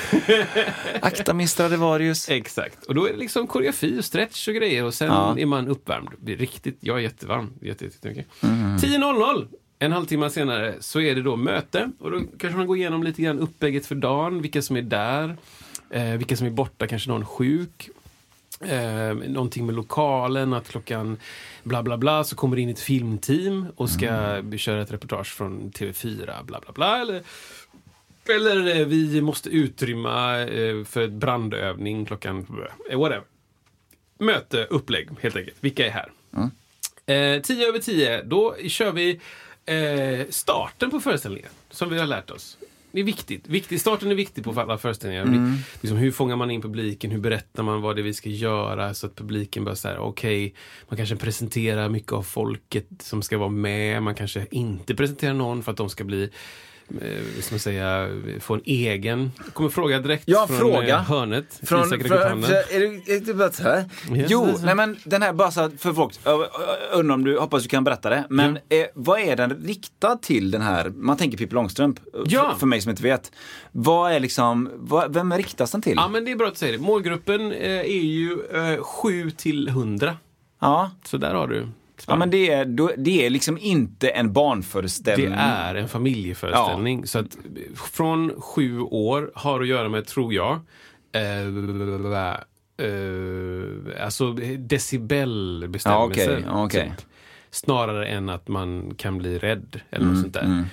Akta 1.02 1.34
min 1.34 1.48
Stradivarius. 1.48 2.30
Exakt. 2.30 2.84
Och 2.86 2.96
då 2.96 3.08
är 3.08 3.12
det 3.12 3.18
liksom 3.20 3.48
koreografi 3.48 4.00
och 4.00 4.06
stretch 4.06 4.48
och 4.48 4.54
grejer 4.54 4.84
och 4.84 4.94
sen 4.94 5.08
Ja. 5.08 5.36
är 5.40 5.46
man 5.46 5.68
uppvärmd. 5.68 6.10
Riktigt, 6.26 6.78
jag 6.80 6.98
är 6.98 7.02
jättevarm. 7.02 7.54
Jätte, 7.62 7.86
jättemycket. 7.86 8.26
Mm. 8.44 8.78
10.00, 8.78 9.48
en 9.86 9.92
halvtimme 9.92 10.30
senare, 10.30 10.76
så 10.80 11.02
är 11.02 11.16
det 11.16 11.22
då 11.22 11.36
möte. 11.36 11.92
Och 12.00 12.12
då 12.12 12.22
kanske 12.40 12.58
man 12.58 12.68
går 12.68 12.78
igenom 12.78 13.04
lite 13.04 13.22
grann 13.22 13.40
upplägget 13.40 13.86
för 13.86 13.96
dagen, 13.96 14.42
vilka 14.42 14.62
som 14.62 14.76
är 14.76 14.82
där, 14.82 15.38
eh, 15.90 16.04
vilka 16.12 16.38
som 16.38 16.48
är 16.48 16.52
borta, 16.52 16.88
kanske 16.88 17.10
någon 17.10 17.26
sjuk. 17.26 17.90
Eh, 18.62 19.14
någonting 19.28 19.66
med 19.66 19.76
lokalen, 19.76 20.54
att 20.54 20.70
klockan 20.70 21.18
bla 21.64 21.84
bla 21.84 21.98
bla 21.98 22.24
så 22.24 22.36
kommer 22.36 22.56
det 22.56 22.62
in 22.62 22.70
ett 22.70 22.80
filmteam 22.80 23.66
och 23.76 23.90
ska 23.90 24.08
Mm. 24.10 24.58
köra 24.58 24.82
ett 24.82 24.92
reportage 24.92 25.28
från 25.28 25.72
TV4 25.72 26.44
bla 26.44 26.60
bla 26.60 26.72
bla. 26.72 27.02
Eller 27.02 27.22
eller 28.30 28.80
eh, 28.80 28.86
vi 28.86 29.22
måste 29.22 29.50
utrymma 29.50 30.40
eh, 30.40 30.84
för 30.84 31.02
ett 31.02 31.12
brandövning 31.12 32.06
klockan... 32.06 32.46
eh, 32.92 33.00
Whatever. 33.00 33.24
Möte, 34.20 34.68
upplägg 34.70 35.10
helt 35.22 35.36
enkelt. 35.36 35.58
Vilka 35.60 35.86
är 35.88 35.92
här? 35.92 36.12
Eh, 37.36 37.42
tio 37.42 37.68
över 37.68 37.80
tio, 37.80 38.24
då 38.24 38.56
kör 38.68 38.92
vi 38.92 39.20
eh, 39.66 40.26
starten 40.30 40.92
på 40.92 41.00
föreställningen. 41.00 41.50
Som 41.70 41.90
vi 41.90 42.00
har 42.00 42.06
lärt 42.08 42.32
oss. 42.32 42.58
Det 42.92 43.00
är 43.00 43.04
viktigt. 43.04 43.48
viktigt. 43.48 43.82
Starten 43.82 44.12
är 44.12 44.16
viktig 44.16 44.44
på 44.44 44.60
alla 44.62 44.78
föreställningar. 44.78 45.26
Det- 45.26 45.58
Liksom, 45.82 45.98
hur 45.98 46.12
fångar 46.12 46.36
man 46.36 46.52
in 46.52 46.62
publiken? 46.62 47.12
Hur 47.12 47.20
berättar 47.20 47.64
man 47.64 47.82
vad 47.82 47.96
det 47.96 48.02
är 48.02 48.04
vi 48.04 48.14
ska 48.14 48.30
göra? 48.30 48.94
Så 48.94 49.06
att 49.08 49.16
publiken 49.16 49.64
bara 49.66 49.76
säger 49.76 49.98
okej, 50.00 50.54
man 50.90 50.98
kanske 50.98 51.16
presenterar 51.16 51.90
mycket 51.90 52.12
av 52.12 52.24
folket 52.24 52.88
som 53.00 53.22
ska 53.22 53.38
vara 53.38 53.50
med. 53.50 54.04
Man 54.04 54.16
kanske 54.16 54.46
inte 54.52 54.96
presenterar 54.96 55.34
någon 55.34 55.64
för 55.64 55.72
att 55.72 55.78
de 55.78 55.90
ska 55.90 56.04
bli 56.04 56.30
eh, 57.02 57.08
man 57.52 57.60
säga, 57.60 58.10
få 58.40 58.54
en 58.54 58.62
egen. 58.66 59.32
Jag 59.46 59.54
kommer 59.54 59.70
fråga 59.70 60.00
direkt 60.00 60.24
Ja, 60.28 60.48
från 60.48 60.58
fråga. 60.58 60.96
eh, 60.96 61.04
hörnet. 61.04 61.60
Från, 61.64 61.80
Isak 61.88 62.10
handen. 62.30 62.52
är 62.52 62.80
det, 62.80 63.14
är 63.16 63.20
det 63.20 63.34
bara 63.34 63.52
så 63.52 63.64
här? 63.64 63.86
Ja, 64.12 64.26
Jo, 64.30 64.48
så- 64.58 64.66
nej 64.66 64.76
men 64.76 64.98
den 65.04 65.22
här, 65.22 65.34
bara 65.34 65.52
så 65.52 65.70
för 65.78 65.94
folk, 65.94 66.14
undrar 66.94 67.14
om 67.16 67.24
du, 67.24 67.40
hoppas 67.40 67.64
du 67.64 67.70
kan 67.70 67.84
berätta 67.84 68.10
det. 68.10 68.24
Men 68.30 68.56
eh, 68.70 68.86
vad 68.94 69.20
är 69.20 69.36
den 69.36 69.50
riktad 69.66 70.16
till 70.16 70.52
den 70.52 70.62
här, 70.62 70.90
man 70.90 71.18
tänker 71.18 71.38
Pippi 71.38 71.54
Långstrump, 71.56 72.00
Ja. 72.26 72.50
för, 72.52 72.60
för 72.60 72.68
mig 72.68 72.82
som 72.82 72.90
inte 72.90 73.04
vet. 73.04 73.32
Vad 73.72 74.12
är 74.12 74.20
liksom, 74.20 74.70
vad, 74.76 75.14
vem 75.14 75.34
riktas 75.34 75.72
den 75.72 75.82
till? 75.82 75.94
Ja, 75.96 76.08
men 76.08 76.26
det 76.26 76.32
är 76.32 76.36
bra 76.36 76.48
att 76.48 76.54
du 76.54 76.60
säger 76.60 76.74
det. 76.78 76.84
Målgruppen 76.84 77.52
eh, 77.52 77.70
är 77.80 77.84
ju 78.04 78.38
eh, 78.54 78.84
7 78.84 79.32
till 79.32 79.68
100. 79.68 80.18
Ja, 80.62 80.92
Så 81.06 81.18
där 81.18 81.34
har 81.34 81.48
du. 81.48 81.68
Ja 82.08 82.16
men 82.16 82.30
det 82.30 82.50
är, 82.50 82.66
det 82.98 83.26
är 83.26 83.30
liksom 83.30 83.58
inte 83.58 84.10
en 84.10 84.34
barnföreställning. 84.34 85.30
Det 85.30 85.36
är 85.36 85.76
en 85.76 85.88
familjeföreställning. 85.88 87.08
Så 87.08 87.20
att 87.20 87.38
från 87.76 88.42
sju 88.42 88.80
år 88.80 89.32
har 89.36 89.62
att 89.62 89.68
göra 89.68 89.90
med, 89.90 90.08
tror 90.08 90.34
jag, 90.34 90.60
eh, 91.12 91.48
eh, 92.78 94.06
alltså 94.06 94.32
decibelbestämmelser. 94.58 96.32
Ja, 96.32 96.40
ja, 96.46 96.66
okej. 96.66 96.94
Typ. 96.98 97.06
Snarare 97.50 98.08
än 98.08 98.30
att 98.30 98.48
man 98.48 98.96
kan 98.98 99.18
bli 99.18 99.38
rädd 99.38 99.82
eller 99.90 100.06
Mm, 100.06 100.14
något 100.14 100.22
sånt 100.22 100.34
där. 100.34 100.64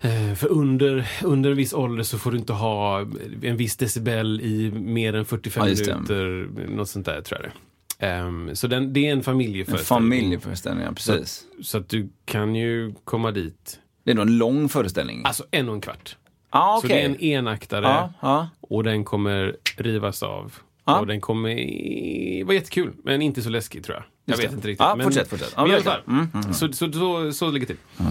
Eh, 0.00 0.34
För 0.34 0.48
under, 0.48 1.08
under 1.24 1.50
en 1.50 1.56
viss 1.56 1.72
ålder 1.74 2.02
så 2.02 2.18
får 2.18 2.30
du 2.32 2.38
inte 2.38 2.52
ha 2.52 3.00
en 3.42 3.56
viss 3.56 3.76
decibel 3.76 4.40
i 4.40 4.70
mer 4.70 5.14
än 5.14 5.24
45 5.24 5.66
Ja, 5.68 5.74
minuter. 5.74 6.48
Något 6.68 6.88
sånt 6.88 7.06
där 7.06 7.20
tror 7.20 7.40
jag 7.40 7.50
det 7.50 7.54
Ehm, 8.02 8.56
Så 8.56 8.66
den, 8.66 8.92
det 8.92 9.06
är 9.08 9.12
en 9.12 9.18
En 9.18 9.24
familjeföreställning. 9.24 9.86
familjeföreställning, 10.10 10.84
ja, 10.84 10.92
precis. 10.92 11.44
Så 11.62 11.78
att 11.78 11.88
du 11.88 12.08
kan 12.24 12.54
ju 12.54 12.94
komma 13.04 13.30
dit, 13.30 13.78
Det 14.04 14.10
är 14.10 14.14
nog 14.14 14.26
en 14.26 14.38
lång 14.38 14.68
föreställning. 14.68 15.22
alltså 15.24 15.44
en 15.50 15.68
och 15.68 15.74
en 15.74 15.80
kvart. 15.80 16.16
ah, 16.50 16.80
Så 16.80 16.86
det 16.86 17.00
är 17.02 17.04
en 17.06 17.20
enaktare 17.20 17.84
Ja, 17.86 18.12
ja. 18.20 18.48
och 18.60 18.84
den 18.84 19.04
kommer 19.04 19.56
rivas 19.76 20.22
av. 20.22 20.52
Ja. 20.84 21.00
Och 21.00 21.06
den 21.06 21.20
kommer 21.20 21.48
i- 21.50 22.42
vara 22.42 22.54
jättekul, 22.54 22.92
men 23.04 23.22
inte 23.22 23.42
så 23.42 23.50
läskig 23.50 23.84
tror 23.84 23.96
jag. 23.96 24.04
Jag 24.24 24.32
Just 24.32 24.42
vet 24.42 24.50
det. 24.50 24.54
inte 24.56 24.68
riktigt. 24.68 24.84
Ja, 24.86 24.94
men, 24.96 25.04
fortsätt, 25.04 25.28
fortsätt. 25.28 25.52
Ja, 25.56 25.62
men 25.62 25.74
alla 25.74 25.84
verkligen. 25.84 26.04
fall. 26.04 26.14
Mm, 26.14 26.28
mm, 26.34 26.52
Så, 26.54 26.72
så, 26.72 26.92
så, 26.92 27.32
så 27.32 27.50
ligger 27.50 27.66
det 27.66 27.74
till. 27.74 28.04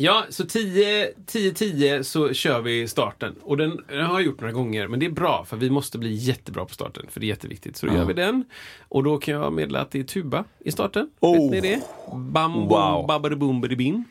Ja, 0.00 0.24
så 0.30 0.44
10-10 0.44 2.02
så 2.02 2.32
kör 2.32 2.60
vi 2.60 2.88
starten. 2.88 3.34
Och 3.42 3.56
den, 3.56 3.80
den 3.88 4.04
har 4.06 4.12
jag 4.14 4.22
gjort 4.22 4.40
några 4.40 4.52
gånger, 4.52 4.88
men 4.88 5.00
det 5.00 5.06
är 5.06 5.10
bra 5.10 5.44
för 5.44 5.56
vi 5.56 5.70
måste 5.70 5.98
bli 5.98 6.12
jättebra 6.12 6.64
på 6.64 6.74
starten. 6.74 7.06
För 7.10 7.20
det 7.20 7.26
är 7.26 7.28
jätteviktigt. 7.28 7.76
Så 7.76 7.86
då 7.86 7.94
gör 7.94 8.04
vi 8.04 8.14
den. 8.14 8.44
Och 8.88 9.04
då 9.04 9.18
kan 9.18 9.34
jag 9.34 9.52
meddela 9.52 9.80
att 9.80 9.90
det 9.90 9.98
är 10.00 10.04
tuba 10.04 10.44
i 10.64 10.72
starten. 10.72 11.10
Oh. 11.20 11.50
Vet 11.50 11.62
ni 11.62 11.68
det? 11.70 11.80
Bam, 12.16 12.54
Wow. 12.54 12.68
wow. 12.68 13.06
babbidi-boom, 13.08 13.60
bidi-bim. 13.66 14.04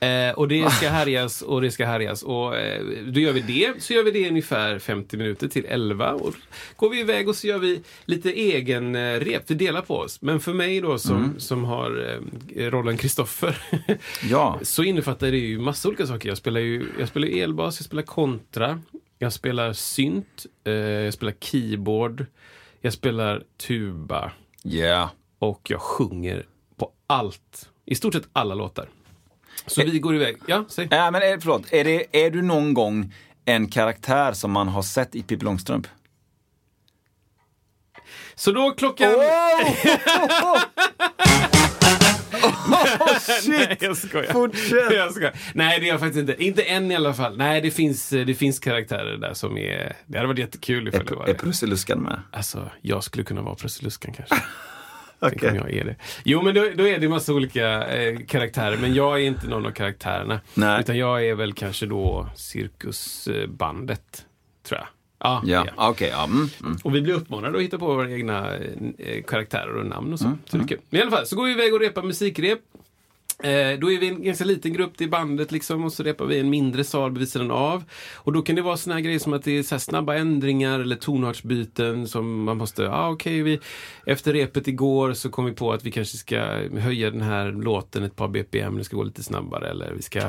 Eh, 0.00 0.34
och 0.34 0.48
det 0.48 0.70
ska 0.70 0.88
härjas 0.88 1.42
och 1.42 1.62
det 1.62 1.70
ska 1.70 1.86
härjas. 1.86 2.22
Och 2.22 2.56
eh, 2.56 2.84
då 3.06 3.20
gör 3.20 3.32
vi 3.32 3.40
det. 3.40 3.82
Så 3.82 3.92
gör 3.92 4.02
vi 4.04 4.10
det 4.10 4.28
ungefär 4.28 4.78
50 4.78 5.16
minuter 5.16 5.48
till 5.48 5.66
11. 5.68 6.12
Och 6.12 6.34
går 6.76 6.90
vi 6.90 7.00
iväg 7.00 7.28
och 7.28 7.36
så 7.36 7.46
gör 7.46 7.58
vi 7.58 7.80
lite 8.04 8.30
egen 8.32 8.94
eh, 8.94 9.20
rep. 9.20 9.42
Vi 9.46 9.54
delar 9.54 9.82
på 9.82 9.96
oss. 9.96 10.22
Men 10.22 10.40
för 10.40 10.52
mig 10.52 10.80
då 10.80 10.98
som, 10.98 11.34
som 11.38 11.64
har 11.64 12.20
eh, 12.56 12.70
rollen 12.70 12.96
Kristoffer. 12.96 13.62
Ja. 14.30 14.58
så 14.62 14.82
innefattar 14.82 15.30
det 15.30 15.38
ju 15.38 15.58
massa 15.58 15.88
olika 15.88 16.06
saker. 16.06 16.28
Jag 16.28 16.38
spelar 16.38 16.60
ju 16.60 16.86
jag 16.98 17.08
spelar 17.08 17.28
elbas, 17.28 17.80
jag 17.80 17.84
spelar 17.84 18.02
kontra. 18.02 18.80
Jag 19.18 19.32
spelar 19.32 19.72
synt. 19.72 20.46
Eh, 20.64 20.72
jag 20.72 21.14
spelar 21.14 21.32
keyboard. 21.40 22.26
Jag 22.80 22.92
spelar 22.92 23.42
tuba. 23.66 24.32
Yeah. 24.64 25.10
Och 25.38 25.70
jag 25.70 25.80
sjunger 25.80 26.46
på 26.76 26.92
allt. 27.06 27.68
I 27.84 27.94
stort 27.94 28.14
sett 28.14 28.28
alla 28.32 28.54
låtar. 28.54 28.88
Så 29.66 29.84
vi 29.84 29.98
går 29.98 30.14
iväg. 30.14 30.36
Ja, 30.46 30.64
säg. 30.68 30.88
Ja, 30.90 31.10
men 31.10 31.22
är, 31.22 31.38
förlåt, 31.38 31.72
är, 31.72 31.84
det, 31.84 32.24
är 32.26 32.30
du 32.30 32.42
någon 32.42 32.74
gång 32.74 33.14
en 33.44 33.68
karaktär 33.68 34.32
som 34.32 34.50
man 34.52 34.68
har 34.68 34.82
sett 34.82 35.14
i 35.14 35.22
Pippi 35.22 35.44
Långstrump? 35.44 35.86
Så 38.34 38.52
då 38.52 38.70
klockan... 38.70 39.12
Nej, 43.48 43.76
jag 43.80 43.96
skojar. 43.96 44.32
Fortsätt. 44.32 44.92
Jag 44.92 45.12
skojar. 45.12 45.32
Nej, 45.54 45.80
det 45.80 45.86
är 45.86 45.88
jag 45.88 46.00
faktiskt 46.00 46.20
inte. 46.20 46.44
Inte 46.44 46.62
än 46.62 46.90
i 46.90 46.96
alla 46.96 47.14
fall. 47.14 47.36
Nej, 47.36 47.60
det 47.60 47.70
finns, 47.70 48.08
det 48.10 48.34
finns 48.34 48.58
karaktärer 48.58 49.16
där 49.16 49.34
som 49.34 49.58
är... 49.58 49.96
Det 50.06 50.18
hade 50.18 50.28
varit 50.28 50.38
jättekul 50.38 50.88
ifall 50.88 51.06
det 51.06 51.14
var 51.14 51.24
Är, 51.24 51.28
är 51.28 51.32
det. 51.32 51.38
Prussiluskan 51.38 52.02
med? 52.02 52.22
Alltså, 52.30 52.70
jag 52.80 53.04
skulle 53.04 53.24
kunna 53.24 53.42
vara 53.42 53.54
Prussiluskan 53.54 54.14
kanske. 54.14 54.36
Tänk 55.20 55.42
om 55.42 55.56
jag 55.56 55.72
är 55.74 55.84
det. 55.84 55.96
Jo, 56.24 56.42
men 56.42 56.54
då, 56.54 56.66
då 56.74 56.88
är 56.88 56.98
det 56.98 57.08
massa 57.08 57.32
olika 57.34 57.86
eh, 57.86 58.18
karaktärer. 58.28 58.76
Men 58.76 58.94
jag 58.94 59.16
är 59.20 59.24
inte 59.24 59.46
någon 59.48 59.66
av 59.66 59.70
karaktärerna. 59.70 60.40
Nej. 60.54 60.80
Utan 60.80 60.98
jag 60.98 61.26
är 61.26 61.34
väl 61.34 61.52
kanske 61.52 61.86
då 61.86 62.26
cirkusbandet, 62.36 64.26
tror 64.68 64.78
jag. 64.78 64.86
Ja, 65.22 65.42
Ja, 65.46 65.66
ja. 65.76 65.88
okej. 65.90 66.08
ja, 66.12 66.24
mm, 66.24 66.48
mm. 66.64 66.76
Och 66.84 66.94
vi 66.94 67.00
blir 67.02 67.14
uppmanade 67.14 67.56
att 67.58 67.64
hitta 67.64 67.78
på 67.78 67.86
våra 67.86 68.10
egna 68.10 68.56
eh, 68.98 69.22
karaktärer 69.28 69.76
och 69.76 69.86
namn 69.86 70.12
och 70.12 70.18
så. 70.18 70.24
Mm, 70.26 70.38
så 70.46 70.56
det 70.56 70.62
är 70.64 70.68
kul. 70.68 70.78
Men 70.90 70.98
i 71.00 71.02
alla 71.02 71.10
fall, 71.10 71.26
så 71.26 71.36
går 71.36 71.44
vi 71.44 71.52
iväg 71.52 71.74
och 71.74 71.80
repar 71.80 72.02
musikrep. 72.02 72.58
Eh, 73.42 73.78
då 73.78 73.92
är 73.92 73.98
vi 73.98 74.08
en 74.08 74.22
ganska 74.22 74.44
liten 74.44 74.72
grupp 74.72 75.00
i 75.00 75.08
bandet 75.08 75.52
liksom 75.52 75.84
och 75.84 75.92
så 75.92 76.02
repar 76.02 76.26
vi 76.26 76.36
i 76.36 76.40
en 76.40 76.50
mindre 76.50 76.84
sal 76.84 77.18
vid 77.18 77.28
sidan 77.28 77.50
av. 77.50 77.84
Och 78.14 78.32
då 78.32 78.42
kan 78.42 78.56
det 78.56 78.62
vara 78.62 78.76
såna 78.76 78.94
här 78.94 79.02
grejer 79.02 79.18
som 79.18 79.32
att 79.32 79.44
det 79.44 79.58
är 79.58 79.62
så 79.62 79.74
här 79.74 79.80
snabba 79.80 80.14
ändringar 80.14 80.80
eller 80.80 80.96
tonartsbyten 80.96 82.08
som 82.08 82.42
man 82.42 82.56
måste, 82.56 82.82
ja 82.82 82.90
ah, 82.92 83.10
okej, 83.10 83.42
vi 83.42 83.60
efter 84.06 84.32
repet 84.32 84.68
igår 84.68 85.12
så 85.12 85.30
kom 85.30 85.44
vi 85.44 85.52
på 85.52 85.72
att 85.72 85.84
vi 85.84 85.90
kanske 85.90 86.16
ska 86.16 86.40
höja 86.78 87.10
den 87.10 87.22
här 87.22 87.52
låten 87.52 88.04
ett 88.04 88.16
par 88.16 88.28
BPM, 88.28 88.78
det 88.78 88.84
ska 88.84 88.96
gå 88.96 89.02
lite 89.02 89.22
snabbare 89.22 89.70
eller 89.70 89.92
vi 89.92 90.02
ska 90.02 90.20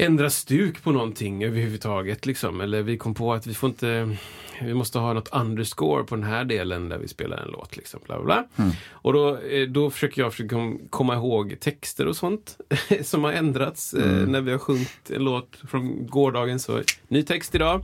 ändra 0.00 0.30
stuk 0.30 0.82
på 0.82 0.92
någonting 0.92 1.44
överhuvudtaget. 1.44 2.26
Liksom. 2.26 2.60
Eller 2.60 2.82
vi 2.82 2.96
kom 2.98 3.14
på 3.14 3.32
att 3.32 3.46
vi 3.46 3.54
får 3.54 3.68
inte 3.70 4.16
vi 4.62 4.74
måste 4.74 4.98
ha 4.98 5.12
något 5.12 5.28
underscore 5.32 6.04
på 6.04 6.16
den 6.16 6.24
här 6.24 6.44
delen 6.44 6.88
där 6.88 6.98
vi 6.98 7.08
spelar 7.08 7.36
en 7.36 7.48
låt. 7.48 7.76
Liksom, 7.76 8.00
bla, 8.06 8.22
bla, 8.22 8.24
bla. 8.56 8.66
Och 8.90 9.12
då, 9.12 9.38
eh, 9.38 9.68
då 9.68 9.90
försöker 9.90 10.22
jag 10.22 10.32
försöka 10.32 10.48
kom- 10.56 10.80
komma 10.90 11.14
ihåg 11.14 11.56
texter 11.60 12.06
och 12.06 12.16
sånt 12.16 12.56
som 13.02 13.24
har 13.24 13.32
ändrats 13.32 13.94
eh, 13.94 14.28
när 14.28 14.40
vi 14.40 14.50
har 14.50 14.58
sjungit 14.58 15.10
en 15.10 15.24
låt 15.24 15.56
från 15.68 16.06
gårdagen. 16.06 16.58
Så 16.58 16.82
ny 17.08 17.22
text 17.22 17.54
idag. 17.54 17.82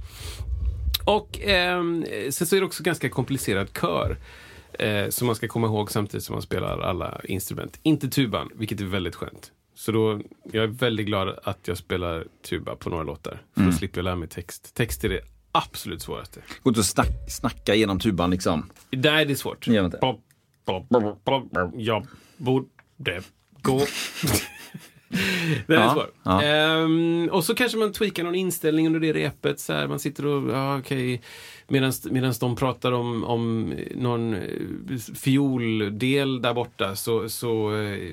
Och 1.04 1.38
ehm, 1.42 2.04
sen 2.30 2.46
så 2.46 2.56
är 2.56 2.60
det 2.60 2.66
också 2.66 2.82
ganska 2.82 3.08
komplicerad 3.08 3.68
kör. 3.80 4.16
Eh, 4.78 5.08
som 5.08 5.26
man 5.26 5.36
ska 5.36 5.48
komma 5.48 5.66
ihåg 5.66 5.90
samtidigt 5.90 6.24
som 6.24 6.32
man 6.32 6.42
spelar 6.42 6.80
alla 6.80 7.20
instrument. 7.24 7.78
Inte 7.82 8.08
tuban, 8.08 8.48
vilket 8.54 8.80
är 8.80 8.84
väldigt 8.84 9.14
skönt. 9.14 9.52
Så 9.78 9.92
då, 9.92 10.20
jag 10.52 10.62
är 10.64 10.68
väldigt 10.68 11.06
glad 11.06 11.38
att 11.42 11.68
jag 11.68 11.76
spelar 11.78 12.24
tuba 12.48 12.76
på 12.76 12.90
några 12.90 13.02
låtar. 13.02 13.42
För 13.54 13.62
då 13.62 13.72
slipper 13.72 13.98
jag 13.98 14.04
lära 14.04 14.16
mig 14.16 14.28
text. 14.28 14.74
Text 14.74 15.04
är 15.04 15.08
det 15.08 15.20
absolut 15.52 16.02
svåraste. 16.02 16.40
Gå 16.62 16.70
inte 16.70 16.80
och 16.80 16.86
snack, 16.86 17.08
snacka 17.28 17.74
genom 17.74 17.98
tuban 17.98 18.30
liksom. 18.30 18.70
Nej, 18.90 19.24
det 19.24 19.32
är 19.32 19.34
svårt. 19.34 19.66
Inte. 19.66 19.98
Jag 21.76 22.06
borde 22.36 22.66
gå. 23.62 23.78
Den 25.66 25.78
är 25.78 25.82
Ja, 25.84 25.92
svår. 25.94 26.10
ja. 26.22 26.42
Ehm, 26.42 27.28
och 27.32 27.44
så 27.44 27.54
kanske 27.54 27.78
man 27.78 27.92
tweakar 27.92 28.24
någon 28.24 28.34
inställning 28.34 28.86
under 28.86 29.00
det 29.00 29.12
repet. 29.12 29.60
Så 29.60 29.72
här, 29.72 29.86
man 29.88 29.98
sitter 29.98 30.26
och, 30.26 30.50
ja 30.50 30.78
okej. 30.78 31.22
Medan 31.68 32.32
de 32.40 32.56
pratar 32.56 32.92
om, 32.92 33.24
om 33.24 33.74
någon 33.94 34.34
eh, 34.34 34.98
fioldel 35.14 36.42
där 36.42 36.54
borta 36.54 36.96
så, 36.96 37.28
så 37.28 37.76
eh, 37.76 38.12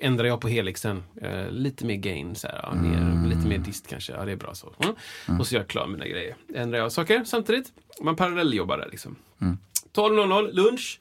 ändrar 0.00 0.24
jag 0.24 0.40
på 0.40 0.48
helixen. 0.48 1.02
Eh, 1.22 1.50
lite 1.50 1.86
mer 1.86 1.96
gain, 1.96 2.34
så 2.34 2.46
här, 2.46 2.60
ja, 2.62 2.74
ner, 2.74 3.28
lite 3.28 3.48
mer 3.48 3.58
dist 3.58 3.86
kanske. 3.86 4.12
Ja, 4.12 4.24
det 4.24 4.32
är 4.32 4.36
bra 4.36 4.54
så. 4.54 4.72
Mm. 4.78 5.40
Och 5.40 5.46
så 5.46 5.54
gör 5.54 5.60
jag 5.60 5.68
klar 5.68 5.86
mina 5.86 6.06
grejer. 6.06 6.34
Ändrar 6.54 6.78
jag 6.78 6.92
saker 6.92 7.24
samtidigt. 7.24 7.72
Man 8.00 8.16
parallelljobbar 8.16 8.78
där 8.78 8.88
liksom. 8.90 9.16
12.00, 9.94 10.52
lunch. 10.52 11.00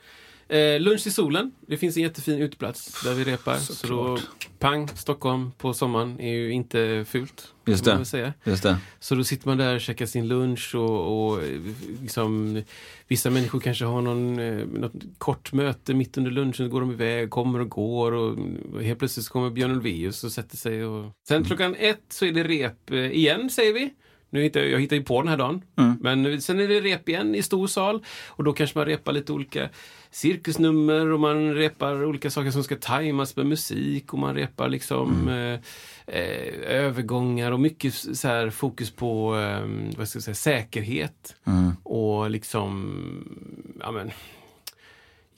Eh, 0.50 0.80
lunch 0.80 1.08
i 1.08 1.12
solen. 1.12 1.52
Det 1.68 1.78
finns 1.78 1.98
en 1.98 2.04
jättefin 2.04 2.42
uteplats 2.42 3.04
där 3.04 3.14
vi 3.14 3.24
repar. 3.24 3.56
Så 3.56 3.88
då, 3.88 4.18
pang, 4.60 4.88
Stockholm 4.88 5.52
på 5.58 5.74
sommaren 5.74 6.20
är 6.20 6.32
ju 6.32 6.52
inte 6.52 7.06
fult. 7.08 7.54
Just 7.66 7.86
det. 7.86 8.06
Säga. 8.06 8.34
Just 8.44 8.64
det. 8.64 8.78
Så 9.00 9.16
då 9.16 9.24
sitter 9.24 9.48
man 9.48 9.58
där 9.58 9.76
och 9.76 9.82
käkar 9.82 10.06
sin 10.06 10.28
lunch 10.28 10.76
och, 10.76 11.32
och 11.32 11.44
liksom, 12.02 12.62
vissa 13.08 13.30
människor 13.30 13.60
kanske 13.60 13.86
har 13.86 14.02
någon, 14.02 14.40
eh, 14.40 14.66
något 14.66 14.94
kort 15.18 15.54
möte 15.54 15.94
mitt 15.94 16.18
under 16.18 16.32
lunchen, 16.32 16.54
så 16.54 16.68
går 16.68 16.82
de 16.82 16.92
iväg, 16.92 17.30
kommer 17.30 17.60
och 17.60 17.70
går 17.70 18.12
och 18.12 18.38
helt 18.82 19.00
plötsligt 19.00 19.26
så 19.26 19.32
kommer 19.32 19.50
Björn 19.50 19.72
Ulvaeus 19.72 20.24
och 20.24 20.32
sätter 20.32 20.58
sig. 20.58 20.86
Och... 20.86 21.12
Sen 21.28 21.44
klockan 21.44 21.76
ett 21.76 22.06
så 22.10 22.26
är 22.26 22.32
det 22.32 22.44
rep 22.44 22.92
eh, 22.92 23.12
igen, 23.12 23.50
säger 23.50 23.74
vi. 23.74 23.94
Nu 24.30 24.42
hittar 24.42 24.60
jag, 24.60 24.70
jag 24.70 24.80
hittar 24.80 24.96
ju 24.96 25.04
på 25.04 25.22
den 25.22 25.28
här 25.28 25.38
dagen. 25.38 25.62
Men 26.02 26.42
sen 26.42 26.60
är 26.60 26.68
det 26.68 26.82
rep 26.82 27.10
igen 27.10 27.36
i 27.36 27.42
stor 27.42 27.68
sal 27.68 28.04
och 28.28 28.44
då 28.44 28.54
kanske 28.54 28.78
man 28.78 28.86
repar 28.86 29.14
lite 29.14 29.34
olika 29.34 29.70
cirkusnummer 30.12 31.12
och 31.12 31.20
man 31.20 31.54
repar 31.54 32.06
olika 32.06 32.30
saker 32.30 32.52
som 32.52 32.64
ska 32.64 32.76
tajmas 32.76 33.36
med 33.36 33.46
musik 33.46 34.14
och 34.14 34.20
man 34.20 34.36
repar 34.36 34.70
liksom 34.70 35.30
eh, 35.30 35.60
eh, 36.16 36.54
övergångar 36.68 37.52
och 37.52 37.60
mycket 37.60 37.94
så 37.94 38.28
här 38.28 38.50
fokus 38.50 38.92
på 38.92 39.38
eh, 39.38 39.96
vad 39.98 40.08
ska 40.08 40.18
jag 40.18 40.24
säga, 40.24 40.36
säkerhet 40.36 41.36
och 41.84 42.30
liksom 42.30 42.94
ja, 43.80 43.92
men, 43.92 44.12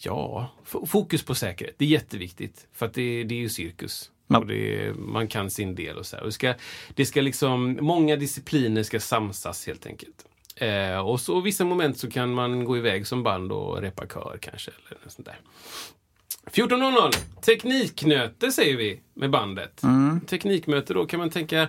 Ja, 0.03 0.51
fokus 0.85 1.23
på 1.23 1.35
säkerhet. 1.35 1.75
Det 1.77 1.85
är 1.85 1.89
jätteviktigt. 1.89 2.67
För 2.73 2.85
att 2.85 2.93
det, 2.93 3.23
det 3.23 3.35
är 3.35 3.39
ju 3.39 3.49
cirkus. 3.49 4.11
Ja. 4.31 4.39
Och 4.39 4.45
det, 4.45 4.93
man 4.97 5.27
kan 5.27 5.49
sin 5.49 5.75
del 5.75 5.97
och 5.97 6.05
så 6.05 6.15
här. 6.15 6.23
Och 6.23 6.27
det, 6.27 6.33
ska, 6.33 6.53
det 6.95 7.05
ska 7.05 7.21
liksom, 7.21 7.77
många 7.81 8.15
discipliner 8.15 8.83
ska 8.83 8.99
samsas 8.99 9.67
helt 9.67 9.85
enkelt. 9.85 10.25
Eh, 10.55 10.99
och 10.99 11.21
så 11.21 11.41
vissa 11.41 11.65
moment 11.65 11.97
så 11.97 12.09
kan 12.09 12.33
man 12.33 12.65
gå 12.65 12.77
iväg 12.77 13.07
som 13.07 13.23
band 13.23 13.51
och 13.51 13.81
repa 13.81 14.07
kör 14.07 14.37
kanske. 14.41 14.71
Eller 14.89 14.99
något 15.03 15.11
sånt 15.13 15.25
där. 15.25 15.39
14.00, 16.45 17.11
tekniknöte 17.41 18.51
säger 18.51 18.77
vi 18.77 18.99
med 19.13 19.29
bandet. 19.29 19.81
Teknikmöte 20.27 20.93
då 20.93 21.05
kan 21.05 21.19
man 21.19 21.29
tänka, 21.29 21.61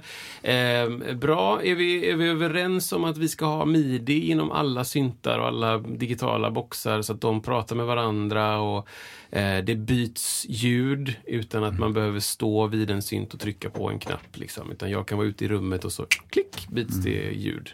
eh, 0.42 1.14
bra, 1.14 1.62
är 1.62 1.74
vi, 1.74 2.10
är 2.10 2.16
vi 2.16 2.28
överens 2.28 2.92
om 2.92 3.04
att 3.04 3.18
vi 3.18 3.28
ska 3.28 3.44
ha 3.44 3.64
midi 3.64 4.30
inom 4.30 4.52
alla 4.52 4.84
syntar 4.84 5.38
och 5.38 5.46
alla 5.46 5.78
digitala 5.78 6.50
boxar 6.50 7.02
så 7.02 7.12
att 7.12 7.20
de 7.20 7.42
pratar 7.42 7.76
med 7.76 7.86
varandra 7.86 8.60
och 8.60 8.88
eh, 9.30 9.64
det 9.64 9.74
byts 9.74 10.46
ljud 10.48 11.14
utan 11.24 11.64
att 11.64 11.78
man 11.78 11.92
behöver 11.92 12.20
stå 12.20 12.66
vid 12.66 12.90
en 12.90 13.02
synt 13.02 13.34
och 13.34 13.40
trycka 13.40 13.70
på 13.70 13.90
en 13.90 13.98
knapp. 13.98 14.36
Liksom. 14.36 14.70
Utan 14.70 14.90
jag 14.90 15.08
kan 15.08 15.18
vara 15.18 15.28
ute 15.28 15.44
i 15.44 15.48
rummet 15.48 15.84
och 15.84 15.92
så 15.92 16.06
klick 16.30 16.68
byts 16.68 16.96
det 16.96 17.32
ljud. 17.32 17.70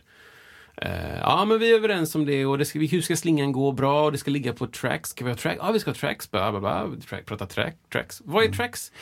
Eh, 0.83 1.19
ja, 1.21 1.45
men 1.45 1.59
vi 1.59 1.71
är 1.71 1.75
överens 1.75 2.15
om 2.15 2.27
det 2.27 2.47
och 2.47 2.59
det 2.59 2.65
ska, 2.65 2.79
hur 2.79 3.03
ska 3.03 3.17
slingan 3.17 3.53
gå 3.53 3.73
bra 3.73 4.05
och 4.05 4.13
det 4.13 4.19
ska 4.19 4.31
ligga 4.31 4.53
på 4.53 4.67
tracks. 4.67 5.11
Ska 5.11 5.25
vi 5.25 5.31
ha 5.31 5.37
track? 5.37 5.57
Ja, 5.61 5.73
vi 5.73 5.81
ska 5.81 5.91
ha 5.91 5.95
tracks. 5.95 6.31
Bla, 6.31 6.51
bla, 6.51 6.61
bla. 6.61 6.91
Track, 7.09 7.27
prata 7.27 7.47
track, 7.47 7.77
tracks. 7.93 8.23
Vad 8.25 8.45
är 8.45 8.49
tracks? 8.49 8.93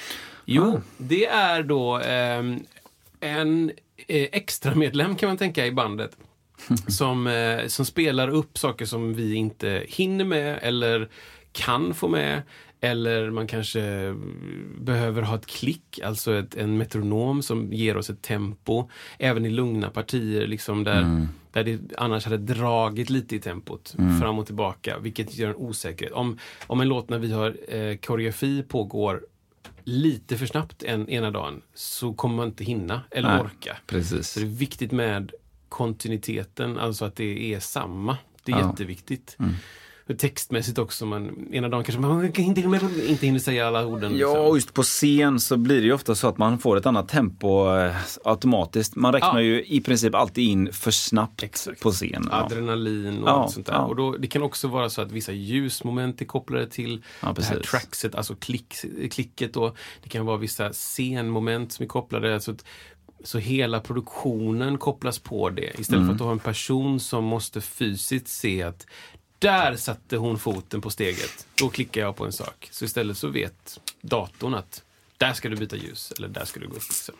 Jo, 0.44 0.80
det 0.96 1.26
är 1.26 1.62
då 1.62 2.00
ehm, 2.04 2.64
en 3.20 3.70
eh, 3.96 4.28
extra 4.32 4.74
medlem 4.74 5.16
kan 5.16 5.28
man 5.28 5.36
tänka 5.36 5.66
i 5.66 5.72
bandet. 5.72 6.16
som, 6.88 7.26
eh, 7.26 7.66
som 7.66 7.84
spelar 7.84 8.28
upp 8.28 8.58
saker 8.58 8.84
som 8.84 9.14
vi 9.14 9.34
inte 9.34 9.84
hinner 9.88 10.24
med 10.24 10.58
eller 10.62 11.08
kan 11.52 11.94
få 11.94 12.08
med. 12.08 12.42
Eller 12.86 13.30
man 13.30 13.46
kanske 13.46 13.80
mm, 13.82 14.76
behöver 14.80 15.22
ha 15.22 15.36
ett 15.36 15.46
klick, 15.46 16.00
alltså 16.04 16.34
ett, 16.34 16.54
en 16.54 16.78
metronom 16.78 17.42
som 17.42 17.72
ger 17.72 17.96
oss 17.96 18.10
ett 18.10 18.22
tempo. 18.22 18.88
Även 19.18 19.46
i 19.46 19.50
lugna 19.50 19.90
partier 19.90 20.46
liksom 20.46 20.84
där, 20.84 21.26
där 21.52 21.64
det 21.64 21.80
annars 21.98 22.24
hade 22.24 22.36
dragit 22.54 23.10
lite 23.10 23.36
i 23.36 23.40
tempot 23.40 23.94
fram 24.20 24.38
och 24.38 24.46
tillbaka, 24.46 24.98
vilket 24.98 25.34
gör 25.34 25.48
en 25.48 25.56
osäkerhet. 25.56 26.14
Om, 26.14 26.38
om 26.66 26.80
en 26.80 26.88
låt 26.88 27.08
när 27.10 27.18
vi 27.18 27.32
har 27.32 27.56
eh, 27.68 27.96
koreografi 27.96 28.62
pågår 28.62 29.26
lite 29.84 30.36
för 30.36 30.46
snabbt 30.46 30.82
en, 30.82 31.08
ena 31.08 31.30
dagen 31.30 31.62
så 31.74 32.14
kommer 32.14 32.36
man 32.36 32.46
inte 32.48 32.64
hinna 32.64 33.02
eller 33.10 33.28
Nej, 33.28 33.40
orka. 33.40 33.76
Precis. 33.86 34.28
Så 34.30 34.40
det 34.40 34.46
är 34.46 34.50
viktigt 34.50 34.92
med 34.92 35.32
kontinuiteten, 35.68 36.78
alltså 36.78 37.04
att 37.04 37.16
det 37.16 37.54
är 37.54 37.60
samma. 37.60 38.16
Det 38.44 38.52
är 38.52 38.58
Ja. 38.58 38.70
jätteviktigt. 38.70 39.36
Och 39.38 39.44
Textmässigt 40.18 40.78
också, 40.78 41.06
man, 41.06 41.48
ena 41.52 41.68
dagen 41.68 41.84
kanske 41.84 42.00
man 42.00 42.24
inte, 42.24 42.42
inte 43.08 43.26
hinner 43.26 43.38
säga 43.38 43.66
alla 43.66 43.86
orden. 43.86 44.16
Ja, 44.18 44.28
liksom. 44.28 44.46
och 44.46 44.56
just 44.56 44.74
på 44.74 44.82
scen 44.82 45.40
så 45.40 45.56
blir 45.56 45.76
det 45.80 45.86
ju 45.86 45.92
ofta 45.92 46.14
så 46.14 46.28
att 46.28 46.38
man 46.38 46.58
får 46.58 46.76
ett 46.76 46.86
annat 46.86 47.08
tempo 47.08 47.76
eh, 47.76 47.96
automatiskt. 48.24 48.96
Man 48.96 49.12
räknar 49.12 49.34
Ja. 49.34 49.40
ju 49.42 49.64
i 49.64 49.80
princip 49.80 50.14
alltid 50.14 50.44
in 50.44 50.72
för 50.72 50.90
snabbt 50.90 51.42
Exakt. 51.42 51.80
på 51.82 51.90
scen. 51.90 52.28
Adrenalin 52.30 53.22
och 53.22 53.28
Ja, 53.28 53.32
allt 53.32 53.52
sånt 53.52 53.66
där. 53.66 53.72
ja. 53.74 53.80
Och 53.84 53.96
då, 53.96 54.12
det 54.16 54.26
kan 54.26 54.42
också 54.42 54.68
vara 54.68 54.90
så 54.90 55.02
att 55.02 55.12
vissa 55.12 55.32
ljusmoment 55.32 56.20
är 56.20 56.24
kopplade 56.24 56.66
till 56.66 57.02
Ja, 57.22 57.32
det 57.36 57.44
här 57.44 57.60
trackset, 57.60 58.14
alltså 58.14 58.34
klick, 58.34 58.74
klicket. 59.10 59.54
Då. 59.54 59.74
Det 60.02 60.08
kan 60.08 60.26
vara 60.26 60.36
vissa 60.36 60.72
scenmoment 60.72 61.72
som 61.72 61.82
är 61.82 61.88
kopplade. 61.88 62.34
Alltså 62.34 62.50
att, 62.52 62.64
så 63.24 63.38
hela 63.38 63.80
produktionen 63.80 64.78
kopplas 64.78 65.18
på 65.18 65.50
det. 65.50 65.80
Istället 65.80 65.90
Mm. 66.02 66.06
för 66.06 66.12
att 66.12 66.18
du 66.18 66.24
har 66.24 66.32
en 66.32 66.38
person 66.38 67.00
som 67.00 67.24
måste 67.24 67.60
fysiskt 67.60 68.28
se 68.28 68.62
att 68.62 68.86
där 69.38 69.76
satte 69.76 70.16
hon 70.16 70.38
foten 70.38 70.80
på 70.80 70.90
steget. 70.90 71.46
Då 71.54 71.68
klickar 71.68 72.00
jag 72.00 72.16
på 72.16 72.24
en 72.24 72.32
sak. 72.32 72.68
Så 72.70 72.84
istället 72.84 73.16
så 73.16 73.28
vet 73.28 73.80
datorn 74.00 74.54
att 74.54 74.82
där 75.18 75.32
ska 75.32 75.48
du 75.48 75.56
byta 75.56 75.76
ljus 75.76 76.12
eller 76.18 76.28
där 76.28 76.44
ska 76.44 76.60
du 76.60 76.66
gå 76.66 76.74
upp. 76.76 76.82
Liksom. 76.88 77.14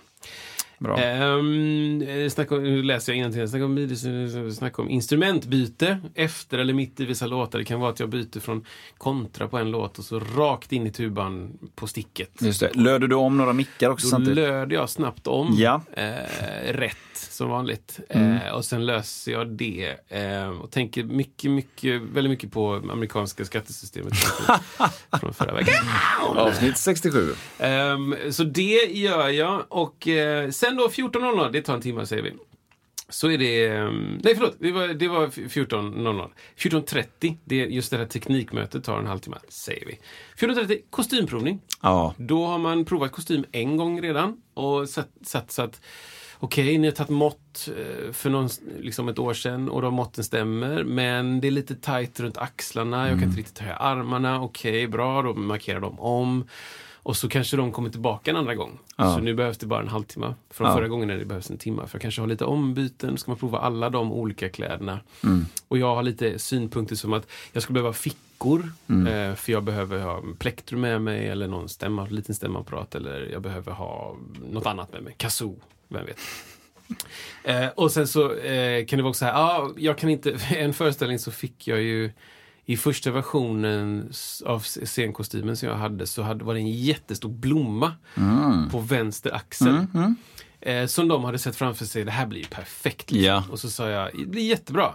Bra. 0.79 0.99
Ehm, 0.99 2.03
eh, 2.03 2.53
om, 2.53 2.63
nu 2.63 2.83
läser 2.83 3.13
jag 3.13 3.19
innantill. 3.19 3.49
Snacka 3.49 3.65
om, 3.65 4.53
snacka 4.53 4.83
om 4.83 4.91
instrumentbyte 4.91 5.99
efter 6.15 6.59
eller 6.59 6.75
mitt 6.75 7.01
i 7.01 7.05
vissa 7.05 7.27
låtar. 7.27 7.59
Det 7.59 7.65
kan 7.65 7.81
vara 7.81 7.91
att 7.91 8.01
jag 8.01 8.09
byter 8.09 8.41
från 8.41 8.65
kontra 8.99 9.49
på 9.49 9.59
en 9.59 9.71
låt 9.71 9.99
och 9.99 10.05
så 10.05 10.21
rakt 10.21 10.73
in 10.73 10.87
i 10.87 10.93
tuban 10.93 11.59
på 11.75 11.87
sticket. 11.87 12.31
Just 12.43 12.61
det. 12.61 12.75
Löder 12.75 13.09
du 13.09 13.17
om 13.17 13.37
några 13.37 13.53
mickar 13.53 13.91
också 13.91 14.07
Då 14.07 14.11
samtidigt? 14.11 14.37
löder 14.37 14.77
jag 14.77 14.91
snabbt 14.91 15.27
om. 15.27 15.55
Ja. 15.59 15.83
Eh, 15.93 16.73
rätt, 16.73 16.97
som 17.19 17.49
vanligt. 17.49 18.01
Mm. 18.09 18.37
Eh, 18.37 18.53
och 18.53 18.65
sen 18.65 18.87
löser 18.87 19.33
jag 19.33 19.49
det. 19.49 19.95
Eh, 20.09 20.49
och 20.49 20.71
tänker 20.71 21.05
mycket, 21.05 21.51
mycket, 21.51 22.03
väldigt 22.03 22.31
mycket 22.31 22.53
på 22.53 22.75
amerikanska 22.75 23.45
skattesystemet. 23.45 24.15
från 25.21 25.35
förra 25.35 25.55
veckan. 25.55 25.87
Avsnitt 26.37 26.79
67. 26.79 27.35
Ehm, 27.59 28.17
så 28.31 28.45
det 28.45 28.93
gör 28.93 29.29
jag. 29.29 29.65
Och 29.69 30.09
eh, 30.09 30.51
sen 30.51 30.77
då 30.77 30.89
14.00, 30.89 31.51
det 31.53 31.63
tar 31.63 31.75
en 31.75 31.81
timme 31.81 32.07
säger 32.07 32.23
vi. 32.23 32.33
Så 33.09 33.31
är 33.31 33.39
det... 33.39 33.67
ehm, 33.67 34.21
nej, 34.25 34.35
förlåt. 34.35 34.57
Det 34.59 34.73
var, 34.73 34.89
det 34.89 35.09
var 35.09 35.27
14.00. 35.27 36.29
14.30, 36.57 37.37
det 37.45 37.63
är 37.63 37.67
just 37.67 37.91
det 37.91 37.97
här 37.97 38.07
teknikmötet 38.07 38.85
tar 38.85 38.99
en 38.99 39.07
halvtimme, 39.07 39.37
säger 39.49 39.87
vi. 39.87 39.99
14.30, 40.47 40.81
kostymprovning. 40.91 41.61
Ja. 41.83 42.15
Då 42.17 42.47
har 42.47 42.59
man 42.59 42.85
provat 42.85 43.13
kostym 43.13 43.45
en 43.53 43.77
gång 43.77 44.03
redan 44.03 44.37
och 44.55 44.89
satt, 44.89 45.81
Okej, 46.39 46.79
ni 46.79 46.87
har 46.87 46.93
tagit 46.95 47.11
mått 47.11 47.69
eh, 47.79 48.13
för 48.13 48.31
någon, 48.31 48.49
liksom 48.81 49.09
ett 49.09 49.19
år 49.19 49.35
sedan 49.35 49.69
och 49.69 49.83
de 49.83 49.95
måtten 49.95 50.25
stämmer. 50.25 50.85
Men 50.85 51.41
det 51.41 51.47
är 51.47 51.51
lite 51.51 51.75
tajt 51.75 52.21
runt 52.21 52.39
axlarna. 52.39 53.09
Jag 53.09 53.19
kan 53.19 53.29
inte 53.29 53.39
riktigt 53.41 53.59
höja 53.59 53.77
armarna. 53.77 54.43
Okej, 54.43 54.89
bra. 54.89 55.23
Då 55.23 55.35
markerar 55.35 55.81
de 55.81 56.01
om. 56.01 56.45
Och 56.95 57.17
så 57.17 57.29
kanske 57.29 57.57
de 57.57 57.73
kommer 57.73 57.91
tillbaka 57.91 58.31
en 58.31 58.37
andra 58.37 58.55
gång. 58.55 58.79
Ja. 58.97 59.15
Så 59.15 59.21
nu 59.21 59.35
behövs 59.35 59.59
det 59.59 59.67
bara 59.67 59.81
en 59.81 59.89
halvtimme. 59.89 60.35
Från 60.51 60.67
Ja. 60.69 60.75
förra 60.77 60.89
gången 60.89 61.09
när 61.09 61.17
det 61.17 61.25
behövs 61.25 61.51
en 61.51 61.59
timme. 61.59 61.83
För 61.87 61.97
jag 61.97 62.03
kanske 62.03 62.21
har 62.21 62.29
lite 62.29 62.45
ombyten. 62.45 63.19
Ska 63.19 63.31
man 63.31 63.39
prova 63.39 63.59
alla 63.59 63.91
de 63.91 64.13
olika 64.13 64.49
kläderna. 64.49 65.01
Och 65.69 65.79
jag 65.79 65.95
har 65.95 66.03
lite 66.03 66.39
synpunkter 66.39 66.97
som 66.97 67.13
att 67.13 67.27
jag 67.53 67.63
skulle 67.63 67.75
behöva 67.75 67.93
fickor. 67.93 68.71
Eh, 68.89 69.35
för 69.35 69.53
jag 69.53 69.63
behöver 69.63 70.01
ha 70.03 70.23
plektrum 70.39 70.81
med 70.81 71.03
mig 71.03 71.29
eller 71.29 71.49
någon 71.49 71.69
stämma, 71.69 72.07
liten 72.07 72.35
stämapparat. 72.35 72.95
Eller 72.95 73.29
jag 73.33 73.43
behöver 73.43 73.73
ha 73.73 74.17
något 74.53 74.67
annat 74.67 74.93
med 74.93 75.03
mig. 75.03 75.15
Kazoo, 75.17 75.57
vem 75.89 76.07
vet. 76.07 76.19
Eh, 77.45 77.69
och 77.69 77.93
sen 77.93 78.09
så 78.09 78.35
eh, 78.35 78.87
kan 78.87 78.97
det 78.97 79.03
vara 79.03 79.11
också 79.11 79.19
så 79.19 79.25
här, 79.25 79.35
ah, 79.35 79.71
jag 79.77 79.99
kan 79.99 80.11
inte, 80.11 80.31
en 80.57 80.75
föreställning 80.75 81.19
så 81.19 81.31
fick 81.31 81.69
jag 81.69 81.83
ju 81.83 82.13
i 82.65 82.77
första 82.77 83.11
versionen 83.11 84.13
av 84.45 84.61
scenkostymen 84.63 85.57
som 85.57 85.69
jag 85.69 85.77
hade 85.77 86.07
så 86.07 86.23
hade, 86.23 86.45
var 86.45 86.55
det 86.55 86.61
en 86.61 86.71
jättestor 86.71 87.29
blomma 87.29 87.93
på 88.71 88.81
vänster 88.81 89.35
axel. 89.35 89.87
Eh, 90.61 90.87
som 90.87 91.09
de 91.09 91.25
hade 91.25 91.39
sett 91.39 91.57
framför 91.57 91.85
sig, 91.85 92.05
det 92.05 92.11
här 92.11 92.27
blir 92.27 92.41
ju 92.41 92.47
perfekt. 92.47 93.11
Liksom. 93.11 93.27
Ja. 93.27 93.45
Och 93.51 93.59
så 93.59 93.71
sa 93.71 93.89
jag, 93.89 94.11
det 94.19 94.27
blir 94.27 94.43
jättebra. 94.43 94.93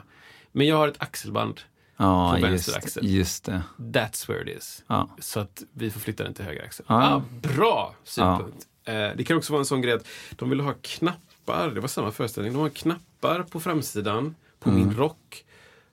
Men 0.51 0.67
jag 0.67 0.77
har 0.77 0.87
ett 0.87 1.01
axelband. 1.01 1.61
Ja, 1.97 2.33
På 2.35 2.41
vänster 2.41 2.71
just, 2.71 2.77
axel. 2.85 3.09
just 3.09 3.45
det. 3.45 3.63
That's 3.77 4.27
where 4.27 4.51
it 4.51 4.57
is. 4.57 4.83
Ja. 4.87 5.09
Så 5.19 5.39
att 5.39 5.63
vi 5.73 5.91
får 5.91 5.99
flytta 5.99 6.23
den 6.23 6.33
till 6.33 6.45
höger 6.45 6.63
axel. 6.63 6.85
Ah, 6.89 7.21
bra 7.41 7.95
synpunkt. 8.03 8.67
Eh, 8.91 9.11
det 9.17 9.23
kan 9.23 9.37
också 9.37 9.53
vara 9.53 9.59
en 9.61 9.65
sån 9.65 9.81
grej 9.81 9.93
att 9.93 10.07
de 10.31 10.49
vill 10.49 10.59
ha 10.59 10.73
knappar, 10.81 11.69
det 11.71 11.79
var 11.81 11.87
samma 11.87 12.11
föreställning, 12.11 12.53
de 12.53 12.59
har 12.61 12.69
knappar 12.69 13.43
på 13.43 13.59
framsidan 13.59 14.35
på 14.59 14.69
Mm. 14.69 14.81
min 14.87 14.97
rock 14.97 15.45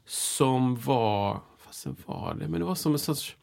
som 0.07 0.76
var, 0.76 1.40
vad 1.84 1.96
var 2.07 2.34
det, 2.34 2.49
men 2.49 2.61
det 2.61 2.66
var 2.66 2.74
som 2.74 2.92
en 2.92 2.99
sorts 2.99 3.36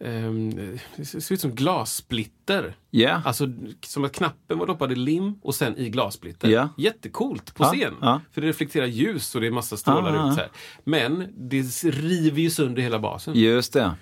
ehm, 0.00 0.78
det 0.96 1.04
ser 1.04 1.32
ut 1.34 1.40
som 1.40 1.54
glassplitter. 1.54 2.76
Ja. 2.90 3.22
Alltså 3.24 3.46
som 3.86 4.04
att 4.04 4.12
knappen 4.12 4.58
var 4.58 4.66
doppad 4.66 4.92
i 4.92 4.94
lim 4.94 5.34
och 5.42 5.54
sen 5.54 5.76
i 5.76 5.90
glassplitter. 5.90 6.48
Ja. 6.48 6.68
Jättecoolt 6.76 7.54
på 7.54 7.64
scen. 7.64 7.94
ja. 8.00 8.20
För 8.32 8.40
det 8.40 8.46
reflekterar 8.48 8.86
ljus 8.86 9.34
och 9.34 9.40
det 9.40 9.46
är 9.46 9.50
massa 9.50 9.76
strålar 9.76 10.14
Ah, 10.14 10.28
ut. 10.28 10.34
Så 10.34 10.40
här. 10.40 10.50
Men 10.84 11.28
det 11.36 11.62
river 11.84 12.40
ju 12.40 12.50
sönder 12.50 12.82
hela 12.82 12.98
basen. 12.98 13.34
Just 13.34 13.72
det. 13.72 13.94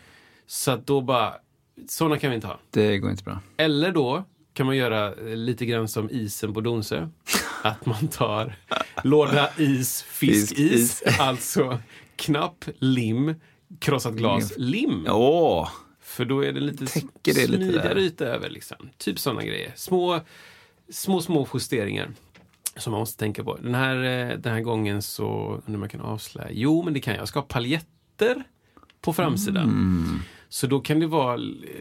Så 0.46 0.70
att 0.70 0.86
då 0.86 1.00
bara, 1.00 1.34
sådana 1.88 2.18
kan 2.18 2.30
vi 2.30 2.36
inte 2.36 2.46
ha. 2.46 2.58
Det 2.70 2.98
går 2.98 3.10
inte 3.10 3.24
bra. 3.24 3.40
Eller 3.56 3.92
då 3.92 4.24
kan 4.54 4.66
man 4.66 4.76
göra 4.76 5.14
eh, 5.14 5.36
lite 5.36 5.66
grann 5.66 5.88
som 5.88 6.10
isen 6.10 6.54
på 6.54 6.60
Donsö. 6.60 7.08
Att 7.62 7.86
man 7.86 8.08
tar 8.08 8.56
låda 9.04 9.50
is, 9.56 10.02
fiskis, 10.02 10.58
Fiskis. 10.58 11.20
alltså 11.20 11.78
knapp, 12.16 12.64
lim, 12.78 13.34
krossat 13.78 14.14
glas, 14.14 14.52
lim. 14.56 15.06
Åh! 15.10 15.68
För 16.00 16.24
då 16.24 16.44
är 16.44 16.52
det 16.52 16.60
lite 16.60 16.86
Täcker 16.86 17.34
det 17.34 17.46
smidigare 17.46 18.00
yta 18.00 18.24
över. 18.24 18.50
Liksom. 18.50 18.90
Typ 18.98 19.18
sådana 19.18 19.42
grejer. 19.42 19.72
Små, 19.76 20.20
små, 20.90 21.20
små 21.20 21.48
justeringar 21.54 22.10
som 22.76 22.90
man 22.90 23.00
måste 23.00 23.18
tänka 23.18 23.44
på. 23.44 23.56
Den 23.56 23.74
här, 23.74 23.96
eh, 23.96 24.38
den 24.38 24.52
här 24.52 24.60
gången 24.60 25.02
så, 25.02 25.60
om 25.66 25.82
jag 25.82 25.90
kan 25.90 26.00
avslöja. 26.00 26.48
Jo, 26.52 26.82
men 26.82 26.94
det 26.94 27.00
kan 27.00 27.14
jag. 27.14 27.20
Jag 27.20 27.28
ska 27.28 27.38
ha 27.38 27.46
paljetter 27.46 28.44
på 29.00 29.12
framsidan. 29.12 29.64
Mm. 29.64 30.20
Så 30.54 30.66
då 30.66 30.80
kan 30.80 31.00
det 31.00 31.06
vara, 31.06 31.40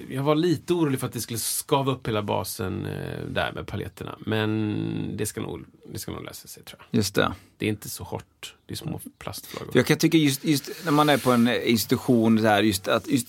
jag 0.09 0.23
var 0.23 0.35
lite 0.35 0.73
orolig 0.73 0.99
för 0.99 1.07
att 1.07 1.13
det 1.13 1.21
skulle 1.21 1.39
skava 1.39 1.91
upp 1.91 2.07
hela 2.07 2.21
basen 2.23 2.85
eh, 2.85 3.25
där 3.29 3.51
med 3.53 3.67
paljetterna. 3.67 4.17
Men 4.19 5.17
det 5.17 5.25
ska 5.25 5.41
nog, 5.41 5.65
det 5.93 5.99
ska 5.99 6.11
nog 6.11 6.23
lösa 6.23 6.47
sig 6.47 6.63
tror 6.63 6.81
jag. 6.81 6.97
Just 6.97 7.15
det. 7.15 7.33
Det 7.63 7.67
är 7.67 7.69
inte 7.69 7.89
så 7.89 8.03
hårt. 8.03 8.55
Det 8.65 8.73
är 8.73 8.75
små 8.75 8.99
plastflagor. 9.19 9.71
Jag 9.73 9.85
kan 9.85 9.97
tycka 9.97 10.17
just, 10.17 10.45
just 10.45 10.69
när 10.85 10.91
man 10.91 11.09
är 11.09 11.17
på 11.17 11.31
en 11.31 11.47
institution, 11.63 12.39
så 12.39 12.47
här, 12.47 12.63
just 12.63 12.87
att 12.87 13.07
just 13.07 13.27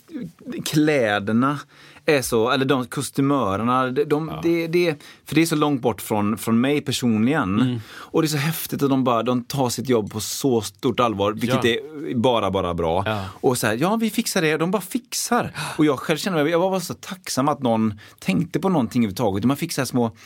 kläderna 0.64 1.58
är 2.06 2.22
så, 2.22 2.50
eller 2.50 2.64
de 2.64 2.86
kostymörerna, 2.86 3.90
de, 3.90 4.04
de, 4.04 4.32
det, 4.42 4.66
det, 4.66 4.96
för 5.24 5.34
det 5.34 5.42
är 5.42 5.46
så 5.46 5.56
långt 5.56 5.82
bort 5.82 6.00
från, 6.02 6.38
från 6.38 6.60
mig 6.60 6.80
personligen. 6.80 7.60
Mm. 7.60 7.80
Och 7.86 8.22
det 8.22 8.26
är 8.26 8.28
så 8.28 8.36
häftigt 8.36 8.82
att 8.82 8.90
de 8.90 9.04
bara 9.04 9.22
de 9.22 9.44
tar 9.44 9.68
sitt 9.68 9.88
jobb 9.88 10.12
på 10.12 10.20
så 10.20 10.60
stort 10.60 11.00
allvar, 11.00 11.32
vilket 11.32 11.64
Ja. 11.64 11.70
är 11.70 12.14
bara, 12.14 12.50
bara 12.50 12.74
bra. 12.74 13.02
Ja. 13.06 13.24
Och 13.40 13.58
så 13.58 13.66
här, 13.66 13.74
ja 13.74 13.96
vi 13.96 14.10
fixar 14.10 14.42
det, 14.42 14.56
de 14.56 14.70
bara 14.70 14.82
fixar. 14.82 15.52
Och 15.78 15.84
jag 15.84 15.98
själv 15.98 16.16
känner 16.18 16.42
mig, 16.42 16.52
jag 16.52 16.58
var 16.70 16.80
så 16.80 16.94
tacksam 16.94 17.48
att 17.48 17.62
någon 17.62 18.00
tänkte 18.18 18.60
på 18.60 18.68
någonting 18.68 19.02
överhuvudtaget. 19.02 19.44
Man 19.44 19.56
fick 19.56 19.72
så 19.72 19.86
små 19.86 20.16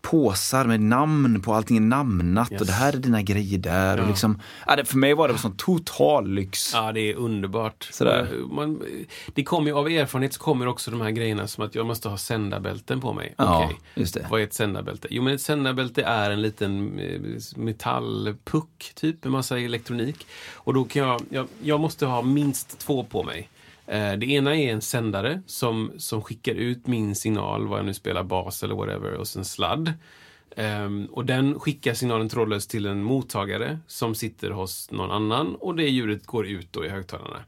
påsar 0.00 0.64
med 0.64 0.80
namn 0.80 1.40
på, 1.42 1.54
allting 1.54 1.76
är 1.76 1.80
namnat 1.80 2.60
och 2.60 2.66
det 2.66 2.72
här 2.72 2.92
är 2.92 2.96
dina 2.96 3.22
grejer 3.22 3.51
där. 3.58 4.00
Och 4.00 4.08
liksom, 4.08 4.40
ja, 4.66 4.76
det, 4.76 4.84
för 4.84 4.96
mig 4.96 5.14
var 5.14 5.28
det 5.28 5.34
en 5.34 5.38
sån 5.38 5.56
total 5.56 6.28
lyx. 6.30 6.74
Ja, 6.74 6.92
det 6.92 7.00
är 7.00 7.14
underbart. 7.14 7.88
Sådär. 7.92 8.28
Man, 8.50 8.82
det 9.34 9.44
kommer 9.44 9.66
ju 9.70 9.76
av 9.76 9.88
erfarenhet 9.88 10.32
så 10.34 10.40
kommer 10.40 10.66
också 10.68 10.90
de 10.90 11.00
här 11.00 11.10
grejerna 11.10 11.46
som 11.46 11.64
att 11.64 11.74
jag 11.74 11.86
måste 11.86 12.08
ha 12.08 12.16
sändarbälten 12.16 13.00
på 13.00 13.12
mig. 13.12 13.34
Ja, 13.36 13.64
Okej, 13.64 13.78
just 13.94 14.14
det. 14.14 14.26
Vad 14.30 14.40
är 14.40 14.44
ett 14.44 14.54
sändarbälte? 14.54 15.08
Jo, 15.10 15.22
men 15.22 15.34
ett 15.34 15.40
sändarbälte 15.40 16.02
är 16.02 16.30
en 16.30 16.42
liten 16.42 16.98
eh, 16.98 17.20
metallpuck, 17.56 18.92
typ, 18.94 19.24
med 19.24 19.32
massa 19.32 19.58
elektronik. 19.58 20.26
Och 20.54 20.74
då 20.74 20.84
kan 20.84 21.02
jag, 21.02 21.20
jag, 21.30 21.46
jag 21.62 21.80
måste 21.80 22.06
ha 22.06 22.22
minst 22.22 22.78
två 22.78 23.04
på 23.04 23.22
mig. 23.22 23.48
Eh, 23.86 24.12
Det 24.12 24.26
ena 24.26 24.56
är 24.56 24.72
en 24.72 24.80
sändare 24.80 25.42
som, 25.46 25.92
som 25.98 26.22
skickar 26.22 26.54
ut 26.54 26.86
min 26.86 27.14
signal, 27.14 27.66
vad 27.66 27.78
jag 27.78 27.86
nu 27.86 27.94
spelar 27.94 28.22
bas 28.22 28.62
eller 28.62 28.74
whatever, 28.74 29.12
och 29.12 29.28
sen 29.28 29.44
sladd. 29.44 29.92
Ehm, 30.56 31.06
och 31.06 31.24
den 31.24 31.60
skickar 31.60 31.94
signalen 31.94 32.28
trådlöst 32.28 32.70
till 32.70 32.86
en 32.86 33.02
mottagare 33.02 33.78
som 33.86 34.14
sitter 34.14 34.50
hos 34.50 34.90
någon 34.90 35.10
annan 35.10 35.54
och 35.54 35.76
det 35.76 35.88
ljudet 35.88 36.26
går 36.26 36.46
ut 36.46 36.72
då 36.72 36.84
i 36.84 36.88
högtalarna. 36.88 37.44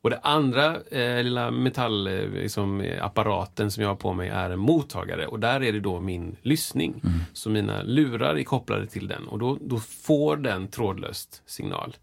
Och 0.00 0.10
det 0.10 0.18
andra 0.22 0.76
eh, 0.90 1.22
lilla 1.22 1.50
metallapparaten 1.50 2.42
liksom, 2.42 2.80
eh, 2.80 3.04
apparaten 3.04 3.70
som 3.70 3.82
jag 3.82 3.90
har 3.90 3.96
på 3.96 4.12
mig 4.12 4.28
är 4.28 4.50
en 4.50 4.58
mottagare 4.58 5.26
och 5.26 5.40
där 5.40 5.62
är 5.62 5.72
det 5.72 5.80
då 5.80 6.00
min 6.00 6.36
lyssning. 6.42 7.02
Så 7.32 7.50
mina 7.50 7.82
lurar 7.82 8.36
är 8.36 8.44
kopplade 8.44 8.86
till 8.86 9.08
den 9.08 9.28
och 9.28 9.38
då, 9.38 9.58
då 9.60 9.78
får 9.78 10.36
den 10.36 10.68
trådlöst 10.68 11.42
signal 11.46 11.96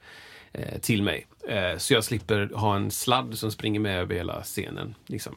eh, 0.52 0.80
till 0.80 1.04
mig. 1.04 1.28
Eh, 1.48 1.78
så 1.78 1.94
jag 1.94 2.04
slipper 2.04 2.52
ha 2.54 2.76
en 2.76 2.92
sladd 2.92 3.38
som 3.38 3.52
springer 3.52 3.80
med 3.80 4.00
över 4.00 4.16
hela 4.16 4.44
scenen. 4.44 4.96
Liksom. 5.06 5.36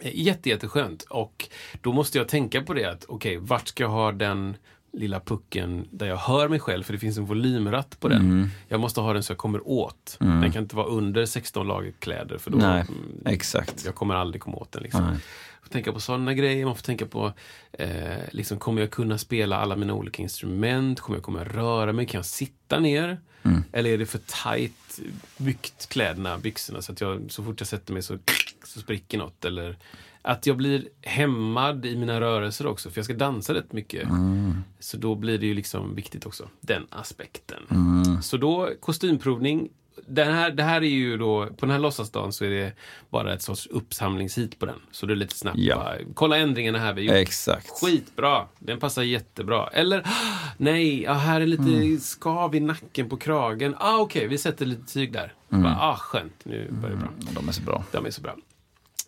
Eh, 0.00 0.10
Jätte, 0.14 0.48
jätteskönt. 0.48 1.02
Och 1.02 1.48
då 1.80 1.92
måste 1.92 2.18
jag 2.18 2.28
tänka 2.28 2.62
på 2.62 2.74
det 2.74 2.84
att 2.84 3.04
okej, 3.08 3.36
vart 3.36 3.68
ska 3.68 3.82
jag 3.82 3.90
ha 3.90 4.12
den 4.12 4.56
lilla 4.92 5.20
pucken 5.20 5.88
där 5.90 6.06
jag 6.06 6.16
hör 6.16 6.48
mig 6.48 6.60
själv, 6.60 6.82
för 6.82 6.92
det 6.92 6.98
finns 6.98 7.18
en 7.18 7.24
volymratt 7.26 8.00
på 8.00 8.08
den. 8.08 8.20
Mm. 8.20 8.48
Jag 8.68 8.80
måste 8.80 9.00
ha 9.00 9.12
den 9.12 9.22
så 9.22 9.32
jag 9.32 9.38
kommer 9.38 9.68
åt. 9.68 10.16
Den 10.20 10.52
kan 10.52 10.62
inte 10.62 10.76
vara 10.76 10.86
under 10.86 11.26
16 11.26 11.66
lager 11.66 11.92
kläder 11.98 12.38
för 12.38 12.50
då 12.50 12.58
Nej, 12.58 12.84
mm, 12.88 13.22
exakt. 13.26 13.84
jag 13.84 13.94
kommer 13.94 14.14
aldrig 14.14 14.42
komma 14.42 14.56
åt 14.56 14.72
den. 14.72 14.82
Liksom. 14.82 15.00
Nej. 15.00 15.10
Man 15.10 15.20
får 15.62 15.70
tänka 15.72 15.92
på 15.92 16.00
sådana 16.00 16.34
grejer, 16.34 16.64
man 16.66 16.76
får 16.76 16.82
tänka 16.82 17.06
på 17.06 17.32
eh, 17.72 17.88
liksom, 18.30 18.58
kommer 18.58 18.80
jag 18.80 18.90
kunna 18.90 19.18
spela 19.18 19.56
alla 19.56 19.76
mina 19.76 19.94
olika 19.94 20.22
instrument? 20.22 21.00
Kommer 21.00 21.18
jag 21.18 21.24
kunna 21.24 21.44
röra 21.44 21.92
mig? 21.92 22.06
Kan 22.06 22.18
jag 22.18 22.26
sitta 22.26 22.80
ner? 22.80 23.20
Mm. 23.42 23.64
Eller 23.72 23.90
är 23.90 23.98
det 23.98 24.06
för 24.06 24.20
tajt 24.26 25.00
byggt 25.36 25.88
kläderna, 25.88 26.38
byxorna, 26.38 26.82
så 26.82 26.92
att 26.92 27.00
jag, 27.00 27.26
så 27.28 27.44
fort 27.44 27.60
jag 27.60 27.66
sätter 27.68 27.92
mig 27.92 28.02
så, 28.02 28.18
så 28.64 28.80
spricker 28.80 29.18
något? 29.18 29.44
Eller 29.44 29.76
att 30.22 30.46
jag 30.46 30.56
blir 30.56 30.88
hämmad 31.02 31.86
i 31.86 31.96
mina 31.96 32.20
rörelser 32.20 32.66
också, 32.66 32.90
för 32.90 32.98
jag 32.98 33.04
ska 33.04 33.14
dansa 33.14 33.54
rätt 33.54 33.72
mycket. 33.72 34.02
Mm. 34.08 34.54
Så 34.80 34.96
då 34.96 35.14
blir 35.14 35.38
det 35.38 35.46
ju 35.46 35.54
liksom 35.54 35.94
viktigt 35.94 36.26
också, 36.26 36.48
den 36.60 36.86
aspekten. 36.90 37.62
Mm. 37.70 38.22
Så 38.22 38.36
då, 38.36 38.70
kostymprovning. 38.80 39.68
Den 40.06 40.32
här, 40.34 40.50
det 40.50 40.62
här 40.62 40.76
är 40.82 40.86
ju 40.88 41.16
då, 41.16 41.46
på 41.46 41.66
den 41.66 41.70
här 41.70 41.78
låtsasdagen 41.78 42.32
så 42.32 42.44
är 42.44 42.50
det 42.50 42.72
bara 43.10 43.34
ett 43.34 43.42
sorts 43.42 43.66
uppsamlingshit 43.66 44.58
på 44.58 44.66
den. 44.66 44.78
Så 44.90 45.06
det 45.06 45.12
är 45.14 45.16
lite 45.16 45.34
snabbt 45.34 45.58
Ja. 45.58 45.76
bara, 45.76 45.96
kolla 46.14 46.36
ändringarna 46.36 46.78
här 46.78 46.92
vi 46.92 47.02
gjort. 47.02 47.14
Exakt. 47.14 47.68
Skitbra, 47.82 48.46
den 48.58 48.80
passar 48.80 49.02
jättebra. 49.02 49.66
Eller, 49.68 50.06
nej, 50.56 51.02
ja, 51.02 51.12
här 51.12 51.40
är 51.40 51.46
lite 51.46 51.62
Mm. 51.62 51.98
skav 52.00 52.54
i 52.54 52.60
nacken 52.60 53.08
på 53.08 53.16
kragen. 53.16 53.74
Ah, 53.78 53.98
Okej, 53.98 54.26
vi 54.28 54.38
sätter 54.38 54.66
lite 54.66 54.92
tyg 54.92 55.12
där. 55.12 55.32
Mm. 55.52 55.62
Bara, 55.62 55.76
ah, 55.80 55.96
skönt, 55.96 56.44
nu 56.44 56.68
börjar 56.70 56.96
det 56.96 57.02
bra. 57.02 57.10
De 57.40 57.48
är 57.48 57.52
så 57.52 57.62
bra. 57.62 57.84
De 57.92 58.06
är 58.06 58.10
så 58.10 58.20
bra. 58.22 58.36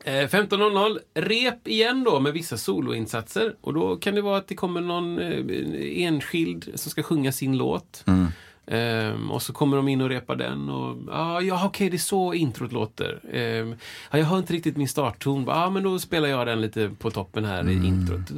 Eh, 0.04 0.28
15.00, 0.28 0.98
rep 1.14 1.68
igen 1.68 2.04
då 2.04 2.20
med 2.20 2.32
vissa 2.32 2.56
soloinsatser. 2.56 3.54
Och 3.60 3.74
då 3.74 3.96
kan 3.96 4.14
det 4.14 4.22
vara 4.22 4.38
att 4.38 4.48
det 4.48 4.54
kommer 4.54 4.80
någon 4.80 5.18
eh, 5.18 6.06
enskild 6.06 6.72
som 6.74 6.90
ska 6.90 7.02
sjunga 7.02 7.32
sin 7.32 7.56
låt. 7.56 8.04
Mm. 8.06 8.26
Ehm, 8.66 9.30
och 9.30 9.42
så 9.42 9.52
kommer 9.52 9.76
de 9.76 9.88
in 9.88 10.00
och 10.00 10.08
repar 10.08 10.36
den. 10.36 10.68
Och, 10.68 10.96
ah, 11.10 11.40
ja, 11.40 11.66
okej, 11.66 11.90
det 11.90 11.96
är 11.96 11.98
så 11.98 12.34
introt 12.34 12.72
låter. 12.72 13.20
Ehm, 13.32 13.74
ja, 14.10 14.18
jag 14.18 14.26
hör 14.26 14.38
inte 14.38 14.52
riktigt 14.52 14.76
min 14.76 14.88
startton. 14.88 15.44
Ja, 15.46 15.64
ah, 15.64 15.70
men 15.70 15.82
då 15.82 15.98
spelar 15.98 16.28
jag 16.28 16.46
den 16.46 16.60
lite 16.60 16.90
på 16.98 17.10
toppen 17.10 17.44
här 17.44 17.70
i 17.70 17.74
introt. 17.74 18.28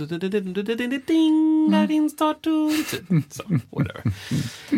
Ding, 1.07 1.71
där 1.71 1.83
är 1.83 1.87
din 1.87 2.11
startton. 2.11 2.85
Typ. 2.91 3.33
Så, 3.33 3.43
whatever. 3.71 4.03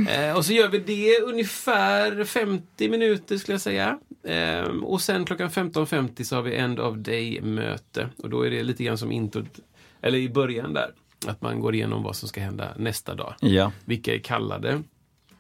Eh, 0.09 0.37
och 0.37 0.45
så 0.45 0.53
gör 0.53 0.69
vi 0.69 0.79
det 0.79 1.21
ungefär 1.21 2.25
50 2.25 2.89
minuter 2.89 3.39
skulle 3.39 3.55
jag 3.55 3.61
säga. 3.61 3.99
Ehm, 4.25 4.85
och 4.85 5.01
sen 5.01 5.25
klockan 5.25 5.51
15.50 5.51 6.25
så 6.25 6.37
har 6.37 6.43
vi 6.43 6.57
End 6.57 6.81
of 6.81 6.97
Day-möte. 6.97 8.09
Och 8.19 8.31
då 8.31 8.47
är 8.47 8.51
det 8.51 8.63
lite 8.63 8.85
grann 8.85 8.99
som 8.99 9.13
introt, 9.13 9.61
eller 10.03 10.19
i 10.19 10.29
början 10.29 10.73
där. 10.73 10.91
Att 11.27 11.43
man 11.43 11.61
går 11.61 11.75
igenom 11.75 12.03
vad 12.03 12.17
som 12.17 12.29
ska 12.29 12.41
hända 12.41 12.69
nästa 12.77 13.15
dag. 13.15 13.35
Ja. 13.41 13.73
Vilka 13.85 14.15
är 14.15 14.19
kallade? 14.19 14.83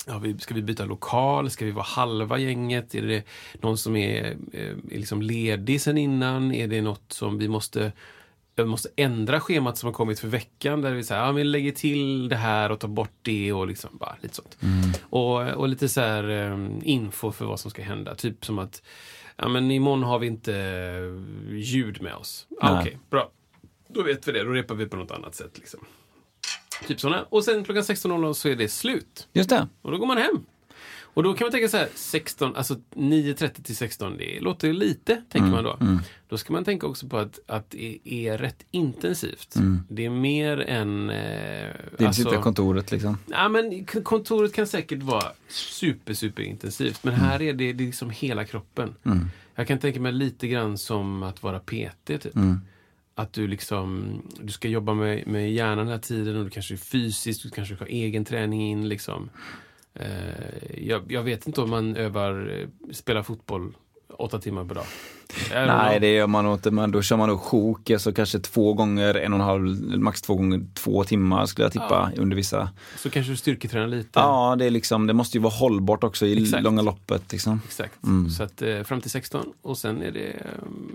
Ja, 0.08 0.18
vi, 0.18 0.38
ska 0.38 0.54
vi 0.54 0.62
byta 0.62 0.84
lokal? 0.84 1.50
Ska 1.50 1.64
vi 1.64 1.70
vara 1.70 1.84
halva 1.84 2.38
gänget? 2.38 2.94
Är 2.94 3.02
det 3.02 3.24
någon 3.60 3.78
som 3.78 3.96
är, 3.96 4.36
eh, 4.52 4.70
är 4.70 4.98
liksom 4.98 5.22
ledig 5.22 5.80
sen 5.80 5.98
innan? 5.98 6.52
Är 6.54 6.68
det 6.68 6.82
något 6.82 7.12
som 7.12 7.38
vi 7.38 7.48
måste 7.48 7.92
vi 8.56 8.64
måste 8.64 8.88
ändra 8.96 9.40
schemat 9.40 9.78
som 9.78 9.86
har 9.86 9.94
kommit 9.94 10.20
för 10.20 10.28
veckan. 10.28 10.80
Där 10.80 10.92
vi 10.92 11.04
säger, 11.04 11.22
ja, 11.22 11.32
vi 11.32 11.44
lägger 11.44 11.72
till 11.72 12.28
det 12.28 12.36
här 12.36 12.72
och 12.72 12.80
tar 12.80 12.88
bort 12.88 13.14
det 13.22 13.52
och 13.52 13.66
liksom 13.66 13.90
bara 13.92 14.16
lite 14.20 14.34
sånt. 14.34 14.58
Och, 15.00 15.48
och 15.48 15.68
lite 15.68 15.88
så 15.88 16.00
här 16.00 16.28
eh, 16.28 16.68
info 16.82 17.32
för 17.32 17.44
vad 17.44 17.60
som 17.60 17.70
ska 17.70 17.82
hända. 17.82 18.14
Typ 18.14 18.44
som 18.44 18.58
att, 18.58 18.82
ja 19.36 19.48
men 19.48 19.70
imorgon 19.70 20.02
har 20.02 20.18
vi 20.18 20.26
inte 20.26 20.56
eh, 20.56 21.56
ljud 21.56 22.02
med 22.02 22.14
oss. 22.14 22.46
Ah. 22.60 22.80
Okej, 22.80 22.98
bra. 23.10 23.30
Då 23.88 24.02
vet 24.02 24.28
vi 24.28 24.32
det, 24.32 24.44
då 24.44 24.50
repar 24.50 24.74
vi 24.74 24.86
på 24.86 24.96
något 24.96 25.10
annat 25.10 25.34
sätt. 25.34 25.58
Liksom. 25.58 25.80
Typ 26.86 27.00
sådana. 27.00 27.22
Och 27.22 27.44
sen 27.44 27.64
klockan 27.64 27.82
16.00 27.82 28.32
så 28.32 28.48
är 28.48 28.56
det 28.56 28.68
slut. 28.68 29.28
Just 29.32 29.50
det. 29.50 29.68
Och 29.82 29.90
då 29.92 29.98
går 29.98 30.06
man 30.06 30.18
hem. 30.18 30.44
Och 31.02 31.22
då 31.22 31.34
kan 31.34 31.44
man 31.44 31.52
tänka 31.52 31.68
så 31.68 31.76
här, 31.76 31.88
16, 31.94 32.56
alltså 32.56 32.74
9.30 32.94 33.62
till 33.62 33.76
16, 33.76 34.16
det 34.18 34.40
låter 34.40 34.72
lite, 34.72 35.22
tänker 35.28 35.50
man 35.50 35.64
då. 35.64 35.78
Då 36.28 36.38
ska 36.38 36.52
man 36.52 36.64
tänka 36.64 36.86
också 36.86 37.06
på 37.08 37.16
att, 37.18 37.38
att 37.46 37.70
det 37.70 37.98
är 38.04 38.38
rätt 38.38 38.64
intensivt. 38.70 39.54
Det 39.88 40.04
är 40.04 40.10
mer 40.10 40.60
än... 40.60 41.10
Eh, 41.10 41.16
Det 41.16 41.74
är 41.98 42.06
alltså, 42.06 42.42
kontoret 42.42 42.90
liksom. 42.90 43.18
Ja, 43.26 43.48
men 43.48 43.84
kontoret 43.84 44.52
kan 44.52 44.66
säkert 44.66 45.02
vara 45.02 45.32
super, 45.48 46.14
super 46.14 46.42
intensivt. 46.42 47.04
Men 47.04 47.14
här 47.14 47.42
är 47.42 47.52
det, 47.52 47.72
det 47.72 47.82
är 47.82 47.86
liksom 47.86 48.10
hela 48.10 48.44
kroppen. 48.44 48.94
Jag 49.54 49.68
kan 49.68 49.78
tänka 49.78 50.00
mig 50.00 50.12
lite 50.12 50.48
grann 50.48 50.78
som 50.78 51.22
att 51.22 51.42
vara 51.42 51.58
PT. 51.60 52.06
Typ 52.06 52.34
att 53.18 53.32
du 53.32 53.46
liksom, 53.46 54.20
du 54.40 54.52
ska 54.52 54.68
jobba 54.68 54.94
med, 54.94 55.26
med 55.26 55.52
hjärnan 55.52 55.78
den 55.78 55.88
här 55.88 55.98
tiden 55.98 56.36
och 56.36 56.44
du 56.44 56.50
kanske 56.50 56.74
är 56.74 56.78
fysiskt, 56.78 57.42
du 57.42 57.50
kanske 57.50 57.74
har 57.74 57.86
egen 57.86 58.24
träning 58.24 58.70
in 58.70 58.88
liksom. 58.88 59.30
Eh, 59.94 60.86
jag, 60.86 61.12
jag 61.12 61.22
vet 61.22 61.46
inte 61.46 61.60
om 61.60 61.70
man 61.70 61.96
övar, 61.96 62.60
eh, 62.60 62.92
spelar 62.92 63.22
fotboll 63.22 63.76
åtta 64.08 64.38
timmar 64.38 64.64
per 64.64 64.74
dag. 64.74 64.86
Nej, 65.50 66.00
det 66.00 66.12
gör 66.12 66.26
man 66.26 66.44
nog 66.44 66.54
inte. 66.54 66.70
Men 66.70 66.90
då 66.90 67.02
kör 67.02 67.16
man 67.16 67.28
nog 67.28 67.40
sjok, 67.40 67.90
alltså 67.90 68.12
kanske 68.12 68.38
två 68.38 68.74
gånger 68.74 69.14
en 69.14 69.32
och 69.32 69.38
en 69.38 69.44
halv, 69.44 69.98
max 69.98 70.22
två 70.22 70.34
gånger 70.34 70.60
två 70.74 71.04
timmar 71.04 71.46
skulle 71.46 71.64
jag 71.64 71.72
tippa 71.72 72.10
under 72.16 72.36
vissa. 72.36 72.68
Så 72.96 73.10
kanske 73.10 73.32
du 73.32 73.36
styrketränar 73.36 73.86
lite. 73.86 74.10
Ja, 74.12 74.56
det 74.58 74.64
är 74.64 74.70
liksom, 74.70 75.06
det 75.06 75.12
måste 75.12 75.38
ju 75.38 75.42
vara 75.42 75.54
hållbart 75.54 76.04
också 76.04 76.26
i 76.26 76.42
Exakt. 76.42 76.62
långa 76.62 76.82
loppet 76.82 77.32
liksom. 77.32 77.60
Exakt. 77.66 78.04
Mm. 78.04 78.30
Så 78.30 78.42
att 78.42 78.62
eh, 78.62 78.82
fram 78.82 79.00
till 79.00 79.10
16 79.10 79.52
och 79.62 79.78
sen 79.78 80.02
är 80.02 80.10
det, 80.10 80.26
eh, 80.26 80.40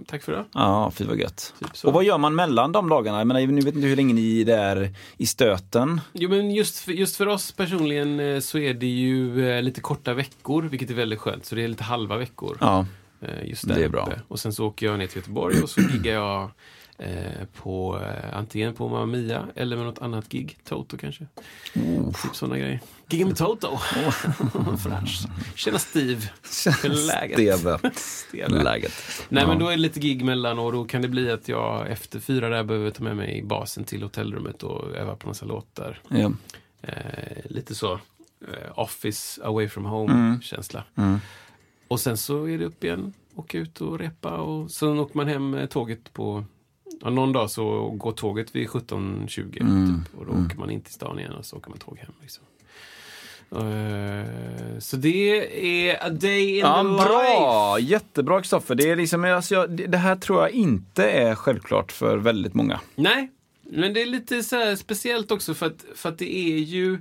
tack 0.07 0.23
för 0.23 0.32
det. 0.32 0.45
Ja, 0.53 0.91
fy 0.95 1.05
vad 1.05 1.19
gött. 1.19 1.53
Typ. 1.59 1.86
Och 1.86 1.93
vad 1.93 2.03
gör 2.03 2.17
man 2.17 2.36
mellan 2.36 2.71
de 2.71 2.89
dagarna? 2.89 3.17
Jag 3.17 3.27
menar, 3.27 3.41
nu 3.41 3.61
vet 3.61 3.75
inte 3.75 3.88
hur 3.88 3.95
länge 3.95 4.13
ni 4.13 4.41
är 4.41 4.45
där 4.45 4.95
i 5.17 5.25
stöten. 5.25 6.01
Jo 6.13 6.29
men 6.29 6.51
just 6.51 6.79
för, 6.79 6.91
just 6.91 7.15
för 7.15 7.27
oss 7.27 7.51
personligen 7.51 8.19
eh, 8.19 8.39
så 8.39 8.57
är 8.57 8.73
det 8.73 8.88
ju 8.88 9.61
lite 9.61 9.82
korta 9.82 10.13
veckor, 10.13 10.63
vilket 10.63 10.89
är 10.89 10.93
väldigt 10.93 11.19
skönt. 11.19 11.45
Så 11.45 11.55
det 11.55 11.63
är 11.63 11.67
lite 11.67 11.84
halva 11.84 12.17
veckor. 12.17 12.57
Ja, 12.59 12.86
eh, 13.22 13.49
Just 13.49 13.67
det 13.67 13.74
där 13.74 13.82
är 13.82 13.89
bra. 13.89 14.03
uppe. 14.05 14.22
Och 14.28 14.39
sen 14.39 14.53
så 14.53 14.67
åker 14.67 14.86
jag 14.86 14.99
ner 14.99 15.07
till 15.07 15.17
Göteborg 15.17 15.61
och 15.61 15.69
så 15.69 15.82
giggar 15.82 16.13
jag 16.13 16.49
eh, 16.97 17.45
på 17.55 17.99
eh, 18.03 18.38
antingen 18.38 18.74
på 18.74 18.89
Mamma 18.89 19.05
Mia 19.05 19.47
eller 19.55 19.76
med 19.78 19.86
något 19.86 20.01
annat 20.01 20.30
gig. 20.30 20.57
Toto 20.65 20.97
kanske. 20.97 21.28
Typ 22.24 22.36
sådana 22.36 22.57
grejer. 22.57 22.80
Gigga 23.09 23.26
med 23.26 23.38
Toto. 23.38 23.78
Fräsch. 24.84 25.26
Tjena 25.55 25.80
Steve. 25.80 26.22
Är 26.84 27.07
läget? 27.07 27.59
Steve. 27.97 28.63
Läget. 28.63 28.93
Nej 29.30 29.43
Ja. 29.43 29.47
men 29.49 29.59
då 29.59 29.67
är 29.67 29.72
det 29.72 29.78
lite 29.78 29.99
gig 29.99 30.26
mellan 30.26 30.59
och 30.59 30.72
då 30.72 30.86
kan 30.86 31.01
det 31.01 31.07
bli 31.07 31.32
att 31.32 31.47
jag 31.47 31.89
efter 31.91 32.19
fyra 32.19 32.49
där 32.49 32.63
behöver 32.63 32.91
ta 32.91 33.03
med 33.03 33.17
mig 33.17 33.43
basen 33.43 33.84
till 33.84 34.03
hotellrummet 34.03 34.63
och 34.63 34.95
öva 34.95 35.15
på 35.15 35.28
massa 35.28 35.45
låtar. 35.45 35.99
Ja. 36.09 36.32
Eh, 36.82 36.93
lite 37.45 37.76
så 37.76 37.93
eh, 37.93 37.99
office 38.80 39.41
away 39.43 39.69
from 39.69 39.86
home 39.86 40.13
Mm. 40.13 40.41
känsla. 40.41 40.84
Mm. 40.97 41.19
Och 41.91 41.99
sen 41.99 42.17
så 42.17 42.47
är 42.49 42.57
det 42.57 42.65
upp 42.65 42.83
igen, 42.83 43.13
åka 43.35 43.57
ut 43.57 43.81
och 43.81 43.99
repa 43.99 44.37
och 44.37 44.71
sen 44.71 44.99
åker 44.99 45.17
man 45.17 45.27
hem 45.27 45.49
med 45.49 45.69
tåget 45.69 46.13
på 46.13 46.43
Ja, 47.01 47.09
någon 47.09 47.33
dag 47.33 47.49
så 47.51 47.89
går 47.89 48.11
tåget 48.11 48.55
vid 48.55 48.67
17.20 48.69 49.61
Mm. 49.61 49.87
typ, 50.05 50.19
och 50.19 50.25
då 50.25 50.31
åker 50.31 50.57
man 50.57 50.71
in 50.71 50.81
till 50.81 50.93
stan 50.93 51.19
igen 51.19 51.31
och 51.31 51.45
så 51.45 51.57
åker 51.57 51.69
man 51.69 51.77
tåg 51.79 51.97
hem. 51.97 52.11
Liksom. 52.21 52.43
Eh, 53.51 54.79
så 54.79 54.97
det 54.97 55.89
är 55.91 56.05
a 56.05 56.09
day 56.09 56.49
in 56.49 56.57
Ja, 56.57 56.77
the 56.83 56.89
life. 56.89 57.05
bra! 57.09 57.79
Jättebra 57.79 58.39
Kristoffer. 58.41 58.75
Det, 58.75 58.89
är 58.89 58.95
liksom, 58.95 59.23
alltså, 59.23 59.55
jag, 59.55 59.89
det 59.91 59.97
här 59.97 60.15
tror 60.15 60.41
jag 60.41 60.51
inte 60.51 61.09
är 61.11 61.35
självklart 61.35 61.91
för 61.91 62.17
väldigt 62.17 62.53
många. 62.53 62.79
Nej, 62.95 63.31
men 63.63 63.93
det 63.93 64.01
är 64.01 64.05
lite 64.05 64.43
så 64.43 64.75
speciellt 64.77 65.31
också 65.31 65.53
för 65.53 65.65
att, 65.65 65.85
för 65.95 66.09
att 66.09 66.17
det 66.17 66.35
är 66.37 66.57
ju 66.57 66.99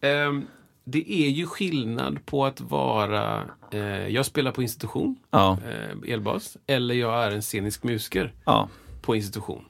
ehm, 0.00 0.46
det 0.90 1.12
är 1.12 1.28
ju 1.28 1.46
skillnad 1.46 2.26
på 2.26 2.46
att 2.46 2.60
vara, 2.60 3.50
eh, 3.72 4.08
jag 4.08 4.26
spelar 4.26 4.52
på 4.52 4.62
institution, 4.62 5.16
Ja, 5.30 5.58
eh, 5.68 6.12
elbas, 6.12 6.56
eller 6.66 6.94
jag 6.94 7.24
är 7.24 7.30
en 7.30 7.42
scenisk 7.42 7.82
musiker 7.82 8.32
ja. 8.44 8.68
på 9.02 9.16
institution. 9.16 9.64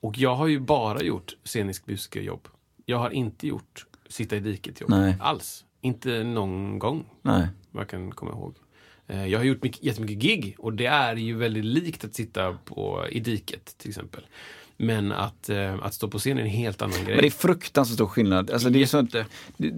Och 0.00 0.18
jag 0.18 0.34
har 0.34 0.46
ju 0.46 0.60
bara 0.60 1.02
gjort 1.02 1.36
scenisk 1.44 1.86
musikerjobb. 1.86 2.48
Jag 2.86 2.98
har 2.98 3.10
inte 3.10 3.46
gjort 3.46 3.86
sitta 4.08 4.36
i 4.36 4.40
diket 4.40 4.80
jobb 4.80 4.90
Nej. 4.90 5.16
alls. 5.20 5.64
Inte 5.80 6.24
någon 6.24 6.78
gång, 6.78 7.04
Nej. 7.22 7.46
vad 7.70 7.80
jag 7.80 7.88
kan 7.88 8.10
komma 8.10 8.30
ihåg. 8.32 8.54
Eh, 9.06 9.26
Jag 9.26 9.38
har 9.38 9.44
gjort 9.44 9.62
mycket, 9.62 9.82
jättemycket 9.84 10.18
gig 10.18 10.54
och 10.58 10.72
det 10.72 10.86
är 10.86 11.16
ju 11.16 11.34
väldigt 11.34 11.64
likt 11.64 12.04
att 12.04 12.14
sitta 12.14 12.52
på, 12.64 13.04
i 13.10 13.20
diket 13.20 13.78
till 13.78 13.88
exempel. 13.88 14.26
Men 14.80 15.12
att, 15.12 15.48
eh, 15.48 15.74
att 15.82 15.94
stå 15.94 16.08
på 16.08 16.18
scen 16.18 16.38
är 16.38 16.42
en 16.42 16.48
helt 16.48 16.82
annan 16.82 17.04
grej. 17.04 17.14
Men 17.14 17.18
det 17.18 17.26
är 17.26 17.30
fruktansvärt 17.30 17.94
stor 17.94 18.06
skillnad. 18.06 18.50
Alltså, 18.50 18.70
det 18.70 18.82
är 18.82 18.86
så 18.86 19.06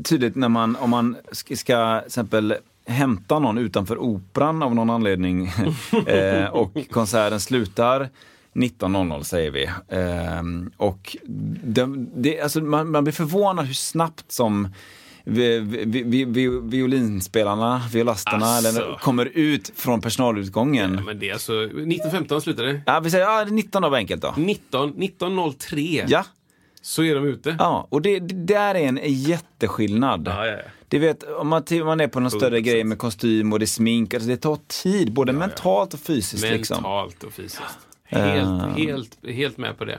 tydligt 0.05 0.36
när 0.36 0.48
man, 0.48 0.76
om 0.76 0.90
man 0.90 1.16
ska, 1.32 1.57
ska 1.57 1.98
till 2.01 2.07
exempel 2.07 2.55
hämta 2.86 3.38
någon 3.38 3.59
utanför 3.59 3.98
operan 3.98 4.62
av 4.62 4.74
någon 4.74 4.90
anledning 4.90 5.46
eh, 6.07 6.44
och 6.44 6.76
konserten 6.90 7.40
slutar 7.40 8.09
19.00 8.53 9.22
säger 9.22 9.51
vi. 9.51 9.64
Eh, 9.88 10.42
och 10.76 11.16
det, 11.62 11.86
det, 12.14 12.40
alltså 12.40 12.61
man, 12.61 12.90
man 12.90 13.05
blir 13.05 13.14
förvånad 13.14 13.66
hur 13.66 13.74
snabbt 13.74 14.32
som 14.32 14.68
vi, 15.24 15.58
vi, 15.58 16.02
vi, 16.02 16.24
vi, 16.24 16.48
violinspelarna, 16.62 17.82
violasterna 17.92 18.46
Alltså. 18.46 18.68
eller, 18.82 18.94
kommer 18.98 19.26
ut 19.26 19.72
från 19.76 20.00
personalutgången. 20.00 20.94
Ja, 20.94 21.00
men 21.04 21.18
det 21.18 21.28
är 21.28 21.32
alltså 21.32 21.52
1915 21.62 22.40
slutade 22.40 22.72
det. 22.72 22.82
Ja, 22.86 23.00
vi 23.00 23.10
säger 23.10 23.24
ja, 23.24 23.44
19 23.50 23.82
då 23.82 23.94
enkelt 23.94 24.22
då. 24.22 24.34
19, 24.36 25.02
1903 25.02 26.04
Ja, 26.08 26.24
så 26.82 27.02
är 27.02 27.14
de 27.14 27.24
ute. 27.24 27.56
ja 27.58 27.86
och 27.90 28.02
det, 28.02 28.18
det 28.20 28.34
där 28.54 28.74
är 28.74 28.88
en 28.88 28.98
jätteskillnad. 29.04 30.28
Ja, 30.28 30.46
ja, 30.46 30.52
ja. 30.52 30.58
Det 30.88 30.98
vet, 30.98 31.22
om 31.22 31.48
man, 31.48 31.62
man 31.84 32.00
är 32.00 32.08
på 32.08 32.20
någon 32.20 32.30
större 32.30 32.58
100%. 32.58 32.60
grej 32.60 32.84
med 32.84 32.98
kostym 32.98 33.52
och 33.52 33.58
det 33.58 33.64
är 33.64 33.66
smink, 33.66 34.14
alltså 34.14 34.28
det 34.28 34.36
tar 34.36 34.58
tid, 34.82 35.12
både 35.12 35.32
mentalt 35.32 35.94
och 35.94 36.00
fysiskt. 36.00 36.42
Liksom. 36.42 36.74
Mentalt 36.74 37.24
och 37.24 37.32
fysiskt. 37.32 37.62
Helt, 38.04 38.48
Eh. 38.62 38.76
helt, 38.76 39.18
helt 39.28 39.58
med 39.58 39.78
på 39.78 39.84
det. 39.84 39.98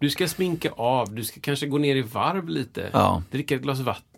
Du 0.00 0.10
ska 0.10 0.28
sminka 0.28 0.70
av, 0.70 1.14
du 1.14 1.24
ska 1.24 1.40
kanske 1.40 1.66
gå 1.66 1.78
ner 1.78 1.96
i 1.96 2.02
varv 2.02 2.48
lite. 2.48 2.90
Dricka 3.30 3.54
ett 3.54 3.62
glas 3.62 3.80
vatten, 3.80 4.11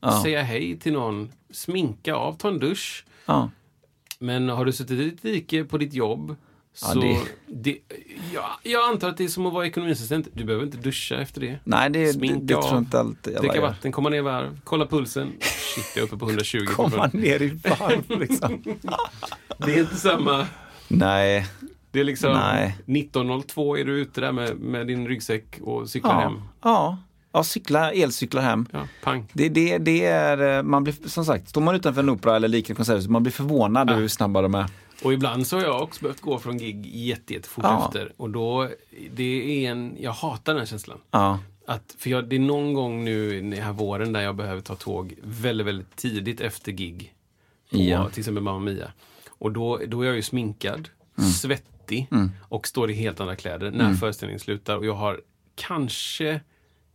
Ja. 0.00 0.22
säga 0.22 0.42
hej 0.42 0.78
till 0.78 0.92
någon, 0.92 1.32
sminka 1.50 2.14
av, 2.14 2.32
ta 2.36 2.48
en 2.48 2.58
dusch. 2.58 3.04
Ja. 3.26 3.50
Men 4.18 4.48
har 4.48 4.64
du 4.64 4.72
suttit 4.72 4.90
i 5.00 5.04
ditt 5.04 5.22
dike 5.22 5.64
på 5.64 5.78
ditt 5.78 5.94
jobb 5.94 6.36
så... 6.74 7.00
det- 7.00 7.18
det, 7.46 7.78
ja, 8.34 8.50
jag 8.62 8.88
antar 8.90 9.08
att 9.08 9.16
det 9.16 9.24
är 9.24 9.28
som 9.28 9.46
att 9.46 9.52
vara 9.52 9.66
ekonomiassistent. 9.66 10.28
Du 10.32 10.44
behöver 10.44 10.64
inte 10.66 10.76
duscha 10.78 11.16
efter 11.20 11.40
det. 11.40 11.58
Nej, 11.64 11.90
det, 11.90 12.04
det, 12.04 12.12
Sminka 12.12 12.38
det 12.40 12.54
tror 12.54 12.64
jag 12.64 12.72
av, 12.72 12.78
inte 12.78 13.00
alltid 13.00 13.32
alla 13.32 13.40
Dricka 13.40 13.54
gör. 13.54 13.62
vatten, 13.62 13.92
komma 13.92 14.08
ner 14.08 14.18
i 14.18 14.20
varv, 14.20 14.60
kolla 14.64 14.86
pulsen. 14.86 15.32
Shit, 15.40 15.84
jag 15.96 16.02
är 16.02 16.06
uppe 16.06 16.16
på 16.16 16.26
120. 16.28 16.58
Komma 16.66 17.10
ner 17.12 17.42
i 17.42 17.48
varv 17.48 18.20
liksom. 18.20 18.62
Det 19.58 19.74
är 19.74 19.80
inte 19.80 19.96
samma... 19.96 20.46
Nej, 20.88 21.46
Det 21.90 22.00
är 22.00 22.04
liksom 22.04 22.32
Nej. 22.32 22.76
19.02 22.86 23.78
är 23.78 23.84
du 23.84 23.92
ute 24.00 24.20
där 24.20 24.32
med, 24.32 24.56
med 24.56 24.86
din 24.86 25.08
ryggsäck 25.08 25.58
och 25.62 25.90
cyklar 25.90 26.12
ja. 26.14 26.20
hem. 26.20 26.42
ja. 26.62 26.98
Ja, 27.32 27.44
cykla, 27.44 27.92
elcyklar 27.92 28.42
hem. 28.42 28.66
Ja, 28.72 28.88
pang. 29.02 29.28
Det, 29.32 29.48
det, 29.48 29.78
det 29.78 30.04
är, 30.04 30.56
eh, 30.58 30.62
man 30.62 30.84
blir, 30.84 30.94
som 31.08 31.24
sagt, 31.24 31.48
står 31.48 31.60
man 31.60 31.74
utanför 31.74 32.02
en 32.02 32.10
opera 32.10 32.36
eller 32.36 32.48
liknande 32.48 32.76
konsert, 32.76 33.08
man 33.10 33.22
blir 33.22 33.32
förvånad 33.32 33.90
Ja. 33.90 33.94
hur 33.94 34.08
snabba 34.08 34.42
de 34.42 34.54
är. 34.54 34.66
Och 35.04 35.12
ibland 35.12 35.46
så 35.46 35.56
har 35.56 35.62
jag 35.64 35.82
också 35.82 36.02
behövt 36.02 36.20
gå 36.20 36.38
från 36.38 36.58
gig 36.58 36.86
jätte, 36.96 37.34
jättefort 37.34 37.64
Ja. 37.64 37.84
efter. 37.86 38.12
Och 38.16 38.30
då, 38.30 38.68
det 39.14 39.64
är 39.66 39.70
en, 39.70 39.96
jag 40.00 40.12
hatar 40.12 40.52
den 40.52 40.60
här 40.60 40.66
känslan. 40.66 40.98
Ja, 41.10 41.38
Att, 41.66 41.94
för 41.98 42.10
jag, 42.10 42.28
det 42.28 42.36
är 42.36 42.40
någon 42.40 42.74
gång 42.74 43.04
nu 43.04 43.40
den 43.40 43.52
här 43.62 43.72
våren 43.72 44.12
där 44.12 44.20
jag 44.20 44.36
behöver 44.36 44.60
ta 44.62 44.74
tåg 44.74 45.14
väldigt, 45.22 45.66
väldigt 45.66 45.96
tidigt 45.96 46.40
efter 46.40 46.72
gig. 46.72 47.14
På, 47.70 47.76
Ja. 47.78 48.08
Till 48.10 48.18
exempel 48.20 48.42
Mamma 48.42 48.58
Mia. 48.58 48.92
Och 49.28 49.52
då, 49.52 49.80
då 49.88 50.00
är 50.02 50.06
jag 50.06 50.16
ju 50.16 50.22
sminkad, 50.22 50.88
Mm. 51.18 51.30
svettig 51.30 52.08
och 52.42 52.66
står 52.68 52.90
i 52.90 52.94
helt 52.94 53.20
andra 53.20 53.36
kläder 53.36 53.70
när 53.70 53.94
föreställningen 53.94 54.40
slutar. 54.40 54.76
Och 54.76 54.86
jag 54.86 54.94
har 54.94 55.20
kanske 55.54 56.40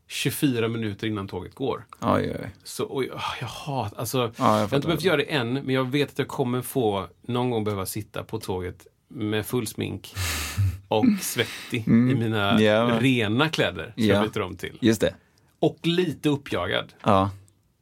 24 0.07 0.67
minuter 0.67 1.07
innan 1.07 1.27
tåget 1.27 1.55
går. 1.55 1.85
oj, 2.01 2.35
oj. 2.41 2.49
Så, 2.63 2.85
och 2.85 3.03
jag, 3.03 3.21
jag 3.41 3.47
hatar, 3.47 3.99
alltså, 3.99 4.17
jag, 4.17 4.31
jag 4.37 4.45
har 4.45 4.75
inte 4.75 4.87
behövt 4.87 5.03
göra 5.03 5.17
det 5.17 5.23
än, 5.33 5.53
men 5.53 5.69
jag 5.69 5.91
vet 5.91 6.09
att 6.09 6.19
jag 6.19 6.27
kommer 6.27 6.61
få 6.61 7.07
någon 7.21 7.49
gång 7.49 7.63
behöva 7.63 7.85
sitta 7.85 8.23
på 8.23 8.39
tåget 8.39 8.87
med 9.07 9.45
full 9.45 9.67
smink 9.67 10.13
och 10.87 11.05
svettig 11.21 11.87
i 11.87 11.89
mina 11.89 12.51
Mm. 12.51 12.63
Ja. 12.63 12.97
rena 12.99 13.49
kläder 13.49 13.93
som 13.95 14.03
Ja. 14.03 14.15
jag 14.15 14.31
byter 14.31 14.41
om 14.41 14.55
till. 14.55 14.77
Just 14.81 15.01
det. 15.01 15.13
Och 15.59 15.77
lite 15.83 16.29
uppjagad. 16.29 16.93
Ja. 17.03 17.29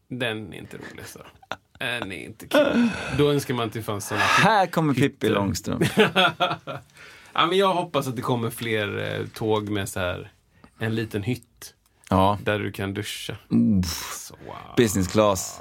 Den 0.08 0.54
är 0.54 0.58
inte 0.58 0.78
rolig 0.78 1.06
så. 1.06 1.20
Den 1.80 2.12
är 2.12 2.26
inte 2.26 2.48
kul. 2.48 2.88
Då 3.18 3.32
önskar 3.32 3.54
man 3.54 3.70
till 3.70 3.84
fanns 3.84 4.08
såna 4.08 4.20
Här 4.22 4.68
kommer 4.68 4.94
Pippi. 4.94 5.30
Långstrump. 5.30 5.84
ja, 7.34 7.46
men 7.48 7.58
Jag 7.58 7.74
hoppas 7.74 8.08
att 8.08 8.16
det 8.16 8.22
kommer 8.22 8.50
fler 8.50 9.18
eh, 9.20 9.28
tåg 9.28 9.70
med 9.70 9.90
så 9.90 10.00
här 10.00 10.32
en 10.80 10.96
liten 10.96 11.24
hytt 11.24 11.44
Ja. 12.10 12.40
där 12.44 12.60
du 12.60 12.72
kan 12.72 12.94
duscha. 12.94 13.36
Så, 14.18 14.36
wow. 14.46 14.56
Business 14.78 15.08
class. 15.08 15.60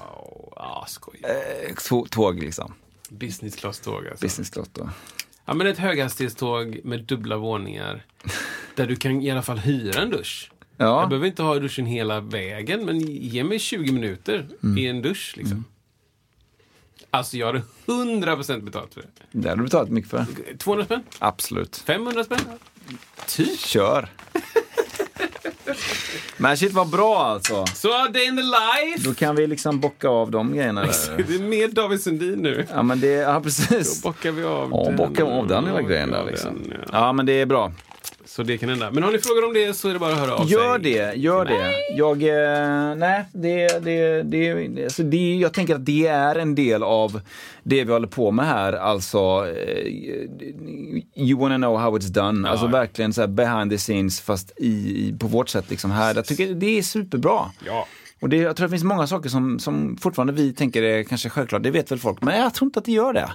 Ja, 0.57 0.85
skoj. 0.89 1.21
Eh, 1.23 1.75
tå- 1.89 2.07
Tåg 2.11 2.39
liksom. 2.43 2.75
Business 3.11 3.57
class-tåg 3.57 4.07
alltså. 4.09 4.25
Business 4.25 4.51
class 4.51 4.69
då. 4.73 4.91
Ja, 5.45 5.55
men 5.55 5.67
ett 5.67 5.79
höghastighetståg 5.79 6.81
med 6.85 7.05
dubbla 7.05 7.37
våningar. 7.37 8.05
Där 8.75 8.87
du 8.87 8.97
kan 8.97 9.23
i 9.23 9.31
alla 9.31 9.43
fall 9.43 9.59
hyra 9.59 10.03
en 10.03 10.11
dusch. 10.11 10.51
Jag 10.77 10.89
Ja, 10.89 11.07
behöver 11.07 11.27
inte 11.27 11.43
ha 11.43 11.55
duschen 11.59 11.87
hela 11.87 12.21
vägen, 12.21 12.85
men 12.85 13.01
ge 13.01 13.45
mig 13.45 13.59
20 13.59 13.93
minuter 13.93 14.47
Mm. 14.63 14.79
i 14.79 14.87
en 14.87 15.03
dusch. 15.03 15.35
Liksom. 15.37 15.65
Alltså, 17.11 17.37
jag 17.37 17.47
hade 17.47 17.63
100% 17.87 18.63
betalt 18.65 18.95
för 18.95 19.01
det. 19.01 19.09
det 19.33 19.49
har 19.49 19.57
du 19.57 19.63
betalat 19.63 19.89
mycket 19.91 20.11
för. 20.11 20.27
200 20.59 20.85
spänn? 20.85 21.03
Absolut. 21.19 21.77
500 21.77 22.25
spänn? 22.25 22.39
Typ. 23.27 23.59
Kör. 23.61 24.09
Men 26.45 26.57
shit 26.57 26.73
vad 26.73 26.89
bra 26.89 27.25
alltså. 27.25 27.65
Så, 27.75 27.89
day 28.13 28.25
in 28.27 28.37
the 28.37 28.43
life! 28.43 29.09
Då 29.09 29.15
kan 29.15 29.37
vi 29.37 29.47
liksom 29.47 29.81
bocka 29.81 30.09
av 30.09 30.31
de 30.31 30.55
grejerna 30.57 30.81
där. 30.83 30.93
Det 31.29 31.35
är 31.35 31.39
mer 31.39 31.69
David 31.69 32.01
Sundin 32.01 32.39
nu. 32.39 32.67
Ja 32.75 32.83
men 32.83 33.01
det, 33.01 33.07
ja 33.07 33.33
Då 33.35 33.41
precis. 33.41 34.03
bockar 34.03 34.31
vi 34.31 34.45
av 34.45 34.69
Ja, 34.73 34.85
den. 34.87 34.97
bocka 34.97 35.25
av 35.25 35.47
den 35.47 35.65
lilla 35.65 35.83
grejen 35.83 36.11
där 36.11 36.19
Ja, 36.19 36.25
liksom. 36.25 36.63
den, 36.63 36.73
ja. 36.83 36.89
Ja 36.93 37.13
men 37.13 37.27
det 37.27 37.33
är 37.33 37.47
bra. 37.47 37.73
Så 38.27 38.43
det 38.43 38.59
kan 38.59 38.69
hända. 38.69 38.91
Men 38.91 39.03
har 39.03 39.13
ni 39.13 39.19
frågor 39.19 39.45
om 39.45 39.55
det 39.55 39.75
så 39.75 39.89
är 39.89 39.93
det 39.93 39.99
bara 39.99 40.13
att 40.13 40.19
höra 40.19 40.35
av 40.35 40.51
Gör 40.51 40.79
sig. 40.79 40.93
det, 40.93 41.15
gör 41.15 41.45
det. 41.45 41.73
Jag, 41.97 42.23
eh, 42.23 42.95
nej, 42.97 43.25
det, 43.33 43.85
det, 43.85 44.23
det, 44.23 44.85
alltså 44.85 45.03
det, 45.03 45.35
jag 45.35 45.53
tänker 45.53 45.75
att 45.75 45.87
det 45.87 46.07
är 46.07 46.37
en 46.37 46.55
del 46.55 46.83
av 46.83 47.21
det 47.63 47.85
vi 47.85 47.93
håller 47.93 48.09
på 48.09 48.31
med 48.31 48.47
här. 48.47 48.73
Alltså, 48.73 49.19
eh, 49.19 49.87
you 51.15 51.41
wanna 51.41 51.57
know 51.57 51.79
how 51.79 51.99
it's 51.99 52.11
done. 52.13 52.49
Alltså 52.49 52.67
verkligen 52.67 53.13
så 53.13 53.21
här 53.21 53.29
behind 53.29 53.71
the 53.71 53.79
scenes 53.79 54.21
fast 54.21 54.53
i, 54.57 55.15
på 55.21 55.27
vårt 55.27 55.49
sätt 55.49 55.71
liksom 55.71 55.91
här. 55.91 56.15
Jag 56.15 56.25
tycker 56.25 56.55
det 56.55 56.79
är 56.79 56.83
superbra. 56.83 57.51
Ja. 57.67 57.87
Och 58.25 58.31
det, 58.31 58.37
jag 58.37 58.57
tror 58.57 58.67
det 58.67 58.71
finns 58.71 58.85
många 58.85 59.07
saker 59.07 59.29
som, 59.29 59.59
som 59.59 59.97
fortfarande 59.97 60.33
vi 60.33 60.53
tänker 60.53 60.83
är 60.83 61.03
kanske 61.03 61.29
självklart, 61.29 61.63
det 61.63 61.71
vet 61.71 61.93
väl 61.93 61.99
folk, 61.99 62.23
men 62.23 62.39
jag 62.39 62.55
tror 62.55 62.67
inte 62.67 62.79
att 62.79 62.85
det 62.85 62.93
gör 62.93 63.13
det. 63.13 63.33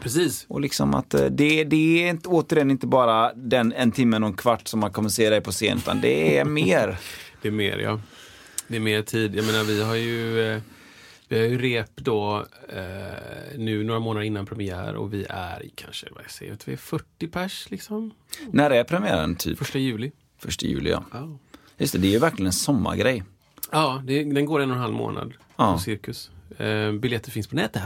Precis. 0.00 0.44
Och 0.48 0.60
liksom 0.60 0.94
att 0.94 1.14
eh, 1.14 1.26
det, 1.26 1.64
det 1.64 2.04
är 2.04 2.10
inte, 2.10 2.28
återigen 2.28 2.70
inte 2.70 2.86
bara 2.86 3.34
den 3.34 3.72
en 3.72 3.92
timme 3.92 4.16
och 4.16 4.26
en 4.26 4.32
kvart 4.32 4.68
som 4.68 4.80
man 4.80 4.92
kommer 4.92 5.08
se 5.08 5.30
dig 5.30 5.40
på 5.40 5.50
scen, 5.50 5.76
utan 5.76 6.00
det 6.00 6.38
är 6.38 6.44
mer. 6.44 6.98
Det 7.42 7.48
är 7.48 7.52
mer, 7.52 7.78
ja. 7.78 8.00
Det 8.68 8.76
är 8.76 8.80
mer 8.80 9.02
tid. 9.02 9.34
Jag 9.34 9.46
menar, 9.46 9.64
vi 9.64 9.82
har 9.82 9.94
ju, 9.94 10.52
eh, 10.52 10.60
vi 11.28 11.38
har 11.38 11.46
ju 11.46 11.58
rep 11.58 11.96
då 11.96 12.46
eh, 12.68 13.58
nu 13.58 13.84
några 13.84 14.00
månader 14.00 14.26
innan 14.26 14.46
premiär 14.46 14.94
och 14.94 15.14
vi 15.14 15.26
är 15.28 15.70
kanske, 15.74 16.06
vad 16.14 16.24
jag 16.24 16.30
säger, 16.30 16.56
vi 16.64 16.72
är 16.72 16.76
40 16.76 17.28
pers 17.28 17.70
liksom. 17.70 18.10
När 18.50 18.70
är 18.70 18.84
premiären? 18.84 19.36
Typ 19.36 19.58
Första 19.58 19.78
juli. 19.78 20.12
första 20.38 20.66
juli, 20.66 20.90
ja. 20.90 21.04
Ja, 21.12 21.38
Just 21.78 21.92
det, 21.92 21.98
det 21.98 22.08
är 22.08 22.12
ju 22.12 22.18
verkligen 22.18 22.46
en 22.46 22.52
sommargrej. 22.52 23.22
Ja 23.72 24.02
det, 24.04 24.24
den 24.24 24.46
går 24.46 24.60
en 24.60 24.70
och 24.70 24.76
en 24.76 24.82
halv 24.82 24.94
månad 24.94 25.32
Ja. 25.56 25.72
på 25.72 25.78
Cirkus. 25.78 26.30
Eh, 26.58 26.92
biljetter 26.92 27.30
finns 27.30 27.46
på 27.46 27.56
nätet. 27.56 27.82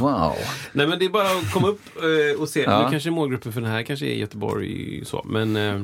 Wow. 0.00 0.34
Nej 0.72 0.86
men 0.86 0.98
det 0.98 1.04
är 1.04 1.08
bara 1.10 1.26
att 1.38 1.52
komma 1.52 1.68
upp 1.68 1.80
eh, 1.96 2.40
och 2.40 2.48
se. 2.48 2.60
Ja. 2.62 2.84
Nu 2.84 2.90
kanske 2.90 3.10
målgruppen 3.10 3.52
för 3.52 3.60
den 3.60 3.70
här 3.70 3.82
kanske 3.82 4.06
är 4.06 4.14
Göteborg 4.14 5.04
så. 5.04 5.22
Men 5.28 5.56
eh, 5.56 5.82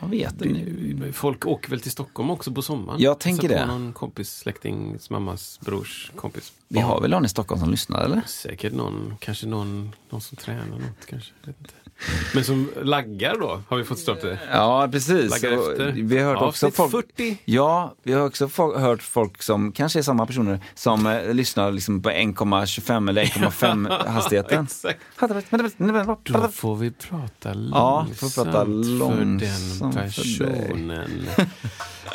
Jag 0.00 0.08
vet 0.08 0.34
det 0.38 1.12
folk 1.12 1.46
åker 1.46 1.70
väl 1.70 1.80
till 1.80 1.90
Stockholm 1.90 2.30
också 2.30 2.52
på 2.52 2.62
sommaren. 2.62 3.00
Jag 3.02 3.18
tänker 3.20 3.48
det. 3.48 3.66
någon 3.66 3.92
kompis, 3.92 4.36
släktings, 4.38 5.10
mammas, 5.10 5.60
brors 5.60 6.10
kompis. 6.16 6.52
Vi 6.68 6.80
har 6.80 7.00
väl 7.00 7.10
någon 7.10 7.24
i 7.24 7.28
Stockholm 7.28 7.60
som 7.60 7.70
lyssnar, 7.70 8.04
eller? 8.04 8.22
Säkert 8.26 8.72
någon, 8.72 9.14
kanske 9.20 9.46
någon, 9.46 9.92
någon 10.10 10.20
som 10.20 10.36
tränar 10.36 10.66
något 10.66 11.06
kanske. 11.06 11.32
Vet 11.44 11.56
inte. 11.60 11.74
Men 12.34 12.44
som 12.44 12.70
laggar 12.82 13.36
då, 13.40 13.62
har 13.68 13.76
vi 13.76 13.84
fått 13.84 13.98
stått 13.98 14.20
det. 14.20 14.38
Ja, 14.52 14.88
precis. 14.92 15.44
Vi 15.94 16.18
har 16.18 16.34
hört 16.34 16.42
också 16.42 16.70
folk... 16.70 16.90
40. 16.90 17.38
Ja, 17.44 17.94
vi 18.02 18.12
har 18.12 18.26
också 18.26 18.46
fo- 18.46 18.78
hört 18.78 19.02
folk 19.02 19.42
som 19.42 19.72
kanske 19.72 19.98
är 19.98 20.02
samma 20.02 20.26
personer 20.26 20.60
som 20.74 21.06
eh, 21.06 21.34
lyssnar 21.34 21.72
liksom 21.72 22.02
på 22.02 22.10
1,25 22.10 23.08
eller 23.08 23.24
1,5 23.24 24.06
hastigheten. 24.08 24.64
Exakt. 24.64 25.00
Då 26.24 26.48
får 26.48 26.76
vi 26.76 26.90
prata 26.90 27.52
långsamt, 27.54 27.70
Ja, 27.74 28.06
får 28.16 28.44
prata 28.44 28.52
för 28.52 28.64
den 28.64 28.98
långsamt 28.98 29.94
för 29.94 30.00
dig. 30.00 30.06
personen. 30.06 31.26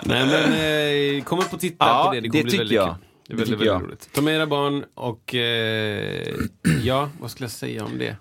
Nej 0.04 0.26
men 0.28 1.18
eh, 1.18 1.24
kom 1.24 1.40
upp 1.40 1.54
och 1.54 1.60
titta 1.60 1.86
Ja, 1.86 2.04
på 2.08 2.14
det, 2.14 2.22
det 2.22 2.30
kommer 2.30 2.44
det 2.44 2.44
bli 2.44 2.52
tycker 2.52 2.58
väldigt 2.58 2.76
jag. 2.76 2.88
kul. 2.88 2.96
Det 3.28 3.34
är 3.34 3.38
väldigt, 3.38 3.60
väldigt 3.60 3.84
roligt. 3.88 4.10
Ta 4.14 4.22
med 4.22 4.36
era 4.36 4.48
barn 4.48 4.84
och 4.96 5.36
eh, 5.36 6.28
ja, 6.84 7.10
vad 7.20 7.32
skulle 7.32 7.44
jag 7.46 7.52
säga 7.52 7.86
om 7.86 7.98
det? 7.98 8.16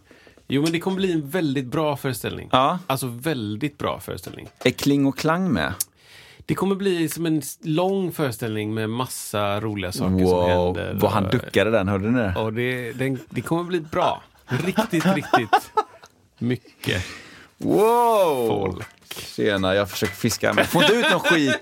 Jo 0.48 0.62
men 0.62 0.72
det 0.72 0.80
kommer 0.80 0.96
bli 0.96 1.12
en 1.12 1.28
väldigt 1.30 1.66
bra 1.66 1.96
föreställning. 1.96 2.48
Ja. 2.52 2.78
Alltså 2.86 3.06
väldigt 3.06 3.78
bra 3.78 4.00
föreställning. 4.00 4.48
Är 4.64 4.70
Kling 4.70 5.06
och 5.06 5.18
Klang 5.18 5.52
med? 5.52 5.72
Det 6.46 6.54
kommer 6.54 6.74
bli 6.74 7.08
som 7.08 7.26
en 7.26 7.42
lång 7.62 8.12
föreställning 8.12 8.74
med 8.74 8.90
massa 8.90 9.60
roliga 9.60 9.92
saker 9.92 10.08
som 10.10 10.22
Wow, 10.24 10.48
händer. 10.48 10.98
vad 11.00 11.10
han 11.10 11.24
duckade 11.30 11.70
den, 11.70 11.88
hörde 11.88 12.10
ni 12.10 12.18
det? 12.18 12.34
Och 12.36 12.52
det, 12.52 12.92
den, 12.92 13.18
det 13.30 13.40
kommer 13.40 13.64
bli 13.64 13.80
bra. 13.80 14.22
Riktigt, 14.46 15.06
riktigt 15.06 15.70
mycket 16.38 17.04
Wow! 17.58 18.48
folk. 18.48 18.86
Tjena, 19.14 19.74
jag 19.74 19.90
försöker 19.90 20.14
fiska 20.14 20.52
men 20.52 20.64
får 20.64 20.82
inte 20.82 20.94
ut 20.94 21.10
någon 21.10 21.20
skit. 21.20 21.58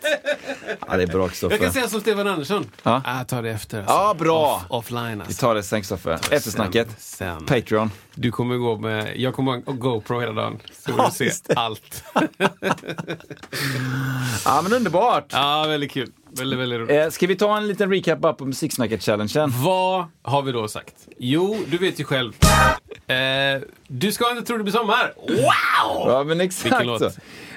Ja, 0.88 0.96
det 0.96 1.02
är 1.02 1.06
bra 1.06 1.06
Jag 1.06 1.16
kan 1.16 1.28
Kristoffer. 1.28 1.70
säga 1.70 1.88
som 1.88 2.00
Stefan 2.00 2.26
Andersson. 2.26 2.66
Ja. 2.82 3.02
Ah, 3.04 3.24
ta 3.24 3.42
det 3.42 3.50
efter. 3.50 3.78
Alltså. 3.78 3.94
Ja, 3.94 4.14
bra. 4.18 4.54
Off, 4.56 4.62
offline 4.68 5.16
Vi 5.18 5.24
alltså. 5.24 5.40
tar 5.46 5.54
det 5.54 5.62
sen 5.62 5.80
Kristoffer. 5.80 6.18
Eftersnacket. 6.30 6.88
Sen, 6.98 7.36
sen. 7.38 7.46
Patreon. 7.46 7.90
Du 8.14 8.30
kommer 8.30 8.56
gå 8.56 8.76
med, 8.78 9.12
jag 9.20 9.34
kommer 9.34 9.52
ha 9.52 9.72
GoPro 9.72 10.20
hela 10.20 10.32
dagen. 10.32 10.58
Så 10.84 10.90
Ja, 10.98 11.06
du 11.06 11.14
se 11.14 11.24
just 11.24 11.48
det. 11.48 11.54
allt. 11.54 12.04
Ja 14.44 14.60
men 14.62 14.72
underbart! 14.72 15.24
Ja, 15.32 15.64
väldigt 15.68 15.90
kul. 15.92 16.12
Väldigt, 16.30 16.58
väldigt 16.58 16.78
roligt. 16.80 16.90
Eh, 16.90 17.08
ska 17.10 17.26
vi 17.26 17.36
ta 17.36 17.56
en 17.56 17.66
liten 17.68 17.90
recap 17.92 18.38
på 18.38 18.44
Musiksnacket-challengen? 18.46 19.52
Vad 19.64 20.06
har 20.22 20.42
vi 20.42 20.52
då 20.52 20.68
sagt? 20.68 20.94
Jo, 21.18 21.56
du 21.68 21.78
vet 21.78 22.00
ju 22.00 22.04
själv. 22.04 22.32
Eh, 23.08 23.62
du 23.88 24.12
ska 24.12 24.30
inte 24.30 24.42
tro 24.42 24.56
det 24.56 24.62
blir 24.64 24.72
sommar. 24.72 25.12
Wow! 25.16 26.10
Ja 26.12 26.24
men 26.26 26.40
exakt 26.40 26.84
så. 26.98 27.10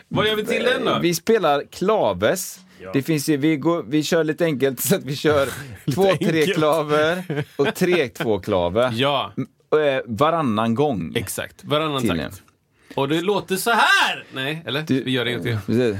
Vad 0.08 0.28
gör 0.28 0.36
vi 0.36 0.46
till 0.46 0.64
den 0.64 0.86
då? 0.86 1.00
Vi 1.02 1.14
spelar 1.14 1.64
klaves. 1.72 2.60
Det 2.94 3.02
finns 3.02 3.30
ju, 3.30 3.38
vi, 3.38 3.56
går, 3.58 3.84
vi 3.88 4.04
kör 4.04 4.24
lite 4.24 4.46
enkelt 4.46 4.80
så 4.80 4.96
att 4.96 5.04
vi 5.04 5.16
kör 5.16 5.50
två 5.94 6.04
tre 6.04 6.14
enkelt. 6.40 6.54
klaver 6.56 7.24
och 7.56 7.76
tre 7.76 8.08
två 8.10 8.40
klaver. 8.40 8.92
Ja, 8.96 9.34
Eh, 9.72 10.02
varannan 10.06 10.76
gång. 10.76 11.14
exakt. 11.16 11.64
Varannan 11.64 12.08
takt. 12.08 12.42
Och 12.96 13.08
det 13.10 13.22
låter 13.22 13.56
så 13.56 13.72
här! 13.72 14.24
Nej, 14.34 14.64
eller? 14.66 14.82
Du- 14.82 15.04
vi 15.04 15.12
gör 15.12 15.26
det 15.26 15.32
inte. 15.32 15.60
Precis. 15.66 15.98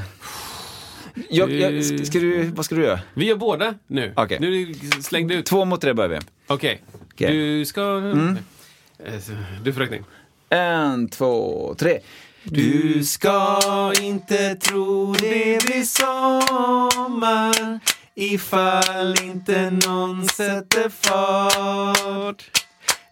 Jag, 1.30 1.52
jag, 1.52 2.06
ska 2.08 2.20
du, 2.20 2.44
vad 2.44 2.66
ska 2.66 2.76
du 2.76 2.84
göra? 2.84 3.00
Vi 3.14 3.26
gör 3.26 3.36
båda 3.36 3.74
nu. 3.88 4.14
Okej. 4.16 4.38
Nu 4.42 4.74
släng 5.02 5.28
det 5.28 5.34
ut. 5.34 5.46
Två 5.46 5.66
mot 5.66 5.82
tre 5.82 5.94
börjar 5.94 6.10
vi. 6.10 6.20
Okej. 6.48 6.82
Okej. 7.14 7.28
Mm. 7.28 7.60
Du 7.60 7.66
ska... 7.66 7.82
Eh, 7.82 8.14
så- 8.36 8.36
Du 9.64 9.74
får 9.74 9.82
räkning. 9.82 10.04
En, 10.50 11.10
två, 11.10 11.76
tre. 11.78 12.00
Du 12.44 13.04
ska 13.04 13.60
inte 14.02 14.56
tro 14.56 15.14
det 15.14 15.66
blir 15.66 15.84
sommar 15.84 17.80
ifall 18.16 19.16
inte 19.24 19.72
någon 19.72 20.28
sätter 20.28 20.90
fart 20.90 22.44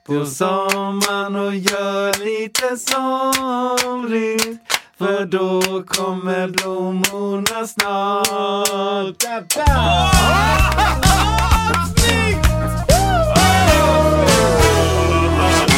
på 0.05 0.25
sommaren 0.25 1.35
och 1.35 1.55
gör 1.55 2.25
lite 2.25 2.77
somrigt 2.77 4.59
för 4.97 5.25
då 5.25 5.83
kommer 5.83 6.47
blommorna 6.47 7.67
snart. 7.67 9.19
Da, 9.19 9.41
da. 9.55 10.11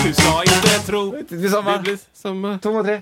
Du 0.10 0.16
ska 0.16 0.44
inte 0.44 0.86
tro 0.86 1.12
Det 1.30 1.36
blir 1.36 1.50
sommar. 1.50 1.74
det 1.78 1.80
blir 1.84 1.98
sommar. 2.14 2.58
Två 2.58 2.72
mot 2.74 2.86
tre. 2.86 3.02